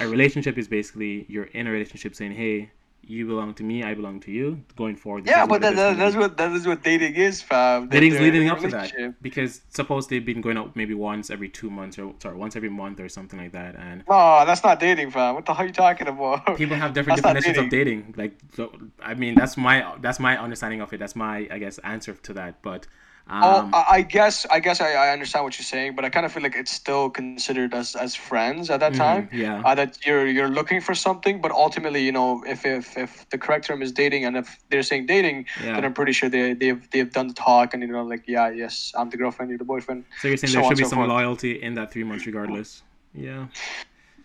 A 0.00 0.08
relationship 0.08 0.58
is 0.58 0.66
basically 0.66 1.24
you're 1.28 1.44
in 1.44 1.68
a 1.68 1.70
relationship 1.70 2.16
saying, 2.16 2.32
"Hey, 2.32 2.70
you 3.02 3.26
belong 3.26 3.54
to 3.54 3.62
me, 3.62 3.82
I 3.82 3.94
belong 3.94 4.20
to 4.20 4.30
you." 4.30 4.62
Going 4.76 4.96
forward, 4.96 5.26
yeah, 5.26 5.46
but 5.46 5.60
that, 5.62 5.76
that, 5.76 5.96
that's 5.96 6.16
what 6.16 6.36
that 6.36 6.52
is 6.52 6.66
what 6.66 6.82
dating 6.82 7.14
is, 7.14 7.40
fam. 7.42 7.88
Dating's 7.88 8.20
leading 8.20 8.48
up 8.48 8.60
to 8.60 8.68
that 8.68 9.22
because 9.22 9.62
suppose 9.70 10.06
they've 10.08 10.24
been 10.24 10.40
going 10.40 10.56
out 10.56 10.76
maybe 10.76 10.94
once 10.94 11.30
every 11.30 11.48
two 11.48 11.70
months 11.70 11.98
or 11.98 12.14
sorry 12.22 12.36
once 12.36 12.56
every 12.56 12.68
month 12.68 13.00
or 13.00 13.08
something 13.08 13.38
like 13.38 13.52
that, 13.52 13.76
and 13.76 14.04
No, 14.08 14.44
that's 14.44 14.62
not 14.62 14.80
dating, 14.80 15.10
fam. 15.10 15.34
What 15.34 15.46
the 15.46 15.54
hell 15.54 15.64
are 15.64 15.66
you 15.66 15.72
talking 15.72 16.08
about? 16.08 16.56
people 16.56 16.76
have 16.76 16.92
different 16.92 17.22
That's 17.22 17.34
definitions 17.34 17.66
of 17.66 17.70
dating. 17.70 18.14
Like, 18.16 18.38
so 18.54 18.72
I 19.02 19.14
mean, 19.14 19.34
that's 19.34 19.56
my 19.56 19.94
that's 20.00 20.20
my 20.20 20.36
understanding 20.36 20.80
of 20.80 20.92
it. 20.92 20.98
That's 20.98 21.16
my 21.16 21.48
I 21.50 21.58
guess 21.58 21.78
answer 21.78 22.14
to 22.14 22.32
that. 22.34 22.62
But 22.62 22.86
um, 23.30 23.70
I 23.74 23.84
I 23.88 24.02
guess 24.02 24.46
I 24.50 24.58
guess 24.60 24.80
I, 24.80 24.92
I 24.92 25.10
understand 25.10 25.44
what 25.44 25.58
you're 25.58 25.64
saying, 25.64 25.94
but 25.96 26.04
I 26.04 26.08
kind 26.10 26.24
of 26.26 26.32
feel 26.32 26.42
like 26.42 26.56
it's 26.56 26.70
still 26.72 27.10
considered 27.10 27.74
as, 27.74 27.94
as 27.94 28.14
friends 28.14 28.70
at 28.70 28.80
that 28.80 28.92
mhm, 28.92 28.98
time. 28.98 29.28
yeah, 29.32 29.62
Uh, 29.64 29.74
that 29.74 29.98
you're 30.06 30.26
you're 30.26 30.48
looking 30.48 30.80
for 30.80 30.94
something, 30.94 31.40
but 31.40 31.50
ultimately, 31.52 32.02
you 32.04 32.12
know, 32.12 32.42
if, 32.46 32.64
if 32.64 32.96
if 32.96 33.28
the 33.30 33.38
correct 33.38 33.66
term 33.66 33.82
is 33.82 33.92
dating, 33.92 34.24
and 34.24 34.36
if 34.36 34.58
they're 34.70 34.82
saying 34.82 35.06
dating, 35.06 35.46
then. 35.60 35.84
I'm 35.84 35.94
pretty 35.94 36.12
sure 36.12 36.28
they 36.28 36.54
they've 36.54 36.82
they've 36.90 37.12
done 37.12 37.28
the 37.28 37.34
talk, 37.34 37.74
and 37.74 37.82
you 37.82 37.88
know, 37.88 38.02
like 38.04 38.24
yeah, 38.26 38.48
yes, 38.50 38.92
I'm 38.96 39.10
the 39.10 39.16
girlfriend, 39.16 39.50
you're 39.50 39.58
the 39.58 39.64
boyfriend. 39.64 40.04
So 40.20 40.28
you're 40.28 40.36
saying 40.36 40.52
so 40.52 40.60
there 40.60 40.64
should 40.68 40.78
be 40.78 40.84
so 40.84 40.90
some 40.90 40.98
forth. 40.98 41.08
loyalty 41.08 41.60
in 41.62 41.74
that 41.74 41.90
three 41.92 42.04
months, 42.04 42.26
regardless. 42.26 42.82
Yeah. 43.14 43.46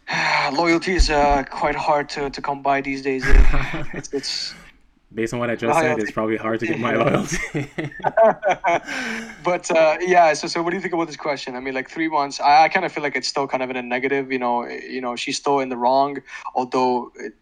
Loyalty 0.53 0.95
is 0.95 1.09
uh, 1.09 1.43
quite 1.49 1.75
hard 1.75 2.09
to, 2.09 2.29
to 2.29 2.41
come 2.41 2.61
by 2.61 2.81
these 2.81 3.01
days. 3.01 3.23
eh? 3.25 3.83
it's, 3.93 4.13
it's 4.13 4.53
Based 5.13 5.34
on 5.34 5.39
what 5.39 5.49
I 5.49 5.56
just 5.56 5.80
said, 5.80 5.99
it's 5.99 6.12
probably 6.12 6.38
hard 6.38 6.60
to 6.62 6.65
get 6.65 6.80
my 6.80 6.95
loyalty. 7.04 7.69
but 9.43 9.69
uh, 9.69 9.97
yeah, 10.02 10.34
so 10.34 10.47
so 10.47 10.63
what 10.63 10.71
do 10.71 10.76
you 10.76 10.82
think 10.82 10.93
about 10.93 11.08
this 11.08 11.17
question? 11.17 11.56
I 11.56 11.60
mean, 11.60 11.76
like 11.76 11.89
three 11.89 12.10
months. 12.10 12.39
I, 12.39 12.63
I 12.63 12.69
kind 12.69 12.86
of 12.86 12.91
feel 12.91 13.04
like 13.04 13.15
it's 13.15 13.28
still 13.28 13.47
kind 13.47 13.62
of 13.62 13.69
in 13.69 13.76
a 13.76 13.84
negative. 13.84 14.32
You 14.32 14.39
know, 14.39 14.65
you 14.67 15.02
know, 15.02 15.15
she's 15.15 15.38
still 15.38 15.60
in 15.60 15.69
the 15.69 15.78
wrong. 15.78 16.17
Although, 16.56 17.12
it, 17.15 17.34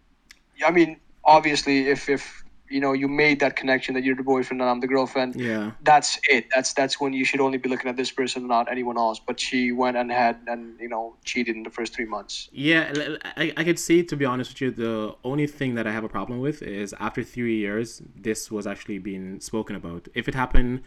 I 0.65 0.71
mean, 0.71 0.99
obviously, 1.23 1.87
if 1.87 2.09
if 2.09 2.43
you 2.71 2.79
know 2.79 2.93
you 2.93 3.07
made 3.07 3.39
that 3.39 3.55
connection 3.55 3.93
that 3.95 4.03
you're 4.03 4.15
the 4.15 4.23
boyfriend 4.23 4.61
and 4.61 4.69
I'm 4.69 4.79
the 4.79 4.87
girlfriend, 4.87 5.35
yeah. 5.35 5.71
that's 5.83 6.19
it. 6.29 6.47
That's 6.53 6.73
that's 6.73 6.99
when 6.99 7.13
you 7.13 7.25
should 7.25 7.41
only 7.41 7.57
be 7.57 7.69
looking 7.69 7.89
at 7.89 7.97
this 7.97 8.11
person, 8.11 8.47
not 8.47 8.71
anyone 8.71 8.97
else. 8.97 9.19
But 9.19 9.39
she 9.39 9.71
went 9.71 9.97
and 9.97 10.11
had 10.11 10.37
and 10.47 10.79
you 10.79 10.89
know 10.89 11.15
cheated 11.25 11.55
in 11.55 11.63
the 11.63 11.69
first 11.69 11.93
three 11.93 12.05
months. 12.05 12.49
Yeah, 12.51 12.93
I 13.37 13.53
I 13.57 13.63
could 13.63 13.79
see, 13.79 14.03
to 14.03 14.15
be 14.15 14.25
honest 14.25 14.51
with 14.51 14.61
you, 14.61 14.71
the 14.71 15.15
only 15.23 15.47
thing 15.47 15.75
that 15.75 15.85
I 15.87 15.91
have 15.91 16.03
a 16.03 16.09
problem 16.09 16.39
with 16.39 16.61
is 16.61 16.93
after 16.99 17.23
three 17.23 17.57
years, 17.57 18.01
this 18.15 18.51
was 18.51 18.65
actually 18.65 18.99
being 18.99 19.39
spoken 19.39 19.75
about. 19.75 20.07
If 20.13 20.27
it 20.27 20.35
happened 20.35 20.81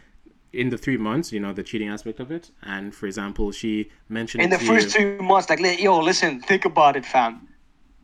in 0.53 0.69
the 0.69 0.77
three 0.77 0.97
months, 0.97 1.31
you 1.33 1.39
know, 1.39 1.53
the 1.53 1.63
cheating 1.63 1.89
aspect 1.89 2.19
of 2.19 2.31
it, 2.31 2.51
and 2.63 2.95
for 2.95 3.05
example, 3.05 3.51
she 3.51 3.89
mentioned 4.09 4.43
in 4.43 4.49
the 4.49 4.59
first 4.59 4.95
you, 4.95 5.17
two 5.17 5.23
months 5.23 5.49
like 5.49 5.59
yo 5.79 5.99
listen 5.99 6.39
think 6.41 6.65
about 6.65 6.95
it 6.95 7.05
fam 7.05 7.47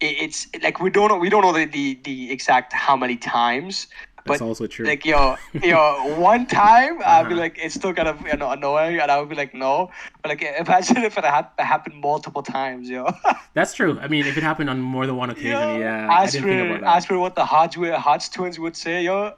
it's 0.02 0.48
like 0.64 0.80
we 0.82 0.90
don't 0.90 1.10
know 1.10 1.18
we 1.18 1.30
don't 1.30 1.42
know 1.44 1.54
the, 1.54 1.66
the 1.66 2.00
the 2.04 2.32
exact 2.32 2.74
how 2.74 2.96
many 2.98 3.18
times 3.18 3.88
that's 4.26 4.40
but 4.40 4.42
also 4.42 4.68
true. 4.68 4.86
like 4.88 5.06
yo 5.06 5.38
yo 5.62 6.06
one 6.18 6.46
time 6.48 7.00
i'd 7.06 7.28
be 7.28 7.34
Uh-huh. 7.34 7.36
like 7.36 7.58
it's 7.60 7.76
still 7.76 7.94
kind 7.94 8.08
of 8.08 8.22
you 8.26 8.36
know 8.38 8.50
annoying 8.52 9.00
and 9.00 9.12
i 9.12 9.20
would 9.20 9.30
be 9.30 9.36
like 9.36 9.54
no 9.54 9.90
but 10.22 10.30
like 10.30 10.42
imagine 10.60 10.98
if 10.98 11.18
it 11.18 11.26
had 11.26 11.48
happened 11.60 11.96
multiple 12.02 12.44
times 12.44 12.90
yo 12.90 13.08
that's 13.54 13.74
true. 13.74 14.00
I 14.00 14.08
mean, 14.08 14.28
if 14.28 14.38
it 14.38 14.44
happened 14.44 14.70
on 14.70 14.80
more 14.82 15.06
than 15.06 15.18
one 15.18 15.30
occasion, 15.30 15.70
yeah, 15.70 16.18
I 16.22 16.24
as 16.24 16.32
didn't 16.32 16.44
for 16.44 16.48
think 16.48 16.62
about 16.62 16.82
as 16.86 17.06
that. 17.06 17.06
for 17.06 17.20
what 17.20 17.36
the 17.36 17.46
hodge 17.46 17.76
hodge 17.76 18.30
twins 18.32 18.60
would 18.60 18.76
say 18.76 19.04
yo 19.04 19.34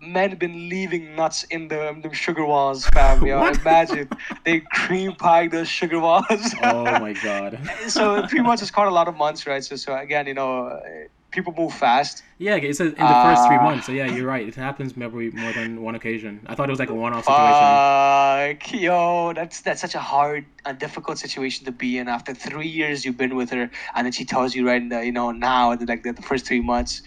men 0.00 0.34
been 0.36 0.68
leaving 0.68 1.14
nuts 1.14 1.44
in 1.44 1.68
the, 1.68 1.96
the 2.02 2.12
sugar 2.14 2.44
walls 2.44 2.86
fam 2.86 3.24
yo 3.24 3.44
imagine 3.60 4.08
they 4.44 4.60
cream 4.72 5.14
pie 5.14 5.46
the 5.46 5.64
sugar 5.64 6.00
walls 6.00 6.54
Oh 6.62 6.98
my 6.98 7.12
god. 7.12 7.60
so 7.88 8.26
three 8.26 8.40
months 8.40 8.62
is 8.62 8.70
quite 8.70 8.88
a 8.88 8.90
lot 8.90 9.08
of 9.08 9.16
months, 9.16 9.46
right? 9.46 9.62
So, 9.64 9.76
so 9.76 9.96
again, 9.96 10.26
you 10.26 10.34
know, 10.34 10.66
uh, 10.68 10.80
people 11.30 11.52
move 11.56 11.72
fast. 11.72 12.22
Yeah, 12.38 12.56
it 12.56 12.74
says 12.76 12.92
in 12.94 13.06
the 13.06 13.14
first 13.26 13.46
three 13.46 13.56
Uh, 13.56 13.62
months. 13.62 13.86
So 13.86 13.92
yeah, 13.92 14.06
you're 14.06 14.26
right. 14.26 14.46
It 14.46 14.54
happens 14.54 14.96
maybe 14.96 15.30
more 15.30 15.52
than 15.52 15.82
one 15.82 15.94
occasion. 15.94 16.40
I 16.46 16.54
thought 16.54 16.68
it 16.68 16.72
was 16.72 16.78
like 16.80 16.90
a 16.90 16.94
one-off 16.94 17.24
situation. 17.24 17.68
Fuck, 18.60 18.72
yo, 18.72 19.32
that's 19.34 19.60
that's 19.60 19.80
such 19.80 19.94
a 19.94 20.00
hard, 20.00 20.46
a 20.64 20.74
difficult 20.74 21.18
situation 21.18 21.64
to 21.66 21.72
be 21.72 21.98
in. 21.98 22.08
After 22.08 22.32
three 22.34 22.68
years 22.68 23.04
you've 23.04 23.16
been 23.16 23.36
with 23.36 23.50
her, 23.50 23.70
and 23.94 24.04
then 24.04 24.12
she 24.12 24.24
tells 24.24 24.54
you 24.54 24.66
right, 24.66 24.80
in 24.82 24.88
the, 24.88 25.04
you 25.04 25.12
know, 25.12 25.30
now 25.30 25.70
like 25.70 26.02
the, 26.02 26.12
the 26.12 26.22
first 26.22 26.46
three 26.46 26.60
months, 26.60 27.02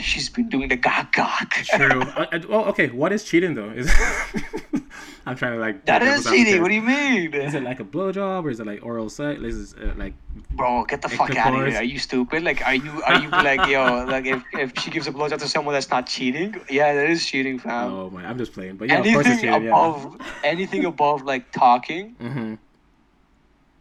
she's 0.00 0.28
been 0.28 0.48
doing 0.48 0.68
the 0.68 0.76
gawk 0.76 1.12
gawk. 1.14 1.50
True. 1.76 2.02
Uh, 2.16 2.38
well, 2.48 2.64
okay. 2.66 2.88
What 2.88 3.12
is 3.12 3.24
cheating 3.24 3.54
though? 3.54 3.70
Is 3.70 3.90
I'm 5.26 5.36
trying 5.36 5.52
to 5.54 5.58
like. 5.58 5.84
That 5.86 6.02
is 6.02 6.24
cheating. 6.24 6.60
What 6.62 6.68
do 6.68 6.74
you 6.74 6.82
mean, 6.82 7.32
Is 7.34 7.54
it 7.54 7.62
like 7.62 7.80
a 7.80 7.84
blowjob 7.84 8.44
or 8.44 8.50
is 8.50 8.58
it 8.60 8.66
like 8.66 8.84
oral 8.84 9.08
sex? 9.08 9.40
Is 9.40 9.72
it 9.74 9.90
uh, 9.90 9.94
like 9.96 10.14
bro? 10.52 10.84
Get 10.84 11.02
the 11.02 11.08
fuck 11.08 11.34
out 11.36 11.54
of 11.54 11.66
here. 11.66 11.76
Are 11.76 11.82
you 11.82 11.98
stupid? 11.98 12.42
Like, 12.42 12.64
are 12.66 12.74
you 12.74 13.02
are 13.02 13.20
you 13.20 13.28
like 13.50 13.66
yo? 13.68 14.04
Like, 14.04 14.26
if, 14.26 14.42
if 14.52 14.72
she 14.78 14.90
gives 14.90 15.06
a 15.06 15.12
blowjob 15.12 15.38
to 15.38 15.48
someone 15.48 15.74
that's 15.74 15.90
not 15.90 16.06
cheating, 16.06 16.54
yeah, 16.68 16.94
that 16.94 17.08
is 17.10 17.24
cheating, 17.24 17.58
fam. 17.58 17.92
oh 17.92 18.10
my? 18.10 18.24
I'm 18.26 18.38
just 18.38 18.52
playing, 18.52 18.76
but 18.76 18.88
yeah, 18.88 18.98
of 18.98 19.04
course 19.06 19.26
it's 19.26 19.42
anything 19.42 19.52
cheating. 19.52 19.68
above 19.68 20.16
anything 20.44 20.84
above 20.84 21.22
like 21.22 21.50
talking 21.52 22.16
Yeah. 22.20 22.28
hmm 22.28 22.54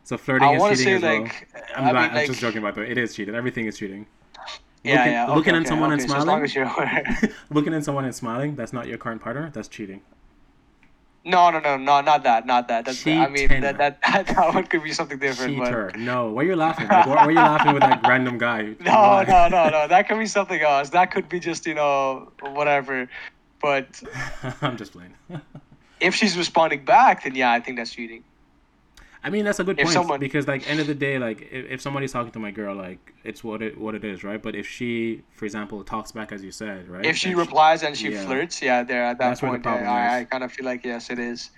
So 0.04 0.17
flirting 0.17 0.47
i 0.50 0.54
is 0.56 0.60
want 0.62 0.76
to 0.78 0.84
cheating 0.84 1.00
say 1.02 1.08
as 1.08 1.13
well. 1.13 1.21
like 1.24 1.47
I'm, 1.76 1.84
i 1.84 1.88
mean 1.88 1.95
I'm 2.10 2.15
like 2.15 2.28
just 2.28 2.39
joking 2.41 2.60
about 2.60 2.76
that. 2.76 2.89
It 2.89 2.97
is 2.97 3.15
cheating. 3.15 3.36
Everything 3.36 3.65
is 3.65 3.78
cheating. 3.78 4.06
Yeah 4.84 5.06
looking, 5.06 5.12
yeah 5.12 5.28
okay, 5.28 5.36
looking 5.36 5.56
okay, 5.56 5.62
at 5.62 5.67
someone 5.67 5.91
okay, 5.91 5.94
and 5.94 6.02
so 6.02 6.06
as 6.15 6.24
smiling. 6.24 6.28
long 6.28 6.44
as 6.44 6.56
you're 6.56 6.65
aware 6.65 7.04
looking 7.50 7.74
at 7.74 7.84
someone 7.84 8.06
and 8.06 8.15
smiling. 8.15 8.56
That's 8.56 8.74
not 8.74 8.88
your 8.88 8.98
current 8.98 9.22
partner. 9.22 9.50
That's 9.54 9.67
cheating. 9.67 10.02
no 11.24 11.52
no 11.52 11.60
no 11.60 11.78
no 11.78 12.02
not 12.02 12.24
that 12.24 12.48
not 12.48 12.67
that 12.67 12.86
that's 12.86 13.06
i 13.06 13.28
mean 13.28 13.60
that, 13.62 13.78
that 13.78 14.02
that 14.02 14.54
one 14.56 14.63
could 14.65 14.84
be 14.84 14.91
something 14.91 15.20
different 15.20 15.56
but 15.58 15.65
Cheater. 15.65 15.91
No. 15.96 16.32
Why 16.32 16.41
are 16.44 16.46
you 16.48 16.56
laughing? 16.56 16.88
Like, 16.88 17.06
why, 17.06 17.15
why 17.17 17.26
are 17.26 17.32
you 17.32 17.38
laughing 17.38 17.74
with 17.74 17.82
that 17.84 18.02
random 18.08 18.39
guy? 18.39 18.76
no 18.80 18.91
Why? 18.91 19.26
no 19.28 19.48
no 19.48 19.70
no 19.70 19.88
that 19.88 20.08
could 20.08 20.17
be 20.17 20.26
something 20.26 20.60
else 20.62 20.89
that 20.89 21.12
could 21.12 21.30
be 21.30 21.39
just 21.39 21.67
you 21.67 21.76
know 21.76 22.32
whatever 22.41 23.08
but 23.62 24.02
I'm 24.62 24.78
just 24.78 24.94
playing. 24.94 25.13
if 26.00 26.15
she's 26.15 26.36
responding 26.38 26.84
back 26.86 27.24
then 27.24 27.36
yeah 27.36 27.52
i 27.52 27.60
think 27.60 27.78
that's 27.78 27.91
cheating 27.94 28.24
I 29.23 29.29
mean, 29.29 29.45
that's 29.45 29.60
a 29.60 29.63
good 29.63 29.77
If 29.79 29.86
point 29.86 29.93
someone- 29.93 30.19
because, 30.19 30.47
like, 30.47 30.67
end 30.67 30.79
of 30.79 30.88
the 30.88 30.95
day, 30.95 31.19
like, 31.19 31.47
if, 31.51 31.65
if 31.73 31.81
somebody's 31.81 32.12
talking 32.12 32.31
to 32.31 32.39
my 32.39 32.49
girl, 32.49 32.75
like, 32.75 33.13
it's 33.23 33.43
what 33.43 33.62
it 33.62 33.77
what 33.77 33.93
it 33.93 34.03
is, 34.03 34.23
right? 34.23 34.41
But 34.41 34.55
if 34.55 34.67
she, 34.67 35.21
for 35.34 35.45
example, 35.45 35.84
talks 35.84 36.12
back 36.12 36.31
as 36.31 36.43
you 36.43 36.51
said, 36.51 36.89
right? 36.89 37.05
if 37.05 37.15
she 37.17 37.29
then 37.29 37.38
replies 37.38 37.84
and 37.84 37.95
she 37.95 38.12
yeah. 38.12 38.25
flirts 38.25 38.62
yeah 38.62 38.81
there 38.84 39.03
at 39.03 39.17
that 39.19 39.29
That's 39.29 39.41
where 39.41 39.51
the 39.51 39.57
point 39.60 39.67
uh, 39.67 39.69
problem 39.69 39.89
I, 39.89 40.07
I. 40.07 40.19
I 40.19 40.23
kind 40.23 40.43
of 40.43 40.51
feel 40.51 40.65
like 40.65 40.84
yes 40.84 41.10
it 41.10 41.19
is 41.19 41.51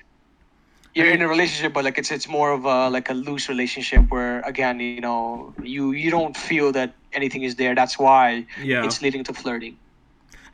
you're 0.96 1.10
in 1.10 1.22
a 1.22 1.28
relationship 1.28 1.74
but 1.74 1.84
like 1.84 1.98
it's 1.98 2.12
it's 2.12 2.28
more 2.28 2.52
of 2.52 2.66
a 2.66 2.90
like 2.90 3.10
a 3.10 3.14
loose 3.14 3.50
relationship 3.50 4.04
where 4.10 4.42
again 4.42 4.80
you 4.80 5.02
know 5.02 5.54
you 5.64 5.92
you 5.92 6.12
don't 6.12 6.36
feel 6.38 6.72
that 6.74 6.94
anything 7.14 7.44
is 7.44 7.56
there 7.56 7.74
that's 7.74 7.98
why 7.98 8.46
yeah. 8.62 8.86
it's 8.86 9.02
leading 9.02 9.24
to 9.24 9.34
flirting 9.34 9.76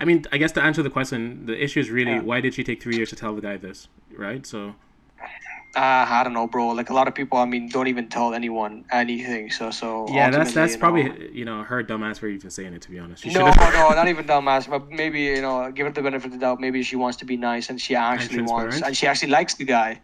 I 0.01 0.05
mean, 0.05 0.23
I 0.31 0.37
guess 0.37 0.53
to 0.53 0.63
answer 0.63 0.81
the 0.81 0.89
question, 0.89 1.45
the 1.45 1.61
issue 1.61 1.81
is 1.81 1.89
really 1.89 2.13
Yeah. 2.13 2.21
why 2.21 2.39
did 2.39 2.53
she 2.53 2.63
take 2.63 2.81
three 2.81 2.95
years 2.95 3.09
to 3.09 3.17
tell 3.17 3.35
the 3.35 3.41
guy 3.41 3.57
this, 3.57 3.89
right? 4.15 4.45
So, 4.45 4.75
uh, 5.75 6.05
I 6.09 6.23
don't 6.23 6.33
know, 6.33 6.47
bro. 6.47 6.69
Like 6.69 6.89
a 6.89 6.93
lot 6.93 7.07
of 7.07 7.13
people, 7.13 7.37
I 7.37 7.45
mean, 7.45 7.69
don't 7.69 7.87
even 7.87 8.09
tell 8.09 8.33
anyone 8.33 8.85
anything. 8.91 9.51
So, 9.51 9.69
so 9.69 10.07
Yeah, 10.09 10.31
that's 10.31 10.53
that's 10.53 10.73
you 10.73 10.77
know- 10.77 10.81
probably 10.81 11.29
you 11.31 11.45
know 11.45 11.63
her 11.63 11.83
dumbass 11.83 12.17
for 12.19 12.27
even 12.27 12.49
saying 12.49 12.73
it. 12.73 12.81
To 12.83 12.89
be 12.89 12.97
honest, 12.99 13.23
she 13.23 13.29
no, 13.29 13.51
should've- 13.51 13.73
no, 13.73 13.89
not 14.01 14.07
even 14.07 14.25
dumbass. 14.25 14.67
But 14.69 14.89
maybe 14.89 15.21
you 15.21 15.41
know, 15.41 15.71
give 15.71 15.85
her 15.85 15.93
the 15.93 16.01
benefit 16.01 16.27
of 16.27 16.31
the 16.33 16.39
doubt. 16.39 16.59
Maybe 16.59 16.81
she 16.81 16.95
wants 16.95 17.17
to 17.17 17.25
be 17.25 17.37
nice, 17.37 17.69
and 17.69 17.79
she 17.79 17.95
actually 17.95 18.41
wants, 18.41 18.81
and 18.81 18.97
she 18.97 19.05
actually 19.05 19.29
likes 19.31 19.53
the 19.55 19.65
guy, 19.65 20.01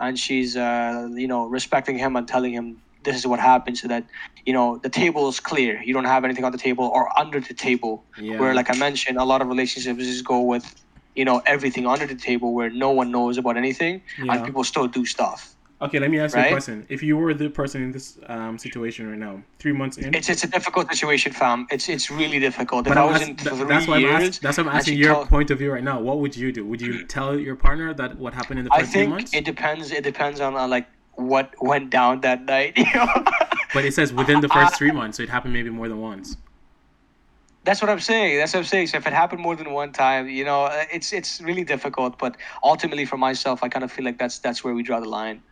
and 0.00 0.18
she's 0.18 0.56
uh, 0.56 1.08
you 1.12 1.28
know 1.28 1.46
respecting 1.46 1.96
him 1.96 2.16
and 2.16 2.28
telling 2.28 2.52
him 2.52 2.80
this 3.02 3.16
is 3.16 3.26
what 3.26 3.40
happened, 3.40 3.78
so 3.78 3.88
that 3.88 4.04
you 4.44 4.52
know 4.52 4.76
the 4.78 4.90
table 4.90 5.28
is 5.28 5.40
clear. 5.40 5.80
You 5.82 5.94
don't 5.94 6.04
have 6.04 6.24
anything 6.24 6.44
on 6.44 6.52
the 6.52 6.58
table 6.58 6.84
or 6.92 7.18
under 7.18 7.40
the 7.40 7.54
table. 7.54 8.04
Yeah. 8.20 8.38
Where, 8.38 8.52
like 8.54 8.68
I 8.68 8.76
mentioned, 8.76 9.16
a 9.16 9.24
lot 9.24 9.40
of 9.40 9.48
relationships 9.48 10.04
just 10.04 10.24
go 10.26 10.42
with 10.42 10.74
you 11.16 11.24
know 11.24 11.42
everything 11.46 11.86
under 11.86 12.06
the 12.06 12.14
table, 12.14 12.52
where 12.54 12.70
no 12.70 12.90
one 12.90 13.10
knows 13.10 13.38
about 13.38 13.56
anything, 13.56 14.02
Yeah. 14.22 14.34
and 14.34 14.44
people 14.44 14.62
still 14.64 14.86
do 14.86 15.04
stuff. 15.06 15.52
Okay, 15.78 15.98
let 15.98 16.10
me 16.10 16.18
ask 16.18 16.34
you 16.34 16.42
a 16.42 16.48
question. 16.48 16.86
If 16.88 17.02
you 17.02 17.18
were 17.18 17.34
the 17.34 17.50
person 17.50 17.82
in 17.82 17.92
this 17.92 18.18
um, 18.28 18.56
situation 18.56 19.10
right 19.10 19.18
now, 19.18 19.42
three 19.58 19.72
months 19.72 19.98
in, 19.98 20.14
It's 20.14 20.28
it's 20.30 20.42
a 20.44 20.46
difficult 20.56 20.88
situation, 20.94 21.32
fam. 21.32 21.66
It's 21.70 21.88
it's 21.88 22.10
really 22.10 22.38
difficult. 22.38 22.86
But 22.86 22.96
I 22.96 23.02
I'm 23.02 23.12
was 23.12 23.20
ask- 23.20 23.30
in 23.30 23.36
three 23.36 23.64
that's 23.72 23.86
why 23.86 23.96
I'm 23.98 24.06
asking. 24.06 24.40
That's 24.42 24.56
why 24.58 24.64
I'm 24.64 24.70
asking 24.78 24.96
your 24.98 25.14
told- 25.14 25.28
point 25.28 25.50
of 25.50 25.58
view 25.58 25.70
right 25.72 25.84
now. 25.84 26.00
What 26.00 26.18
would 26.20 26.34
you 26.36 26.50
do? 26.52 26.64
Would 26.70 26.80
you 26.80 27.04
tell 27.04 27.38
your 27.38 27.56
partner 27.56 27.92
that 28.00 28.16
what 28.18 28.32
happened 28.32 28.58
in 28.60 28.64
the 28.66 28.72
I 28.72 28.80
first 28.80 28.92
three 28.92 29.00
think 29.02 29.10
months? 29.10 29.34
it 29.34 29.44
depends. 29.44 29.90
It 29.92 30.04
depends 30.04 30.40
on 30.40 30.56
uh, 30.56 30.66
like 30.76 30.86
what 31.34 31.46
went 31.60 31.90
down 31.90 32.20
that 32.22 32.44
night. 32.54 32.72
You 32.84 32.94
know? 32.94 33.08
But 33.74 33.84
it 33.84 33.92
says 33.92 34.12
within 34.14 34.40
the 34.40 34.48
first 34.48 34.76
three 34.80 34.92
months, 34.92 35.16
so 35.18 35.22
it 35.24 35.28
happened 35.28 35.52
maybe 35.52 35.68
more 35.70 35.88
than 35.92 36.00
once. 36.00 36.36
That's 37.66 37.82
what 37.82 37.90
I'm 37.90 38.00
saying. 38.00 38.38
That's 38.38 38.54
what 38.54 38.60
I'm 38.60 38.64
saying. 38.66 38.86
So 38.86 38.96
if 38.98 39.06
it 39.06 39.12
happened 39.12 39.42
more 39.42 39.56
than 39.56 39.72
one 39.72 39.92
time, 39.92 40.28
you 40.28 40.44
know, 40.44 40.64
uh, 40.64 40.84
it's 40.96 41.12
it's 41.12 41.40
really 41.40 41.64
difficult. 41.64 42.18
But 42.18 42.36
ultimately, 42.62 43.04
for 43.04 43.16
myself, 43.18 43.62
I 43.64 43.68
kind 43.68 43.84
of 43.84 43.90
feel 43.92 44.04
like 44.04 44.18
that's 44.18 44.38
that's 44.38 44.62
where 44.64 44.72
we 44.72 44.82
draw 44.82 45.00
the 45.00 45.08
line. 45.08 45.42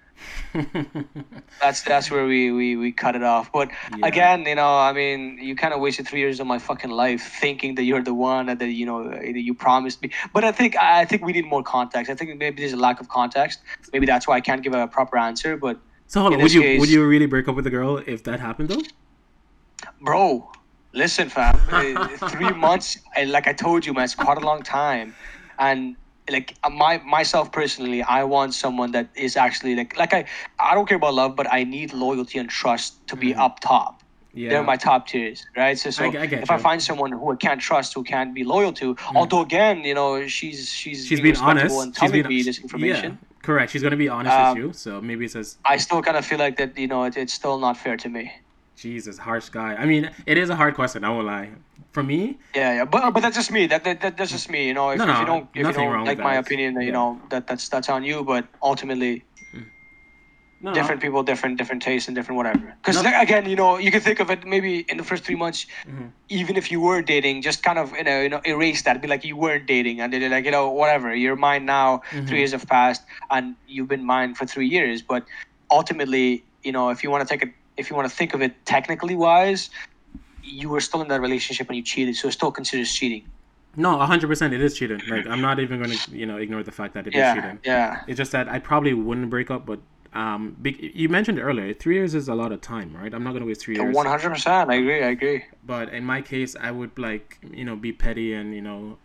That's 1.60 1.82
that's 1.82 2.08
where 2.10 2.24
we 2.24 2.52
we, 2.52 2.76
we 2.76 2.92
cut 2.92 3.16
it 3.16 3.24
off. 3.24 3.50
But 3.52 3.68
Yeah. 3.98 4.06
again, 4.06 4.44
you 4.46 4.54
know, 4.54 4.78
I 4.78 4.92
mean, 4.92 5.38
you 5.40 5.56
kind 5.56 5.74
of 5.74 5.80
wasted 5.80 6.06
three 6.06 6.20
years 6.20 6.38
of 6.38 6.46
my 6.46 6.58
fucking 6.58 6.90
life 6.90 7.22
thinking 7.40 7.74
that 7.76 7.82
you're 7.82 8.02
the 8.02 8.14
one 8.14 8.48
and 8.48 8.58
that 8.60 8.68
you 8.68 8.86
know 8.86 9.08
that 9.08 9.24
you 9.48 9.54
promised 9.54 10.00
me. 10.02 10.10
But 10.32 10.44
I 10.44 10.52
think 10.52 10.76
I 10.76 11.04
think 11.04 11.24
we 11.24 11.32
need 11.32 11.46
more 11.46 11.62
context. 11.64 12.10
I 12.12 12.14
think 12.14 12.38
maybe 12.38 12.62
there's 12.62 12.72
a 12.80 12.82
lack 12.88 13.00
of 13.00 13.08
context. 13.08 13.58
Maybe 13.92 14.06
that's 14.06 14.28
why 14.28 14.36
I 14.36 14.40
can't 14.40 14.62
give 14.62 14.72
a 14.72 14.86
proper 14.86 15.16
answer. 15.18 15.56
But 15.56 15.80
so 16.06 16.20
hold 16.20 16.34
on, 16.34 16.42
would 16.42 16.52
you 16.54 16.62
case- 16.62 16.78
would 16.80 16.90
you 16.90 17.04
really 17.06 17.26
break 17.26 17.48
up 17.48 17.56
with 17.56 17.66
a 17.66 17.70
girl 17.78 17.98
if 18.06 18.22
that 18.24 18.38
happened 18.40 18.68
though? 18.68 18.82
bro 20.00 20.50
listen 20.94 21.28
fam 21.28 21.54
uh, 21.72 22.16
three 22.32 22.52
months 22.52 22.98
like 23.26 23.46
i 23.48 23.52
told 23.52 23.84
you 23.86 23.92
man 23.92 24.04
it's 24.04 24.14
quite 24.14 24.38
a 24.38 24.46
long 24.50 24.62
time 24.62 25.14
and 25.58 25.96
like 26.30 26.54
uh, 26.62 26.70
my 26.70 26.98
myself 26.98 27.50
personally 27.52 28.02
i 28.04 28.22
want 28.24 28.54
someone 28.54 28.92
that 28.92 29.10
is 29.16 29.36
actually 29.36 29.74
like 29.74 29.96
like 29.98 30.12
i 30.14 30.24
i 30.60 30.74
don't 30.74 30.88
care 30.88 30.96
about 30.96 31.14
love 31.14 31.36
but 31.36 31.46
i 31.52 31.64
need 31.64 31.92
loyalty 31.92 32.38
and 32.38 32.48
trust 32.48 33.06
to 33.08 33.16
be 33.16 33.32
Mhm. 33.34 33.38
up 33.46 33.60
top 33.60 34.00
Yeah. 34.36 34.48
they're 34.50 34.64
my 34.64 34.76
top 34.76 35.06
tiers 35.10 35.40
right 35.56 35.78
so 35.78 35.90
so 35.90 36.04
I- 36.04 36.08
I 36.24 36.26
if 36.46 36.50
i 36.50 36.58
find 36.68 36.80
someone 36.82 37.12
who 37.12 37.26
i 37.32 37.36
can't 37.36 37.60
trust 37.60 37.94
who 37.94 38.02
can't 38.04 38.32
be 38.34 38.42
loyal 38.54 38.72
to 38.80 38.96
although 39.14 39.42
again 39.42 39.76
you 39.90 39.94
know 39.94 40.26
she's 40.26 40.58
she's, 40.80 41.06
she's 41.06 41.20
being 41.20 41.36
honest. 41.36 41.76
and 41.82 41.94
She's 41.94 42.00
telling 42.00 42.22
being 42.22 42.28
me 42.28 42.42
this 42.50 42.58
information 42.64 43.10
Yeah, 43.12 43.42
correct. 43.48 43.68
She's 43.72 43.82
gonna 43.86 43.96
be 44.06 44.08
honest 44.08 44.36
Um, 44.36 44.42
with 44.48 44.58
you. 44.64 44.72
So 44.84 45.00
maybe 45.10 45.24
it 45.26 45.32
says 45.36 45.48
i 45.74 45.76
still 45.86 46.02
kind 46.06 46.16
of 46.20 46.24
feel 46.30 46.40
like 46.46 46.56
that 46.60 46.70
you 46.82 46.88
know 46.92 47.02
it, 47.08 47.16
it's 47.22 47.34
still 47.40 47.58
not 47.66 47.76
fair 47.84 47.96
to 48.04 48.08
me 48.16 48.24
Jesus, 48.76 49.18
harsh 49.18 49.48
guy. 49.50 49.74
I 49.74 49.86
mean, 49.86 50.10
it 50.26 50.36
is 50.36 50.50
a 50.50 50.56
hard 50.56 50.74
question. 50.74 51.04
I 51.04 51.10
won't 51.10 51.26
lie. 51.26 51.50
For 51.92 52.02
me, 52.02 52.38
Yeah, 52.56 52.74
yeah, 52.74 52.84
but 52.84 53.12
but 53.12 53.20
that's 53.22 53.36
just 53.36 53.52
me. 53.52 53.66
That, 53.68 53.84
that, 53.84 54.00
that 54.00 54.16
that's 54.16 54.32
just 54.32 54.50
me. 54.50 54.66
You 54.66 54.74
know, 54.74 54.90
if, 54.90 54.98
No, 54.98 55.04
if 55.08 55.20
you 55.20 55.26
don't 55.26 55.48
if 55.54 55.66
you 55.68 55.72
don't 55.72 56.04
like 56.04 56.18
my 56.18 56.34
opinion, 56.34 56.74
you 56.80 56.88
Yeah. 56.88 56.92
know 56.98 57.20
that 57.30 57.46
that's 57.46 57.68
that's 57.68 57.88
on 57.88 58.02
you. 58.02 58.24
But 58.24 58.48
ultimately, 58.62 59.22
no, 60.60 60.74
different 60.74 61.00
people, 61.02 61.22
different 61.22 61.56
different 61.58 61.82
tastes, 61.82 62.08
and 62.08 62.16
different 62.16 62.36
whatever. 62.36 62.74
Because 62.82 62.98
again, 63.00 63.48
you 63.48 63.54
know, 63.54 63.76
you 63.78 63.92
can 63.92 64.00
think 64.00 64.18
of 64.18 64.28
it 64.30 64.44
maybe 64.44 64.80
in 64.88 64.96
the 64.96 65.04
first 65.04 65.22
three 65.24 65.36
months, 65.36 65.66
Mhm. 65.86 66.10
even 66.30 66.56
if 66.56 66.72
you 66.72 66.80
were 66.80 67.00
dating, 67.02 67.42
just 67.42 67.62
kind 67.62 67.78
of 67.78 67.92
you 67.92 68.02
know 68.02 68.20
you 68.22 68.28
know 68.28 68.40
erase 68.44 68.82
that, 68.82 69.00
be 69.00 69.06
like 69.06 69.24
you 69.24 69.36
weren't 69.36 69.66
dating, 69.66 70.00
and 70.00 70.12
they're 70.12 70.28
like 70.28 70.44
you 70.44 70.50
know 70.50 70.68
whatever, 70.70 71.14
you're 71.14 71.36
mine 71.36 71.64
now. 71.64 72.00
Mhm. 72.10 72.26
Three 72.28 72.38
years 72.38 72.50
have 72.52 72.66
passed, 72.66 73.02
and 73.30 73.54
you've 73.66 73.88
been 73.88 74.04
mine 74.04 74.34
for 74.34 74.46
three 74.46 74.66
years. 74.66 75.00
But 75.02 75.22
ultimately, 75.70 76.44
you 76.64 76.72
know, 76.72 76.90
if 76.90 77.04
you 77.04 77.10
want 77.10 77.22
to 77.28 77.32
take 77.32 77.42
it, 77.46 77.52
if 77.76 77.90
you 77.90 77.96
want 77.96 78.08
to 78.08 78.14
think 78.14 78.34
of 78.34 78.42
it 78.42 78.64
technically 78.64 79.14
wise. 79.14 79.70
You 80.42 80.68
were 80.68 80.80
still 80.80 81.00
in 81.00 81.08
that 81.08 81.22
relationship 81.22 81.68
and 81.68 81.76
you 81.76 81.82
cheated, 81.82 82.16
so 82.16 82.28
it 82.28 82.32
still 82.32 82.52
considers 82.52 82.92
cheating. 82.92 83.26
No, 83.76 83.98
hundred 83.98 84.28
percent, 84.28 84.52
it 84.54 84.60
is 84.60 84.76
cheating. 84.76 85.00
Like 85.08 85.26
I'm 85.26 85.40
not 85.40 85.58
even 85.58 85.80
gonna, 85.80 85.96
you 86.12 86.26
know, 86.26 86.36
ignore 86.36 86.62
the 86.62 86.70
fact 86.72 86.94
that 86.94 87.06
it 87.06 87.14
is 87.14 87.18
Yeah, 87.18 87.34
cheating. 87.34 87.58
yeah. 87.64 88.02
It's 88.06 88.18
just 88.18 88.32
that 88.32 88.48
I 88.48 88.58
probably 88.58 88.94
wouldn't 88.94 89.30
break 89.30 89.50
up, 89.50 89.64
but 89.66 89.80
um, 90.12 90.56
you 90.64 91.08
mentioned 91.08 91.40
earlier, 91.40 91.74
three 91.74 91.96
years 91.96 92.14
is 92.14 92.28
a 92.28 92.34
lot 92.34 92.52
of 92.52 92.60
time, 92.60 92.94
right? 92.96 93.12
I'm 93.12 93.24
not 93.24 93.32
gonna 93.32 93.46
waste 93.46 93.62
three 93.62 93.76
years. 93.76 93.94
One 93.96 94.06
hundred 94.06 94.30
percent. 94.30 94.70
I 94.70 94.74
agree. 94.74 95.02
I 95.02 95.08
agree. 95.08 95.44
But 95.64 95.88
in 95.92 96.04
my 96.04 96.22
case, 96.22 96.54
I 96.60 96.70
would 96.70 96.96
like, 96.98 97.38
you 97.52 97.64
know, 97.64 97.74
be 97.74 97.92
petty 97.92 98.32
and 98.34 98.54
you 98.54 98.62
know, 98.62 98.98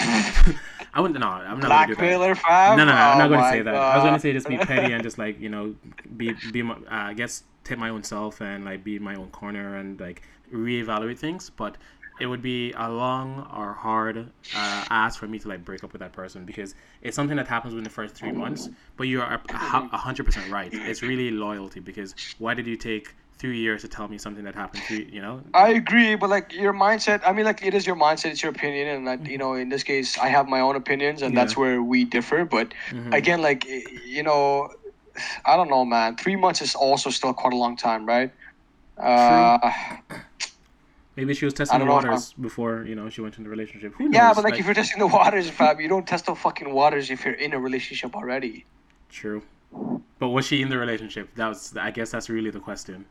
I 0.00 1.00
wouldn't. 1.00 1.18
No, 1.18 1.26
I'm 1.26 1.60
not 1.60 1.70
gonna 1.70 1.86
do 1.86 1.94
that. 1.94 1.98
Blackmailer, 1.98 2.36
fam. 2.36 2.76
No, 2.76 2.84
no, 2.84 2.92
no, 2.92 2.98
I'm 2.98 3.16
Oh 3.16 3.18
not 3.18 3.28
going 3.28 3.38
to 3.40 3.44
my 3.44 3.50
say 3.50 3.62
that. 3.62 3.74
I 3.74 3.96
was 3.96 4.04
going 4.04 4.14
to 4.14 4.20
say 4.20 4.32
just 4.32 4.48
be 4.48 4.58
petty 4.58 4.92
and 4.92 5.02
just 5.08 5.18
like 5.18 5.40
you 5.40 5.48
know, 5.48 5.74
be 6.16 6.34
be 6.52 6.62
my, 6.62 6.74
uh, 6.74 6.78
I 6.90 7.14
guess 7.14 7.44
take 7.64 7.78
my 7.78 7.88
own 7.88 8.02
self 8.02 8.40
and 8.40 8.64
like 8.64 8.84
be 8.84 8.96
in 8.96 9.02
my 9.02 9.14
own 9.14 9.30
corner 9.30 9.76
and 9.76 9.98
like 10.00 10.22
reevaluate 10.52 11.18
things. 11.18 11.50
But 11.50 11.76
it 12.20 12.26
would 12.26 12.42
be 12.42 12.72
a 12.76 12.88
long 12.88 13.48
or 13.56 13.72
hard 13.72 14.18
uh, 14.18 14.84
ask 14.90 15.18
for 15.18 15.26
me 15.26 15.38
to 15.40 15.48
like 15.48 15.64
break 15.64 15.82
up 15.82 15.92
with 15.92 16.00
that 16.00 16.12
person 16.12 16.44
because 16.44 16.74
it's 17.02 17.16
something 17.16 17.36
that 17.36 17.48
happens 17.48 17.74
within 17.74 17.84
the 17.84 17.90
first 17.90 18.14
three 18.14 18.32
months. 18.32 18.68
But 18.96 19.08
you 19.08 19.20
are 19.20 19.40
hundred 19.50 20.24
percent 20.24 20.50
right. 20.50 20.72
It's 20.72 21.02
really 21.02 21.30
loyalty 21.30 21.80
because 21.80 22.14
why 22.38 22.54
did 22.54 22.66
you 22.66 22.76
take 22.76 23.14
three 23.38 23.58
years 23.58 23.82
to 23.82 23.88
tell 23.88 24.08
me 24.08 24.18
something 24.18 24.44
that 24.44 24.54
happened 24.54 24.82
to 24.88 24.94
You 24.94 25.06
you 25.14 25.22
know, 25.22 25.42
I 25.54 25.70
agree, 25.70 26.14
but 26.14 26.30
like 26.30 26.52
your 26.52 26.72
mindset. 26.72 27.20
I 27.26 27.32
mean, 27.32 27.44
like 27.44 27.64
it 27.64 27.74
is 27.74 27.86
your 27.86 27.96
mindset. 27.96 28.30
It's 28.32 28.42
your 28.42 28.52
opinion, 28.52 28.88
and 28.88 29.06
that 29.06 29.26
you 29.26 29.38
know, 29.38 29.54
in 29.54 29.68
this 29.68 29.82
case, 29.82 30.18
I 30.18 30.28
have 30.28 30.46
my 30.48 30.60
own 30.60 30.76
opinions, 30.76 31.22
and 31.22 31.36
that's 31.36 31.56
where 31.56 31.82
we 31.82 32.04
differ. 32.04 32.44
But 32.44 32.74
Mhm. 32.90 33.12
again, 33.14 33.42
like 33.42 33.64
you 34.06 34.22
know, 34.22 34.68
I 35.44 35.56
don't 35.56 35.70
know, 35.70 35.84
man. 35.84 36.16
Three 36.16 36.36
months 36.36 36.60
is 36.62 36.74
also 36.74 37.10
still 37.10 37.34
quite 37.34 37.52
a 37.52 37.56
long 37.56 37.76
time, 37.76 38.06
right? 38.06 38.30
Uh, 38.96 39.58
maybe 41.16 41.34
she 41.34 41.44
was 41.44 41.54
testing 41.54 41.80
the 41.80 41.86
waters 41.86 42.32
before 42.34 42.84
you 42.86 42.94
know 42.94 43.08
she 43.10 43.20
went 43.20 43.34
into 43.36 43.44
the 43.48 43.50
relationship. 43.50 43.94
Who 43.94 44.04
knows? 44.04 44.14
yeah, 44.14 44.32
but 44.34 44.44
like 44.44 44.58
if 44.58 44.64
you're 44.64 44.74
testing 44.74 45.00
the 45.00 45.06
waters, 45.06 45.50
Fab, 45.50 45.80
you 45.80 45.88
don't 45.88 46.06
test 46.06 46.26
the 46.26 46.34
fucking 46.34 46.72
waters 46.72 47.10
if 47.10 47.24
you're 47.24 47.34
in 47.34 47.52
a 47.52 47.58
relationship 47.58 48.14
already. 48.14 48.66
True. 49.08 49.42
But 50.18 50.28
was 50.28 50.46
she 50.46 50.62
in 50.62 50.68
the 50.68 50.78
relationship? 50.78 51.34
That 51.34 51.48
was, 51.48 51.76
I 51.76 51.90
guess, 51.90 52.10
that's 52.10 52.30
really 52.30 52.50
the 52.50 52.60
question. 52.60 53.06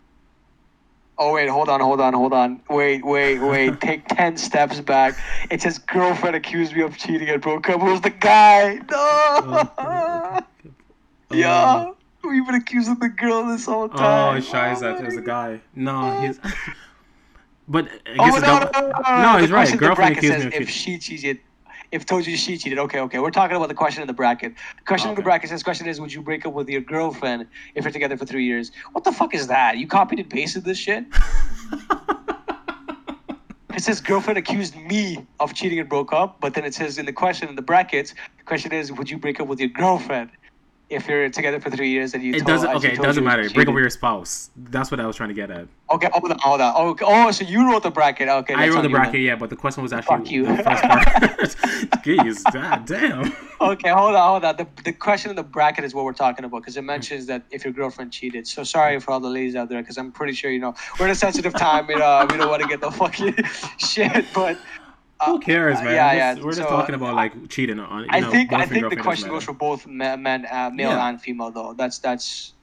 Oh 1.18 1.34
wait, 1.34 1.48
hold 1.48 1.70
on, 1.70 1.80
hold 1.80 2.02
on, 2.02 2.14
hold 2.14 2.34
on. 2.34 2.62
Wait, 2.70 3.06
wait, 3.06 3.40
wait. 3.40 3.80
Take 3.82 4.08
ten 4.08 4.36
steps 4.38 4.80
back. 4.82 5.16
It's 5.52 5.64
his 5.64 5.78
girlfriend 5.78 6.36
accused 6.36 6.76
me 6.76 6.82
of 6.82 6.98
cheating 6.98 7.30
and 7.30 7.42
broke 7.42 7.70
up. 7.70 7.82
It 7.82 7.84
was 7.84 8.02
the 8.02 8.10
guy. 8.10 8.80
No. 8.90 10.42
yeah. 11.32 11.86
Oh. 11.88 11.96
We've 12.24 12.46
been 12.46 12.56
accusing 12.56 12.96
the 13.00 13.10
girl 13.10 13.46
this 13.48 13.66
whole 13.66 13.90
time. 13.90 14.38
Oh, 14.38 14.40
time. 14.40 14.76
Shiza, 14.76 14.96
my 14.96 15.02
there's 15.02 15.18
a 15.18 15.22
guy. 15.22 15.60
No, 15.76 16.16
oh. 16.18 16.22
he's. 16.22 16.40
but 17.68 17.88
I 18.08 18.16
Oh 18.18 18.26
guess 18.26 18.32
no, 18.32 18.38
it's 18.38 18.42
no, 18.42 18.60
double- 18.60 18.72
no, 18.74 18.88
no, 18.90 19.22
No, 19.22 19.34
no, 19.34 19.38
he's 19.40 19.52
right. 19.52 19.68
question 19.68 19.74
in 19.74 19.80
the 19.80 19.86
Girlfriend 19.88 20.18
accused 20.18 20.34
says 20.36 20.44
me 20.46 20.56
of 20.56 20.62
if 20.64 20.70
she 20.70 20.98
cheated. 20.98 21.40
If 21.94 22.08
told 22.08 22.26
you 22.28 22.36
she 22.38 22.58
cheated, 22.58 22.80
okay, 22.80 23.00
okay. 23.02 23.20
We're 23.20 23.32
talking 23.32 23.56
about 23.56 23.70
the 23.70 23.76
question 23.76 24.02
in 24.02 24.08
the 24.08 24.14
bracket. 24.16 24.56
The 24.80 24.84
question 24.86 25.10
in 25.12 25.16
the 25.16 25.22
Okay. 25.22 25.26
bracket 25.26 25.50
says, 25.52 25.64
"Question 25.64 25.88
is, 25.88 26.02
would 26.02 26.12
you 26.14 26.24
break 26.24 26.46
up 26.46 26.54
with 26.54 26.68
your 26.68 26.82
girlfriend 26.82 27.48
if 27.76 27.84
you're 27.86 27.92
together 27.92 28.18
for 28.18 28.26
three 28.26 28.46
years?" 28.46 28.72
What 28.94 29.04
the 29.06 29.12
fuck 29.12 29.36
is 29.36 29.48
that? 29.48 29.78
You 29.78 29.88
copied 29.88 30.20
and 30.20 30.30
pasted 30.30 30.66
this 30.66 30.80
shit? 30.80 31.06
It 33.76 33.82
says 33.82 34.02
girlfriend 34.02 34.38
accused 34.38 34.76
me 34.78 35.28
of 35.40 35.54
cheating 35.56 35.80
and 35.80 35.90
broke 35.90 36.14
up, 36.14 36.40
but 36.42 36.54
then 36.54 36.64
it 36.64 36.76
says 36.76 37.00
in 37.00 37.06
the 37.08 37.14
question 37.14 37.50
in 37.50 37.56
the 37.56 37.64
brackets, 37.64 38.14
the 38.38 38.44
question 38.46 38.72
is, 38.72 38.92
would 38.92 39.10
you 39.10 39.18
break 39.18 39.40
up 39.40 39.48
with 39.48 39.60
your 39.60 39.70
girlfriend 39.70 40.30
if 40.94 41.08
you're 41.08 41.30
together 41.30 41.60
for 41.60 41.70
three 41.70 41.90
years 41.90 42.14
and 42.14 42.24
you 42.24 42.32
It 42.34 42.40
told, 42.40 42.48
doesn't. 42.48 42.70
and 42.70 42.78
Okay, 42.78 42.94
it 42.94 43.02
doesn't 43.02 43.24
matter. 43.24 43.50
Break 43.50 43.68
up 43.68 43.74
with 43.74 43.82
your 43.82 43.90
spouse. 43.90 44.50
That's 44.56 44.92
what 44.92 45.00
I 45.00 45.06
was 45.06 45.16
trying 45.16 45.30
to 45.30 45.36
get 45.36 45.52
at. 45.52 45.68
Okay, 45.92 46.10
hold 46.14 46.32
on, 46.32 46.40
hold 46.40 46.62
on. 46.62 46.74
Oh, 46.76 46.96
oh, 47.02 47.32
so 47.32 47.44
you 47.46 47.70
wrote 47.70 47.84
the 47.84 47.92
bracket. 47.92 48.28
Okay, 48.30 48.54
I 48.56 48.68
wrote 48.70 48.82
the 48.82 48.90
bracket, 48.90 49.22
yeah, 49.22 49.36
but 49.36 49.50
the 49.50 49.56
question 49.56 49.84
was 49.84 49.94
actually 49.94 50.18
Fuck 50.18 50.32
you. 50.32 50.46
the 50.46 50.64
first 50.64 50.84
part. 50.84 51.06
Jeez, 52.04 52.44
god 52.52 52.86
damn. 52.86 53.32
Okay, 53.62 53.90
hold 53.90 54.16
on, 54.16 54.28
hold 54.30 54.44
on. 54.46 54.58
The, 54.58 54.68
the 54.84 54.92
question 54.94 55.30
in 55.30 55.36
the 55.36 55.44
bracket 55.44 55.84
is 55.84 55.94
what 55.94 56.04
we're 56.06 56.14
talking 56.14 56.46
about 56.46 56.62
because 56.62 56.78
it 56.78 56.84
mentions 56.84 57.26
that 57.28 57.44
if 57.52 57.64
your 57.64 57.74
girlfriend 57.74 58.12
cheated. 58.12 58.48
So 58.48 58.64
sorry 58.64 59.00
for 59.00 59.12
all 59.12 59.20
the 59.20 59.30
ladies 59.30 59.56
out 59.56 59.70
there 59.70 59.82
because 59.82 59.98
I'm 59.98 60.12
pretty 60.12 60.34
sure 60.34 60.52
you 60.52 60.60
know 60.60 60.74
we're 61.00 61.06
in 61.06 61.12
a 61.12 61.16
sensitive 61.16 61.54
time. 61.54 61.90
You 61.90 61.98
know, 62.00 62.26
we 62.30 62.38
don't 62.38 62.50
want 62.50 62.62
to 62.62 62.68
get 62.68 62.82
the 62.82 62.92
fucking 62.92 63.36
shit, 63.78 64.26
but. 64.34 64.58
Uh, 65.24 65.32
Who 65.32 65.40
cares, 65.40 65.80
uh, 65.80 65.84
man? 65.84 65.94
yeah, 65.94 66.12
We're 66.12 66.18
yeah. 66.18 66.34
just- 66.34 66.46
We're 66.46 66.52
just 66.52 66.70
So, 66.70 66.76
talking 66.76 66.96
about 66.96 67.16
like 67.16 67.50
cheating 67.50 67.80
on. 67.80 68.02
You 68.04 68.08
I 68.10 68.20
know, 68.20 68.32
think 68.32 68.54
I 68.54 68.66
think 68.66 68.90
the 68.90 68.96
question 68.98 69.30
goes 69.30 69.44
for 69.44 69.54
both 69.54 69.88
men, 69.88 70.22
men 70.22 70.46
uh, 70.52 70.70
male 70.74 70.92
Yeah. 70.92 71.08
and 71.10 71.22
female 71.22 71.52
though. 71.52 71.74
That's 71.74 72.00
that's 72.00 72.54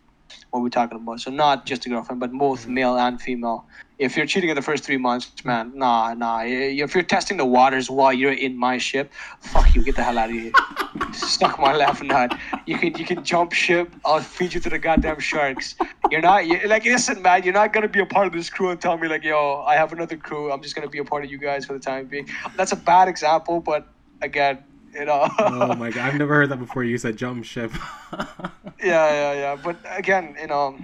what 0.51 0.63
we're 0.63 0.69
talking 0.69 0.97
about. 0.99 1.21
So 1.21 1.31
not 1.31 1.67
just 1.67 1.87
a 1.87 1.89
girlfriend, 1.89 2.21
but 2.21 2.33
both 2.33 2.63
mm-hmm. 2.63 2.75
male 2.75 2.99
and 2.99 3.21
female. 3.21 3.67
If 3.99 4.17
you're 4.17 4.25
cheating 4.25 4.49
in 4.49 4.57
the 4.57 4.63
first 4.63 4.85
three 4.85 4.97
months, 4.97 5.45
man, 5.45 5.73
nah, 5.75 6.15
nah. 6.15 6.43
If 6.43 6.95
you're 6.95 7.05
testing 7.05 7.37
the 7.37 7.45
waters 7.45 7.91
while 7.91 8.15
you're 8.15 8.33
in 8.33 8.57
my 8.57 8.79
ship, 8.79 9.13
fuck 9.41 9.75
you, 9.75 9.83
get 9.83 9.97
the 9.97 10.03
hell 10.03 10.19
out 10.19 10.31
of 10.31 10.35
here. 10.35 10.53
Stuck 11.13 11.59
my 11.59 11.75
laughing 11.75 12.09
nut. 12.09 12.37
You 12.67 12.79
can 12.79 12.97
you 12.97 13.05
can 13.05 13.23
jump 13.23 13.53
ship. 13.53 13.95
I'll 14.07 14.21
feed 14.21 14.55
you 14.55 14.61
to 14.61 14.71
the 14.71 14.79
goddamn 14.79 15.21
sharks. 15.21 15.75
You're 16.11 16.23
not 16.23 16.47
you 16.47 16.67
like 16.67 16.85
listen, 16.87 17.21
man. 17.21 17.43
You're 17.43 17.53
not 17.53 17.75
gonna 17.75 17.89
be 17.89 18.01
a 18.01 18.07
part 18.07 18.27
of 18.27 18.33
this 18.33 18.49
crew 18.49 18.71
and 18.71 18.81
tell 18.81 18.97
me 18.97 19.07
like, 19.07 19.23
yo, 19.23 19.65
I 19.67 19.75
have 19.75 19.93
another 19.93 20.17
crew. 20.17 20.51
I'm 20.51 20.63
just 20.63 20.75
gonna 20.75 20.89
be 20.89 20.99
a 20.99 21.05
part 21.05 21.23
of 21.25 21.31
you 21.31 21.37
guys 21.37 21.67
for 21.67 21.75
the 21.75 21.79
time 21.79 22.07
being. 22.07 22.27
That's 22.57 22.73
a 22.73 22.77
bad 22.77 23.07
example, 23.07 23.61
but 23.61 23.87
again, 24.23 24.65
you 24.95 25.05
know. 25.05 25.29
oh 25.39 25.75
my 25.75 25.91
god, 25.91 26.09
I've 26.09 26.19
never 26.19 26.35
heard 26.35 26.49
that 26.51 26.59
before. 26.59 26.85
You 26.85 26.99
said 26.99 27.17
jump 27.17 27.45
ship. 27.45 27.73
yeah, 28.13 28.53
yeah, 28.83 29.33
yeah. 29.33 29.57
But 29.63 29.77
again, 29.87 30.37
you 30.41 30.47
know. 30.47 30.79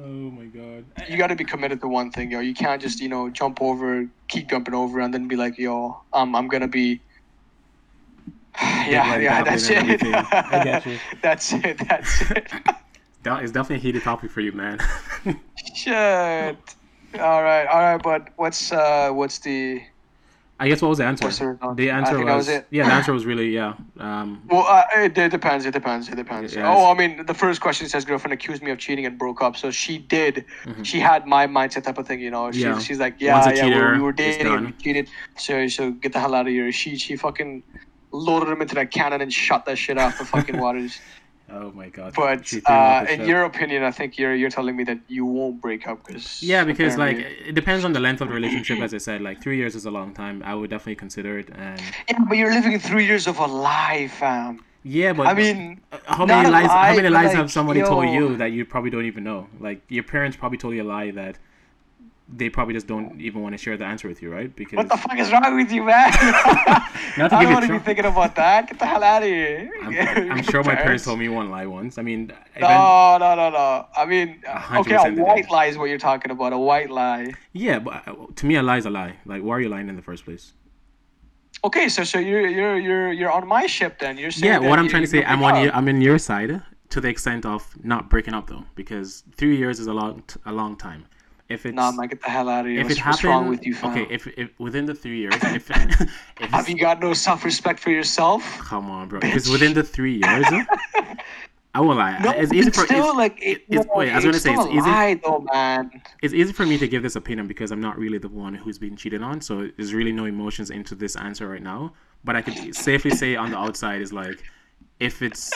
Oh 0.00 0.30
my 0.30 0.44
god. 0.46 0.84
You 1.08 1.16
got 1.16 1.28
to 1.28 1.36
be 1.36 1.44
committed 1.44 1.80
to 1.80 1.88
one 1.88 2.10
thing, 2.12 2.30
yo. 2.30 2.40
You 2.40 2.54
can't 2.54 2.80
just, 2.80 3.00
you 3.00 3.08
know, 3.08 3.30
jump 3.30 3.60
over, 3.60 4.06
keep 4.28 4.48
jumping 4.48 4.74
over, 4.74 5.00
and 5.00 5.12
then 5.12 5.26
be 5.26 5.34
like, 5.36 5.58
yo, 5.58 6.00
um, 6.12 6.36
I'm 6.36 6.48
gonna 6.48 6.68
be. 6.68 7.00
yeah, 8.62 9.06
like 9.08 9.22
yeah, 9.22 9.42
that 9.42 9.44
that's 9.44 9.70
it. 9.70 10.02
I 10.32 10.64
get 10.64 10.86
you. 10.86 10.98
that's 11.22 11.52
it. 11.52 11.78
That's 11.88 12.30
it. 12.30 12.52
That 13.24 13.42
is 13.42 13.50
definitely 13.50 13.76
a 13.76 13.80
heated 13.80 14.02
topic 14.04 14.30
for 14.30 14.40
you, 14.40 14.52
man. 14.52 14.78
Shit. 15.74 16.56
All 17.18 17.42
right, 17.42 17.66
all 17.66 17.80
right. 17.80 18.00
But 18.00 18.28
what's 18.36 18.70
uh, 18.70 19.10
what's 19.10 19.40
the? 19.40 19.82
I 20.60 20.66
guess 20.68 20.82
what 20.82 20.88
was 20.88 20.98
the 20.98 21.04
answer? 21.04 21.28
The 21.30 21.46
result? 21.46 21.76
The 21.76 21.90
I 21.90 21.98
answer 21.98 22.14
think 22.14 22.24
was, 22.26 22.32
that 22.32 22.36
was 22.36 22.48
it. 22.48 22.66
yeah. 22.70 22.88
The 22.88 22.92
answer 22.98 23.12
was 23.12 23.24
really 23.26 23.50
yeah. 23.50 23.74
Um, 24.00 24.42
Well, 24.50 24.66
uh, 24.68 24.82
it, 24.96 25.16
it 25.16 25.30
depends. 25.30 25.64
It 25.66 25.70
depends. 25.72 26.08
It 26.08 26.16
depends. 26.16 26.54
Yeah, 26.54 26.68
oh, 26.74 26.90
I 26.90 26.94
mean, 26.94 27.24
the 27.26 27.34
first 27.34 27.60
question 27.60 27.88
says 27.88 28.04
girlfriend 28.04 28.32
accused 28.32 28.60
me 28.62 28.70
of 28.72 28.78
cheating 28.78 29.06
and 29.06 29.16
broke 29.16 29.40
up. 29.40 29.56
So 29.56 29.70
she 29.70 29.98
did. 29.98 30.44
She 30.82 30.98
had 30.98 31.26
my 31.26 31.46
mindset 31.46 31.84
type 31.84 31.96
of 31.98 32.06
thing. 32.08 32.20
You 32.20 32.30
know, 32.30 32.50
she, 32.50 32.62
Mm-hmm. 32.62 32.72
Yeah. 32.72 32.78
she's 32.80 32.98
like, 32.98 33.14
yeah, 33.20 33.36
yeah, 33.44 33.50
we- 33.52 33.60
cheater, 33.70 33.92
we 33.94 34.00
were 34.00 34.12
dating, 34.12 34.46
and 34.48 34.66
we 34.66 34.72
cheated. 34.72 35.08
So, 35.36 35.68
so 35.68 35.92
get 35.92 36.12
the 36.12 36.18
hell 36.20 36.34
out 36.34 36.46
of 36.48 36.52
here. 36.52 36.72
She, 36.72 36.96
she 36.96 37.14
fucking 37.16 37.62
loaded 38.10 38.48
him 38.48 38.60
into 38.62 38.74
that 38.74 38.90
cannon 38.90 39.20
and 39.20 39.32
shot 39.32 39.64
that 39.66 39.78
shit 39.78 39.96
off 39.98 40.18
the 40.18 40.24
fucking 40.24 40.58
waters. 40.64 40.98
Oh 41.50 41.72
my 41.72 41.88
god. 41.88 42.14
But 42.14 42.46
She 42.46 42.60
threw 42.60 42.74
him 42.74 42.80
off 42.82 43.08
uh, 43.08 43.12
in 43.12 43.26
your 43.26 43.44
opinion, 43.44 43.82
I 43.82 43.90
think 43.90 44.18
you're 44.18 44.34
you're 44.34 44.50
telling 44.50 44.76
me 44.76 44.84
that 44.84 44.98
you 45.08 45.24
won't 45.24 45.60
break 45.60 45.86
up 45.86 46.06
because 46.06 46.42
Yeah, 46.42 46.64
because 46.64 46.96
like 46.96 47.18
it 47.18 47.54
depends 47.54 47.84
on 47.84 47.92
the 47.92 48.00
length 48.00 48.20
of 48.20 48.28
the 48.28 48.34
relationship. 48.34 48.80
As 48.80 48.92
I 48.94 48.98
said, 48.98 49.20
like 49.20 49.42
three 49.42 49.56
years 49.56 49.74
is 49.74 49.84
a 49.86 49.90
long 49.90 50.14
time. 50.14 50.42
I 50.44 50.54
would 50.54 50.70
definitely 50.70 50.96
consider 50.96 51.38
it. 51.38 51.48
And 51.54 51.80
yeah, 52.08 52.18
but 52.28 52.36
you're 52.36 52.52
living 52.52 52.78
three 52.78 53.06
years 53.06 53.26
of 53.26 53.38
a 53.38 53.46
lie, 53.46 54.08
fam. 54.08 54.64
yeah, 54.82 55.12
but 55.12 55.26
I 55.26 55.34
mean, 55.34 55.80
how 56.06 56.24
many 56.26 56.48
lies? 56.50 56.68
lie, 56.68 56.88
how 56.88 56.94
many 56.96 57.08
lies 57.08 57.26
like, 57.28 57.36
have 57.36 57.50
somebody 57.50 57.82
told 57.82 58.08
you 58.10 58.36
that 58.36 58.52
you 58.52 58.64
probably 58.64 58.90
don't 58.90 59.06
even 59.06 59.24
know? 59.24 59.48
Like 59.60 59.82
your 59.88 60.04
parents 60.04 60.36
probably 60.36 60.58
told 60.58 60.74
you 60.74 60.82
a 60.82 60.84
lie 60.84 61.10
that 61.12 61.38
they 62.30 62.50
probably 62.50 62.74
just 62.74 62.86
don't 62.86 63.20
even 63.20 63.42
want 63.42 63.54
to 63.54 63.58
share 63.58 63.76
the 63.76 63.84
answer 63.84 64.06
with 64.06 64.20
you, 64.20 64.30
right? 64.30 64.54
Because 64.54 64.76
what 64.76 64.88
the 64.88 64.96
fuck 64.96 65.18
is 65.18 65.32
wrong 65.32 65.56
with 65.56 65.72
you, 65.72 65.84
man? 65.84 66.10
Not 67.16 67.30
to 67.30 67.36
I 67.36 67.44
don't 67.44 67.54
want 67.54 67.66
to 67.66 67.72
be 67.72 67.78
thinking 67.78 68.04
about 68.04 68.36
that. 68.36 68.68
Get 68.68 68.78
the 68.78 68.86
hell 68.86 69.02
out 69.02 69.22
of 69.22 69.28
here. 69.28 69.70
I'm, 69.82 70.32
I'm 70.32 70.42
sure 70.42 70.62
my 70.62 70.74
parents 70.74 71.04
told 71.04 71.18
me 71.18 71.28
one 71.28 71.50
lie 71.50 71.66
once. 71.66 71.96
I 71.96 72.02
mean, 72.02 72.32
No, 72.60 73.16
no, 73.18 73.34
no, 73.34 73.50
no. 73.50 73.86
I 73.96 74.04
mean, 74.04 74.42
hundred 74.46 74.94
okay, 74.94 75.20
a 75.20 75.22
white 75.22 75.50
lie 75.50 75.66
is 75.66 75.78
what 75.78 75.86
you're 75.86 75.98
talking 75.98 76.30
about. 76.30 76.52
A 76.52 76.58
white 76.58 76.90
lie. 76.90 77.32
yeah, 77.52 77.78
but 77.78 78.06
uh, 78.06 78.14
to 78.36 78.46
me, 78.46 78.56
a 78.56 78.62
lie 78.62 78.78
is 78.78 78.86
a 78.86 78.90
lie. 78.90 79.16
Like, 79.24 79.42
why 79.42 79.56
are 79.56 79.60
you 79.60 79.68
lying 79.68 79.88
in 79.88 79.96
the 79.96 80.02
first 80.02 80.24
place? 80.24 80.52
Okay, 81.64 81.88
so 81.88 82.04
so 82.04 82.18
you're 82.18 82.46
you're 82.46 82.78
you're 82.78 83.12
you're 83.12 83.32
on 83.32 83.48
my 83.48 83.66
ship 83.66 83.98
then. 83.98 84.18
You're 84.18 84.30
saying 84.30 84.62
Yeah, 84.62 84.68
what 84.68 84.78
I'm 84.78 84.88
trying 84.88 85.02
to 85.02 85.08
say, 85.08 85.24
I'm 85.24 85.42
on 85.42 85.62
you. 85.62 85.70
I'm 85.72 85.88
in 85.88 86.00
your 86.00 86.18
side 86.18 86.62
to 86.90 87.00
the 87.00 87.08
extent 87.08 87.44
of 87.44 87.66
not 87.84 88.08
breaking 88.10 88.34
up 88.34 88.48
though, 88.48 88.64
because 88.74 89.24
three 89.36 89.56
years 89.56 89.80
is 89.80 89.86
a 89.86 89.92
long, 89.92 90.22
a 90.46 90.52
long 90.52 90.76
time. 90.76 91.06
If 91.48 91.64
it's 91.64 91.74
Nah, 91.74 91.92
man, 91.92 92.08
get 92.08 92.20
the 92.20 92.28
hell 92.28 92.48
out 92.48 92.66
of 92.66 92.70
here. 92.70 92.80
if 92.80 92.86
What's, 92.88 92.98
it 92.98 93.06
what's 93.06 93.24
wrong 93.24 93.48
with 93.48 93.64
you, 93.64 93.74
fam? 93.74 93.90
okay, 93.92 94.06
if, 94.12 94.26
if 94.26 94.50
within 94.58 94.84
the 94.86 94.94
three 94.94 95.18
years, 95.20 95.34
if, 95.44 95.70
if 96.40 96.50
Have 96.50 96.68
you 96.68 96.76
got 96.78 97.00
no 97.00 97.14
self-respect 97.14 97.80
for 97.80 97.90
yourself? 97.90 98.42
come 98.58 98.90
on, 98.90 99.08
bro, 99.08 99.20
it's 99.22 99.48
within 99.48 99.72
the 99.72 99.82
three 99.82 100.20
years, 100.22 100.44
I 101.74 101.80
won't 101.80 101.98
lie. 101.98 102.18
No, 102.18 102.30
it's 102.32 102.52
easy 102.52 102.68
it's 102.68 102.78
for 102.78 102.84
still 102.86 103.08
it's, 103.10 103.16
like 103.16 103.38
it, 103.40 103.62
it's- 103.68 103.86
no, 103.86 103.92
wait, 103.94 104.10
I 104.10 104.16
was 104.16 104.24
gonna 104.24 104.38
say, 104.40 104.52
it's 104.54 104.66
easy- 104.66 104.80
lie, 104.80 105.20
though, 105.24 105.46
man. 105.52 105.90
it's 106.22 106.34
easy 106.34 106.52
for 106.52 106.66
me 106.66 106.76
to 106.78 106.88
give 106.88 107.02
this 107.02 107.16
opinion 107.16 107.46
because 107.46 107.70
I'm 107.70 107.80
not 107.80 107.96
really 107.98 108.18
the 108.18 108.28
one 108.28 108.52
who's 108.54 108.78
being 108.78 108.96
cheated 108.96 109.22
on, 109.22 109.40
so 109.40 109.68
there's 109.76 109.94
really 109.94 110.12
no 110.12 110.24
emotions 110.26 110.70
into 110.70 110.94
this 110.94 111.16
answer 111.16 111.48
right 111.48 111.62
now. 111.62 111.92
But 112.24 112.36
I 112.36 112.42
could 112.42 112.74
safely 112.74 113.12
say 113.12 113.36
on 113.36 113.52
the 113.52 113.58
outside 113.58 114.02
is 114.02 114.12
like, 114.12 114.42
if 114.98 115.22
it's 115.22 115.52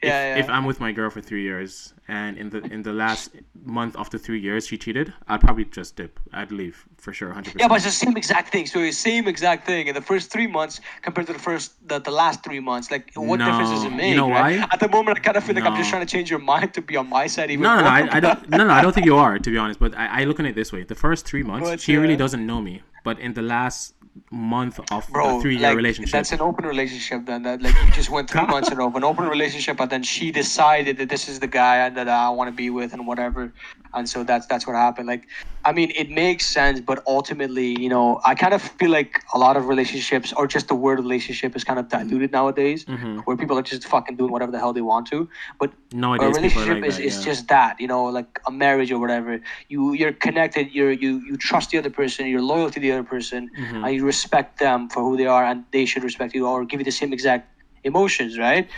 if, 0.00 0.08
Yeah, 0.08 0.34
yeah. 0.34 0.40
if 0.42 0.48
I'm 0.48 0.64
with 0.64 0.78
my 0.80 0.92
girl 0.92 1.10
for 1.10 1.20
three 1.20 1.42
years 1.42 1.92
and 2.06 2.38
in 2.38 2.50
the 2.50 2.60
in 2.74 2.82
the 2.82 2.92
last 2.92 3.30
month 3.64 3.96
of 3.96 4.08
the 4.10 4.18
three 4.18 4.38
years 4.40 4.66
she 4.68 4.78
cheated, 4.78 5.12
I'd 5.26 5.40
probably 5.40 5.64
just 5.64 5.96
dip. 5.96 6.20
I'd 6.32 6.52
leave 6.52 6.84
for 6.96 7.12
sure, 7.12 7.30
hundred 7.32 7.52
percent. 7.52 7.60
Yeah, 7.60 7.68
but 7.68 7.76
it's 7.76 7.84
the 7.84 7.90
same 8.06 8.16
exact 8.16 8.52
thing. 8.52 8.66
So 8.66 8.78
it's 8.80 8.96
the 9.02 9.10
same 9.10 9.26
exact 9.28 9.66
thing 9.66 9.88
in 9.88 9.94
the 9.94 10.00
first 10.10 10.30
three 10.30 10.46
months 10.46 10.80
compared 11.02 11.26
to 11.26 11.32
the 11.32 11.38
first 11.38 11.72
the, 11.88 11.98
the 11.98 12.10
last 12.12 12.44
three 12.44 12.60
months. 12.60 12.90
Like, 12.90 13.12
what 13.14 13.38
No, 13.40 13.46
difference 13.46 13.70
does 13.70 13.84
it 13.84 13.90
you 13.90 13.96
make? 13.96 14.16
know 14.16 14.30
right? 14.30 14.60
why? 14.60 14.68
At 14.72 14.80
the 14.80 14.88
moment, 14.88 15.18
I 15.18 15.20
kind 15.20 15.36
of 15.36 15.42
feel 15.44 15.56
like 15.56 15.64
I'm 15.64 15.76
just 15.76 15.90
trying 15.90 16.06
to 16.06 16.10
change 16.14 16.30
your 16.30 16.40
mind 16.40 16.74
to 16.74 16.80
be 16.80 16.96
on 16.96 17.08
my 17.08 17.26
side 17.26 17.50
even 17.50 17.62
No, 17.64 17.74
no, 17.76 17.82
no. 17.82 17.88
I, 17.88 18.16
I 18.16 18.20
don't. 18.20 18.48
No, 18.50 18.64
no, 18.68 18.72
I 18.72 18.80
don't 18.82 18.94
think 18.94 19.06
you 19.06 19.16
are, 19.16 19.38
to 19.38 19.50
be 19.50 19.58
honest. 19.58 19.78
But 19.80 19.96
I, 19.96 20.20
I 20.20 20.24
look 20.24 20.38
at 20.40 20.46
it 20.46 20.54
this 20.54 20.72
way: 20.72 20.84
the 20.84 20.94
first 21.06 21.26
three 21.26 21.42
months, 21.42 21.68
But, 21.68 21.80
she 21.80 21.96
really 21.96 22.14
uh, 22.14 22.24
doesn't 22.24 22.44
know 22.46 22.60
me. 22.62 22.82
But 23.04 23.18
in 23.20 23.32
the 23.34 23.42
last 23.42 23.94
month 24.30 24.80
of 24.90 25.08
Bro, 25.10 25.38
a 25.38 25.40
three-year 25.40 25.68
like, 25.68 25.76
relationship, 25.76 26.12
That's 26.12 26.32
an 26.32 26.40
open 26.40 26.64
relationship 26.64 27.26
then. 27.26 27.42
That 27.42 27.62
like 27.62 27.74
you 27.84 27.90
just 27.92 28.10
went 28.10 28.30
three 28.30 28.46
months 28.54 28.70
in 28.70 28.80
of 28.80 28.94
an 28.94 29.04
open 29.04 29.26
relationship, 29.28 29.76
but 29.76 29.90
then 29.90 30.02
she 30.02 30.30
decided 30.30 30.98
that 30.98 31.08
this 31.08 31.28
is 31.28 31.40
the 31.40 31.46
guy 31.46 31.88
that 31.88 32.08
I 32.08 32.30
want 32.30 32.48
to 32.48 32.56
be 32.56 32.70
with 32.70 32.92
and 32.92 33.06
whatever, 33.06 33.52
and 33.94 34.08
so 34.08 34.24
that's 34.24 34.46
that's 34.46 34.66
what 34.66 34.76
happened. 34.76 35.06
Like, 35.08 35.24
I 35.64 35.72
mean, 35.72 35.90
it 35.96 36.08
makes 36.10 36.46
sense, 36.46 36.80
but 36.80 37.02
ultimately, 37.06 37.78
you 37.80 37.88
know, 37.88 38.20
I 38.24 38.34
kind 38.34 38.54
of 38.54 38.62
feel 38.62 38.90
like 38.90 39.20
a 39.34 39.38
lot 39.38 39.56
of 39.56 39.66
relationships, 39.66 40.32
or 40.36 40.46
just 40.46 40.68
the 40.68 40.74
word 40.74 40.98
relationship, 40.98 41.56
is 41.56 41.64
kind 41.64 41.78
of 41.78 41.88
diluted 41.88 42.32
nowadays, 42.32 42.84
Mhm. 42.84 43.22
where 43.26 43.36
people 43.36 43.58
are 43.58 43.62
just 43.62 43.86
fucking 43.86 44.16
doing 44.16 44.30
whatever 44.32 44.52
the 44.52 44.58
hell 44.58 44.72
they 44.72 44.80
want 44.82 45.06
to. 45.08 45.28
But 45.60 45.70
a 45.92 45.96
nowadays 45.96 46.26
people 46.26 46.42
relationship 46.42 46.74
like 46.82 46.84
is, 46.90 46.96
that. 46.96 47.04
is 47.04 47.16
yeah. 47.18 47.24
just 47.24 47.48
that 47.48 47.80
you 47.80 47.88
know 47.88 48.04
like 48.04 48.40
a 48.46 48.50
marriage 48.52 48.90
or 48.92 48.98
whatever 48.98 49.40
you 49.68 49.92
you're 49.94 50.12
connected 50.12 50.70
you're 50.72 50.92
you 50.92 51.12
you 51.28 51.36
trust 51.36 51.70
the 51.70 51.78
other 51.78 51.90
person 52.00 52.26
you're 52.26 52.42
loyal 52.42 52.70
to 52.70 52.80
the 52.80 52.90
other 52.92 53.02
person 53.14 53.50
Mhm. 53.58 53.84
and 53.84 53.94
you 53.94 54.04
respect 54.04 54.58
them 54.60 54.88
for 54.88 55.00
who 55.02 55.16
they 55.16 55.26
are 55.26 55.44
and 55.44 55.64
they 55.72 55.84
should 55.86 56.04
respect 56.04 56.34
you 56.34 56.46
or 56.46 56.64
give 56.64 56.78
you 56.80 56.84
the 56.84 56.96
same 57.00 57.12
exact 57.12 57.44
emotions 57.84 58.38
right 58.38 58.68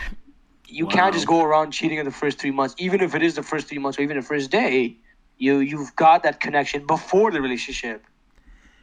you 0.70 0.84
Wow. 0.86 0.90
can't 0.96 1.14
just 1.14 1.26
go 1.26 1.42
around 1.42 1.72
cheating 1.72 1.98
in 1.98 2.04
the 2.04 2.10
first 2.22 2.38
three 2.40 2.50
months 2.50 2.74
even 2.78 3.00
if 3.00 3.14
it 3.14 3.22
is 3.22 3.34
the 3.34 3.42
first 3.42 3.68
three 3.68 3.78
months 3.78 3.98
or 3.98 4.02
even 4.02 4.16
the 4.16 4.22
first 4.22 4.50
day 4.50 4.96
you 5.36 5.58
you've 5.58 5.94
got 5.96 6.22
that 6.22 6.40
connection 6.40 6.86
before 6.86 7.30
the 7.30 7.40
relationship 7.40 8.04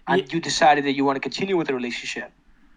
and 0.07 0.21
Ye- 0.21 0.27
you 0.33 0.39
decided 0.39 0.85
that 0.85 0.93
you 0.93 1.03
want 1.05 1.15
to 1.15 1.19
continue 1.29 1.55
with 1.57 1.67
the 1.67 1.73
relationship 1.73 2.31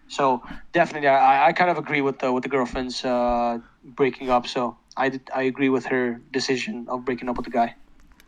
so 0.07 0.41
definitely 0.73 1.07
i, 1.07 1.47
I 1.49 1.53
kind 1.53 1.69
of 1.69 1.77
agree 1.77 2.01
with 2.01 2.19
the 2.19 2.31
with 2.31 2.43
the 2.43 2.49
girlfriend's 2.49 3.03
uh, 3.05 3.59
breaking 3.83 4.29
up 4.29 4.47
so 4.47 4.77
I, 4.97 5.19
I 5.33 5.43
agree 5.43 5.69
with 5.69 5.85
her 5.93 6.21
decision 6.31 6.85
of 6.89 7.05
breaking 7.05 7.29
up 7.29 7.37
with 7.37 7.45
the 7.45 7.51
guy 7.51 7.75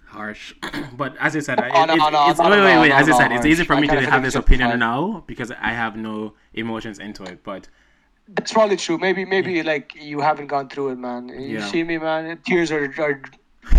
harsh. 0.05 0.53
but 1.01 1.17
as 1.19 1.35
I 1.35 1.39
said, 1.39 1.59
I, 1.59 1.69
Oh, 1.69 1.85
no, 1.85 1.93
it- 1.95 1.97
no, 1.97 2.09
no, 2.09 2.29
it's, 2.29 2.39
wait, 2.39 2.49
wait, 2.49 2.79
wait. 2.83 2.91
As 2.91 3.09
I 3.09 3.11
said, 3.17 3.31
it's 3.31 3.39
harsh. 3.41 3.45
easy 3.51 3.63
for 3.63 3.75
me 3.75 3.87
to 3.87 3.99
have 4.11 4.21
this 4.23 4.35
opinion 4.35 4.77
now 4.79 5.23
because 5.25 5.49
I 5.51 5.71
have 5.83 5.95
no 5.97 6.35
emotions 6.53 6.99
into 6.99 7.23
it. 7.23 7.43
But 7.43 7.67
That's 8.27 8.51
probably 8.53 8.77
true. 8.77 8.97
Maybe, 8.97 9.25
maybe 9.25 9.63
like 9.63 9.95
you 9.95 10.21
haven't 10.21 10.47
gone 10.47 10.69
through 10.69 10.89
it, 10.89 10.97
man. 10.97 11.29
You 11.29 11.59
Yeah. 11.59 11.65
see 11.65 11.83
me, 11.83 11.97
man. 11.97 12.37
Tears 12.45 12.71
are, 12.71 12.85
are 12.99 13.21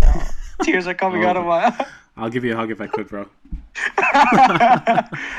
tears 0.63 0.87
are 0.87 0.93
coming 0.93 1.23
Oh, 1.23 1.27
out 1.29 1.37
of 1.37 1.45
my. 1.45 1.85
I'll 2.17 2.29
give 2.29 2.43
you 2.45 2.53
a 2.53 2.55
hug 2.55 2.71
if 2.71 2.79
I 2.79 2.87
could, 2.87 3.09
bro. 3.09 3.27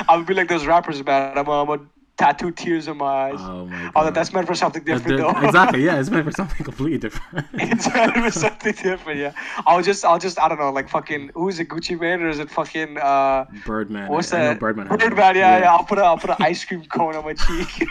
I'll 0.08 0.24
be 0.24 0.34
like 0.34 0.48
those 0.48 0.66
rappers, 0.66 1.04
man. 1.04 1.38
I'm, 1.38 1.48
I'm 1.48 1.66
gonna 1.66 1.88
tattoo 2.16 2.50
tears 2.50 2.88
in 2.88 2.96
my 2.96 3.06
eyes. 3.06 3.34
Oh 3.38 3.66
my 3.66 3.82
god. 3.82 3.92
oh, 3.96 4.10
that's 4.10 4.32
meant 4.32 4.46
for 4.46 4.54
something 4.54 4.82
different, 4.84 5.18
the- 5.18 5.32
though. 5.32 5.46
exactly. 5.46 5.84
Yeah, 5.84 6.00
it's 6.00 6.10
meant 6.10 6.24
for 6.24 6.32
something 6.42 6.64
completely 6.64 6.98
different. 6.98 7.46
it's 7.54 7.92
meant 7.92 8.14
for 8.16 8.30
something 8.30 8.72
different. 8.72 9.18
Yeah. 9.20 9.32
I'll 9.66 9.82
just, 9.82 10.04
I'll 10.04 10.18
just, 10.18 10.40
I 10.40 10.48
don't 10.48 10.58
know, 10.58 10.70
like 10.72 10.88
fucking. 10.88 11.30
Who 11.34 11.48
is 11.48 11.60
it, 11.60 11.68
Gucci 11.68 11.98
Mane 12.00 12.22
or 12.22 12.28
is 12.28 12.38
it 12.38 12.50
fucking? 12.50 12.98
uh 12.98 13.44
Birdman. 13.66 14.08
What's 14.10 14.32
I, 14.32 14.38
I 14.40 14.44
that? 14.48 14.60
Birdman. 14.60 14.88
Birdman. 14.88 15.10
one. 15.16 15.36
Yeah, 15.36 15.58
yeah. 15.58 15.72
I'll 15.74 15.84
put 15.84 15.98
a, 15.98 16.02
I'll 16.02 16.18
put 16.18 16.30
an 16.30 16.36
ice 16.40 16.64
cream 16.64 16.84
cone 16.86 17.14
on 17.16 17.24
my 17.24 17.34
cheek. 17.44 17.86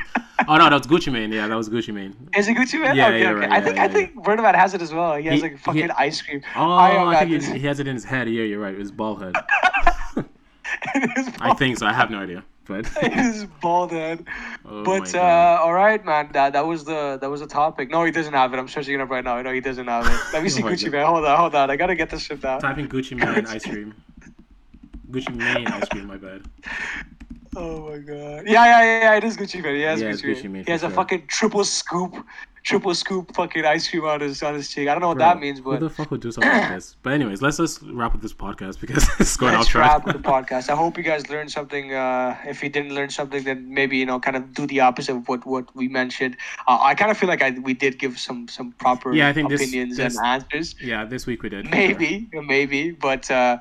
Oh 0.47 0.57
no, 0.57 0.69
that 0.69 0.73
was 0.73 0.88
Gucci 0.88 1.11
Mane. 1.13 1.32
Yeah, 1.32 1.47
that 1.47 1.55
was 1.55 1.69
Gucci 1.69 1.93
Mane. 1.93 2.15
Is 2.36 2.47
it 2.47 2.57
Gucci 2.57 2.80
Mane? 2.82 2.95
Yeah, 2.95 3.07
okay, 3.07 3.21
yeah, 3.21 3.30
okay. 3.30 3.39
right, 3.39 3.51
I 3.51 3.57
yeah, 3.57 3.63
think 3.63 3.76
yeah, 3.78 3.84
I 3.84 3.88
think 3.88 4.23
Birdman 4.23 4.55
has 4.55 4.73
it 4.73 4.82
as 4.82 4.91
well. 4.93 5.15
He 5.15 5.26
has 5.28 5.36
He- 5.36 5.41
like 5.41 5.51
he- 5.53 5.57
fucking 5.59 5.91
ice 5.91 6.21
cream. 6.21 6.41
Oh, 6.55 6.71
I 6.73 7.13
I, 7.21 7.26
think 7.26 7.43
he, 7.43 7.59
he 7.59 7.65
has 7.67 7.80
it 7.80 7.88
in 7.88 7.95
his 7.95 8.03
head. 8.03 8.28
Yeah, 8.30 8.43
you're 8.43 8.59
right. 8.59 8.78
His 8.78 8.91
bald 8.91 9.21
head. 9.21 9.36
His 11.15 11.30
I 11.41 11.53
think 11.53 11.78
so. 11.78 11.86
I 11.86 11.93
have 11.93 12.09
no 12.11 12.19
idea, 12.19 12.43
but. 12.66 12.86
his 12.88 13.45
bald 13.61 13.91
head. 13.91 14.26
Oh 14.66 14.84
but 14.84 15.13
uh, 15.16 15.59
all 15.61 15.74
right, 15.74 16.03
man. 16.03 16.30
That 16.34 16.53
that 16.53 16.66
was 16.66 16.84
the 16.86 17.18
that 17.22 17.30
was 17.30 17.41
the 17.41 17.47
topic. 17.47 17.89
No, 17.91 18.03
he 18.03 18.11
doesn't 18.11 18.34
have 18.34 18.53
it. 18.53 18.57
I'm 18.57 18.68
searching 18.68 18.95
it 18.95 19.01
up 19.01 19.09
right 19.09 19.24
now. 19.24 19.41
No, 19.41 19.51
he 19.53 19.61
doesn't 19.61 19.88
have 19.88 20.05
it. 20.07 20.20
Let 20.34 20.43
me 20.43 20.49
see 20.55 20.63
Oh 20.63 20.68
Gucci 20.68 20.86
God. 20.86 20.91
man. 20.93 21.05
Hold 21.05 21.26
on, 21.26 21.38
hold 21.38 21.55
on. 21.55 21.70
I 21.70 21.76
gotta 21.76 21.95
get 21.95 22.09
this 22.09 22.24
shit 22.24 22.41
down. 22.41 22.61
Type 22.61 22.78
in 22.78 22.88
Gucci 22.88 23.16
Mane 23.18 23.45
ice 23.47 23.66
cream. 23.72 23.93
Gucci 25.11 25.36
Mane 25.36 25.68
ice 25.68 25.88
cream. 25.89 26.07
My 26.07 26.18
bad. 26.18 26.41
Oh 27.55 27.89
my 27.89 27.97
god. 27.99 28.43
Yeah, 28.45 28.66
yeah, 28.66 28.82
yeah. 28.84 29.01
yeah, 29.03 29.16
It 29.16 29.24
is 29.24 29.38
Gucci 29.38 29.61
Mane. 29.63 29.76
He 29.76 29.82
has 29.84 30.01
Yeah, 30.01 30.11
Gucci, 30.11 30.24
Gucci 30.26 30.43
Mane. 30.43 30.51
Mane 30.53 30.63
He 30.66 30.72
has 30.72 30.82
for 30.82 30.88
a 30.88 30.89
sure. 30.89 30.95
fucking 30.95 31.28
triple 31.28 31.63
scoop, 31.63 32.26
triple 32.66 32.95
scoop 32.95 33.34
fucking 33.36 33.63
ice 33.63 33.88
cream 33.88 34.03
on 34.05 34.20
his 34.20 34.41
on 34.43 34.55
his 34.55 34.68
cheek. 34.74 34.88
I 34.89 34.93
don't 34.93 35.01
know 35.01 35.09
what 35.09 35.18
Bro, 35.18 35.28
that 35.28 35.39
means, 35.39 35.59
Who 35.59 35.72
but 35.72 35.80
the 35.80 35.89
fuck 35.89 36.09
would 36.11 36.20
do 36.22 36.32
something 36.32 36.51
like 36.51 36.70
this? 36.74 36.97
But 37.03 37.13
anyways, 37.13 37.41
let's 37.41 37.57
just 37.57 37.82
wrap 37.84 38.16
up 38.16 38.22
this 38.22 38.34
podcast 38.34 38.80
because 38.82 39.07
it's 39.20 39.38
going 39.38 39.53
off 39.53 39.59
let's 39.61 39.70
track. 39.70 40.05
wrap 40.05 40.13
the 40.16 40.20
podcast. 40.22 40.70
I 40.70 40.76
hope 40.76 40.97
you 40.97 41.03
guys 41.03 41.30
learned 41.30 41.51
something. 41.51 41.93
Uh, 41.93 42.36
if 42.45 42.63
you 42.63 42.70
didn't 42.70 42.93
learn 42.95 43.09
something, 43.11 43.43
then 43.43 43.72
maybe 43.74 43.97
you 43.97 44.05
know, 44.05 44.20
kind 44.20 44.36
of 44.36 44.53
do 44.53 44.66
the 44.68 44.80
opposite 44.80 45.16
of 45.16 45.28
what 45.30 45.45
what 45.45 45.74
we 45.76 45.88
mentioned. 45.88 46.36
Uh, 46.68 46.80
I 46.82 46.95
kind 46.95 47.11
of 47.11 47.18
feel 47.18 47.30
like 47.30 47.43
I 47.43 47.51
we 47.51 47.74
did 47.76 47.99
give 47.99 48.18
some 48.20 48.47
some 48.47 48.72
proper 48.74 49.13
Yeah, 49.13 49.28
I 49.30 49.34
think 49.34 49.49
this- 49.49 49.61
opinions 49.61 49.97
this- 49.97 50.18
and 50.18 50.26
answers. 50.26 50.76
yeah, 50.82 51.05
this 51.05 51.26
week 51.28 51.43
we 51.43 51.49
did. 51.49 51.70
Maybe, 51.70 52.28
maybe, 52.34 52.91
but 52.91 53.30
uh, 53.30 53.57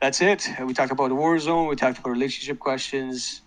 that's 0.00 0.20
it. 0.20 0.48
We 0.66 0.74
talked 0.74 0.90
about 0.92 1.08
the 1.08 1.14
war 1.14 1.38
zone. 1.38 1.68
We 1.68 1.76
talked 1.76 1.98
about 2.00 2.10
relationship 2.10 2.58
questions, 2.58 3.42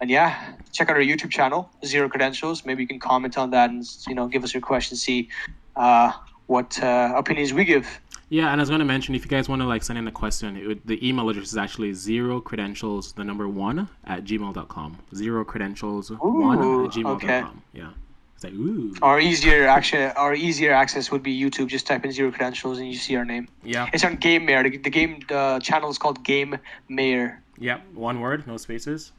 and 0.00 0.10
yeah, 0.10 0.54
check 0.72 0.88
out 0.88 0.96
our 0.96 1.02
YouTube 1.02 1.30
channel, 1.30 1.70
Zero 1.84 2.08
Credentials. 2.08 2.64
Maybe 2.64 2.82
you 2.82 2.88
can 2.88 2.98
comment 2.98 3.36
on 3.36 3.50
that 3.50 3.70
and 3.70 3.84
you 4.08 4.14
know 4.14 4.26
give 4.28 4.44
us 4.44 4.54
your 4.54 4.60
questions, 4.62 5.02
see 5.02 5.28
uh, 5.76 6.12
what 6.46 6.82
uh, 6.82 7.12
opinions 7.16 7.52
we 7.52 7.64
give. 7.64 8.00
Yeah, 8.30 8.52
and 8.52 8.60
I 8.60 8.62
was 8.62 8.68
going 8.68 8.78
to 8.78 8.84
mention 8.84 9.16
if 9.16 9.24
you 9.24 9.28
guys 9.28 9.48
want 9.48 9.60
to 9.60 9.66
like 9.66 9.82
send 9.82 9.98
in 9.98 10.06
a 10.06 10.12
question, 10.12 10.56
it 10.56 10.66
would, 10.66 10.80
the 10.86 11.06
email 11.06 11.28
address 11.28 11.48
is 11.48 11.56
actually 11.56 11.92
zero 11.94 12.40
credentials, 12.40 13.12
the 13.12 13.24
number 13.24 13.48
one 13.48 13.88
at 14.04 14.24
gmail.com. 14.24 14.98
Zero 15.14 15.44
credentials 15.44 16.12
one 16.12 16.58
at 16.58 16.92
gmail.com. 16.92 17.16
okay. 17.16 17.44
Yeah. 17.72 17.90
It's 18.36 18.44
like, 18.44 18.54
ooh. 18.54 18.94
Our 19.02 19.20
easier 19.20 19.66
action, 19.66 20.12
our 20.16 20.32
easier 20.32 20.72
access 20.72 21.10
would 21.10 21.24
be 21.24 21.38
YouTube. 21.38 21.66
Just 21.66 21.86
type 21.86 22.04
in 22.04 22.12
Zero 22.12 22.30
Credentials 22.30 22.78
and 22.78 22.88
you 22.88 22.94
see 22.94 23.14
our 23.16 23.24
name. 23.24 23.48
Yeah. 23.64 23.90
It's 23.92 24.02
on 24.02 24.16
Game 24.16 24.46
Mayor. 24.46 24.62
The, 24.62 24.78
the 24.78 24.88
game 24.88 25.20
the 25.28 25.60
channel 25.62 25.90
is 25.90 25.98
called 25.98 26.24
Game 26.24 26.56
Mayor. 26.88 27.42
Yep. 27.58 27.94
One 27.94 28.20
word, 28.20 28.46
no 28.46 28.56
spaces. 28.56 29.12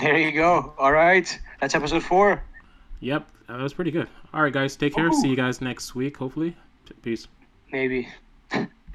There 0.00 0.18
you 0.18 0.32
go. 0.32 0.74
All 0.78 0.92
right, 0.92 1.38
that's 1.60 1.74
episode 1.74 2.02
four. 2.02 2.42
Yep. 3.00 3.26
Uh, 3.48 3.56
that 3.56 3.62
was 3.62 3.74
pretty 3.74 3.90
good. 3.90 4.08
All 4.34 4.42
right, 4.42 4.52
guys. 4.52 4.76
Take 4.76 4.94
care. 4.94 5.06
Ooh. 5.06 5.20
See 5.20 5.28
you 5.28 5.36
guys 5.36 5.60
next 5.60 5.94
week, 5.94 6.16
hopefully. 6.16 6.56
Peace. 7.02 7.28
Maybe. 7.72 8.08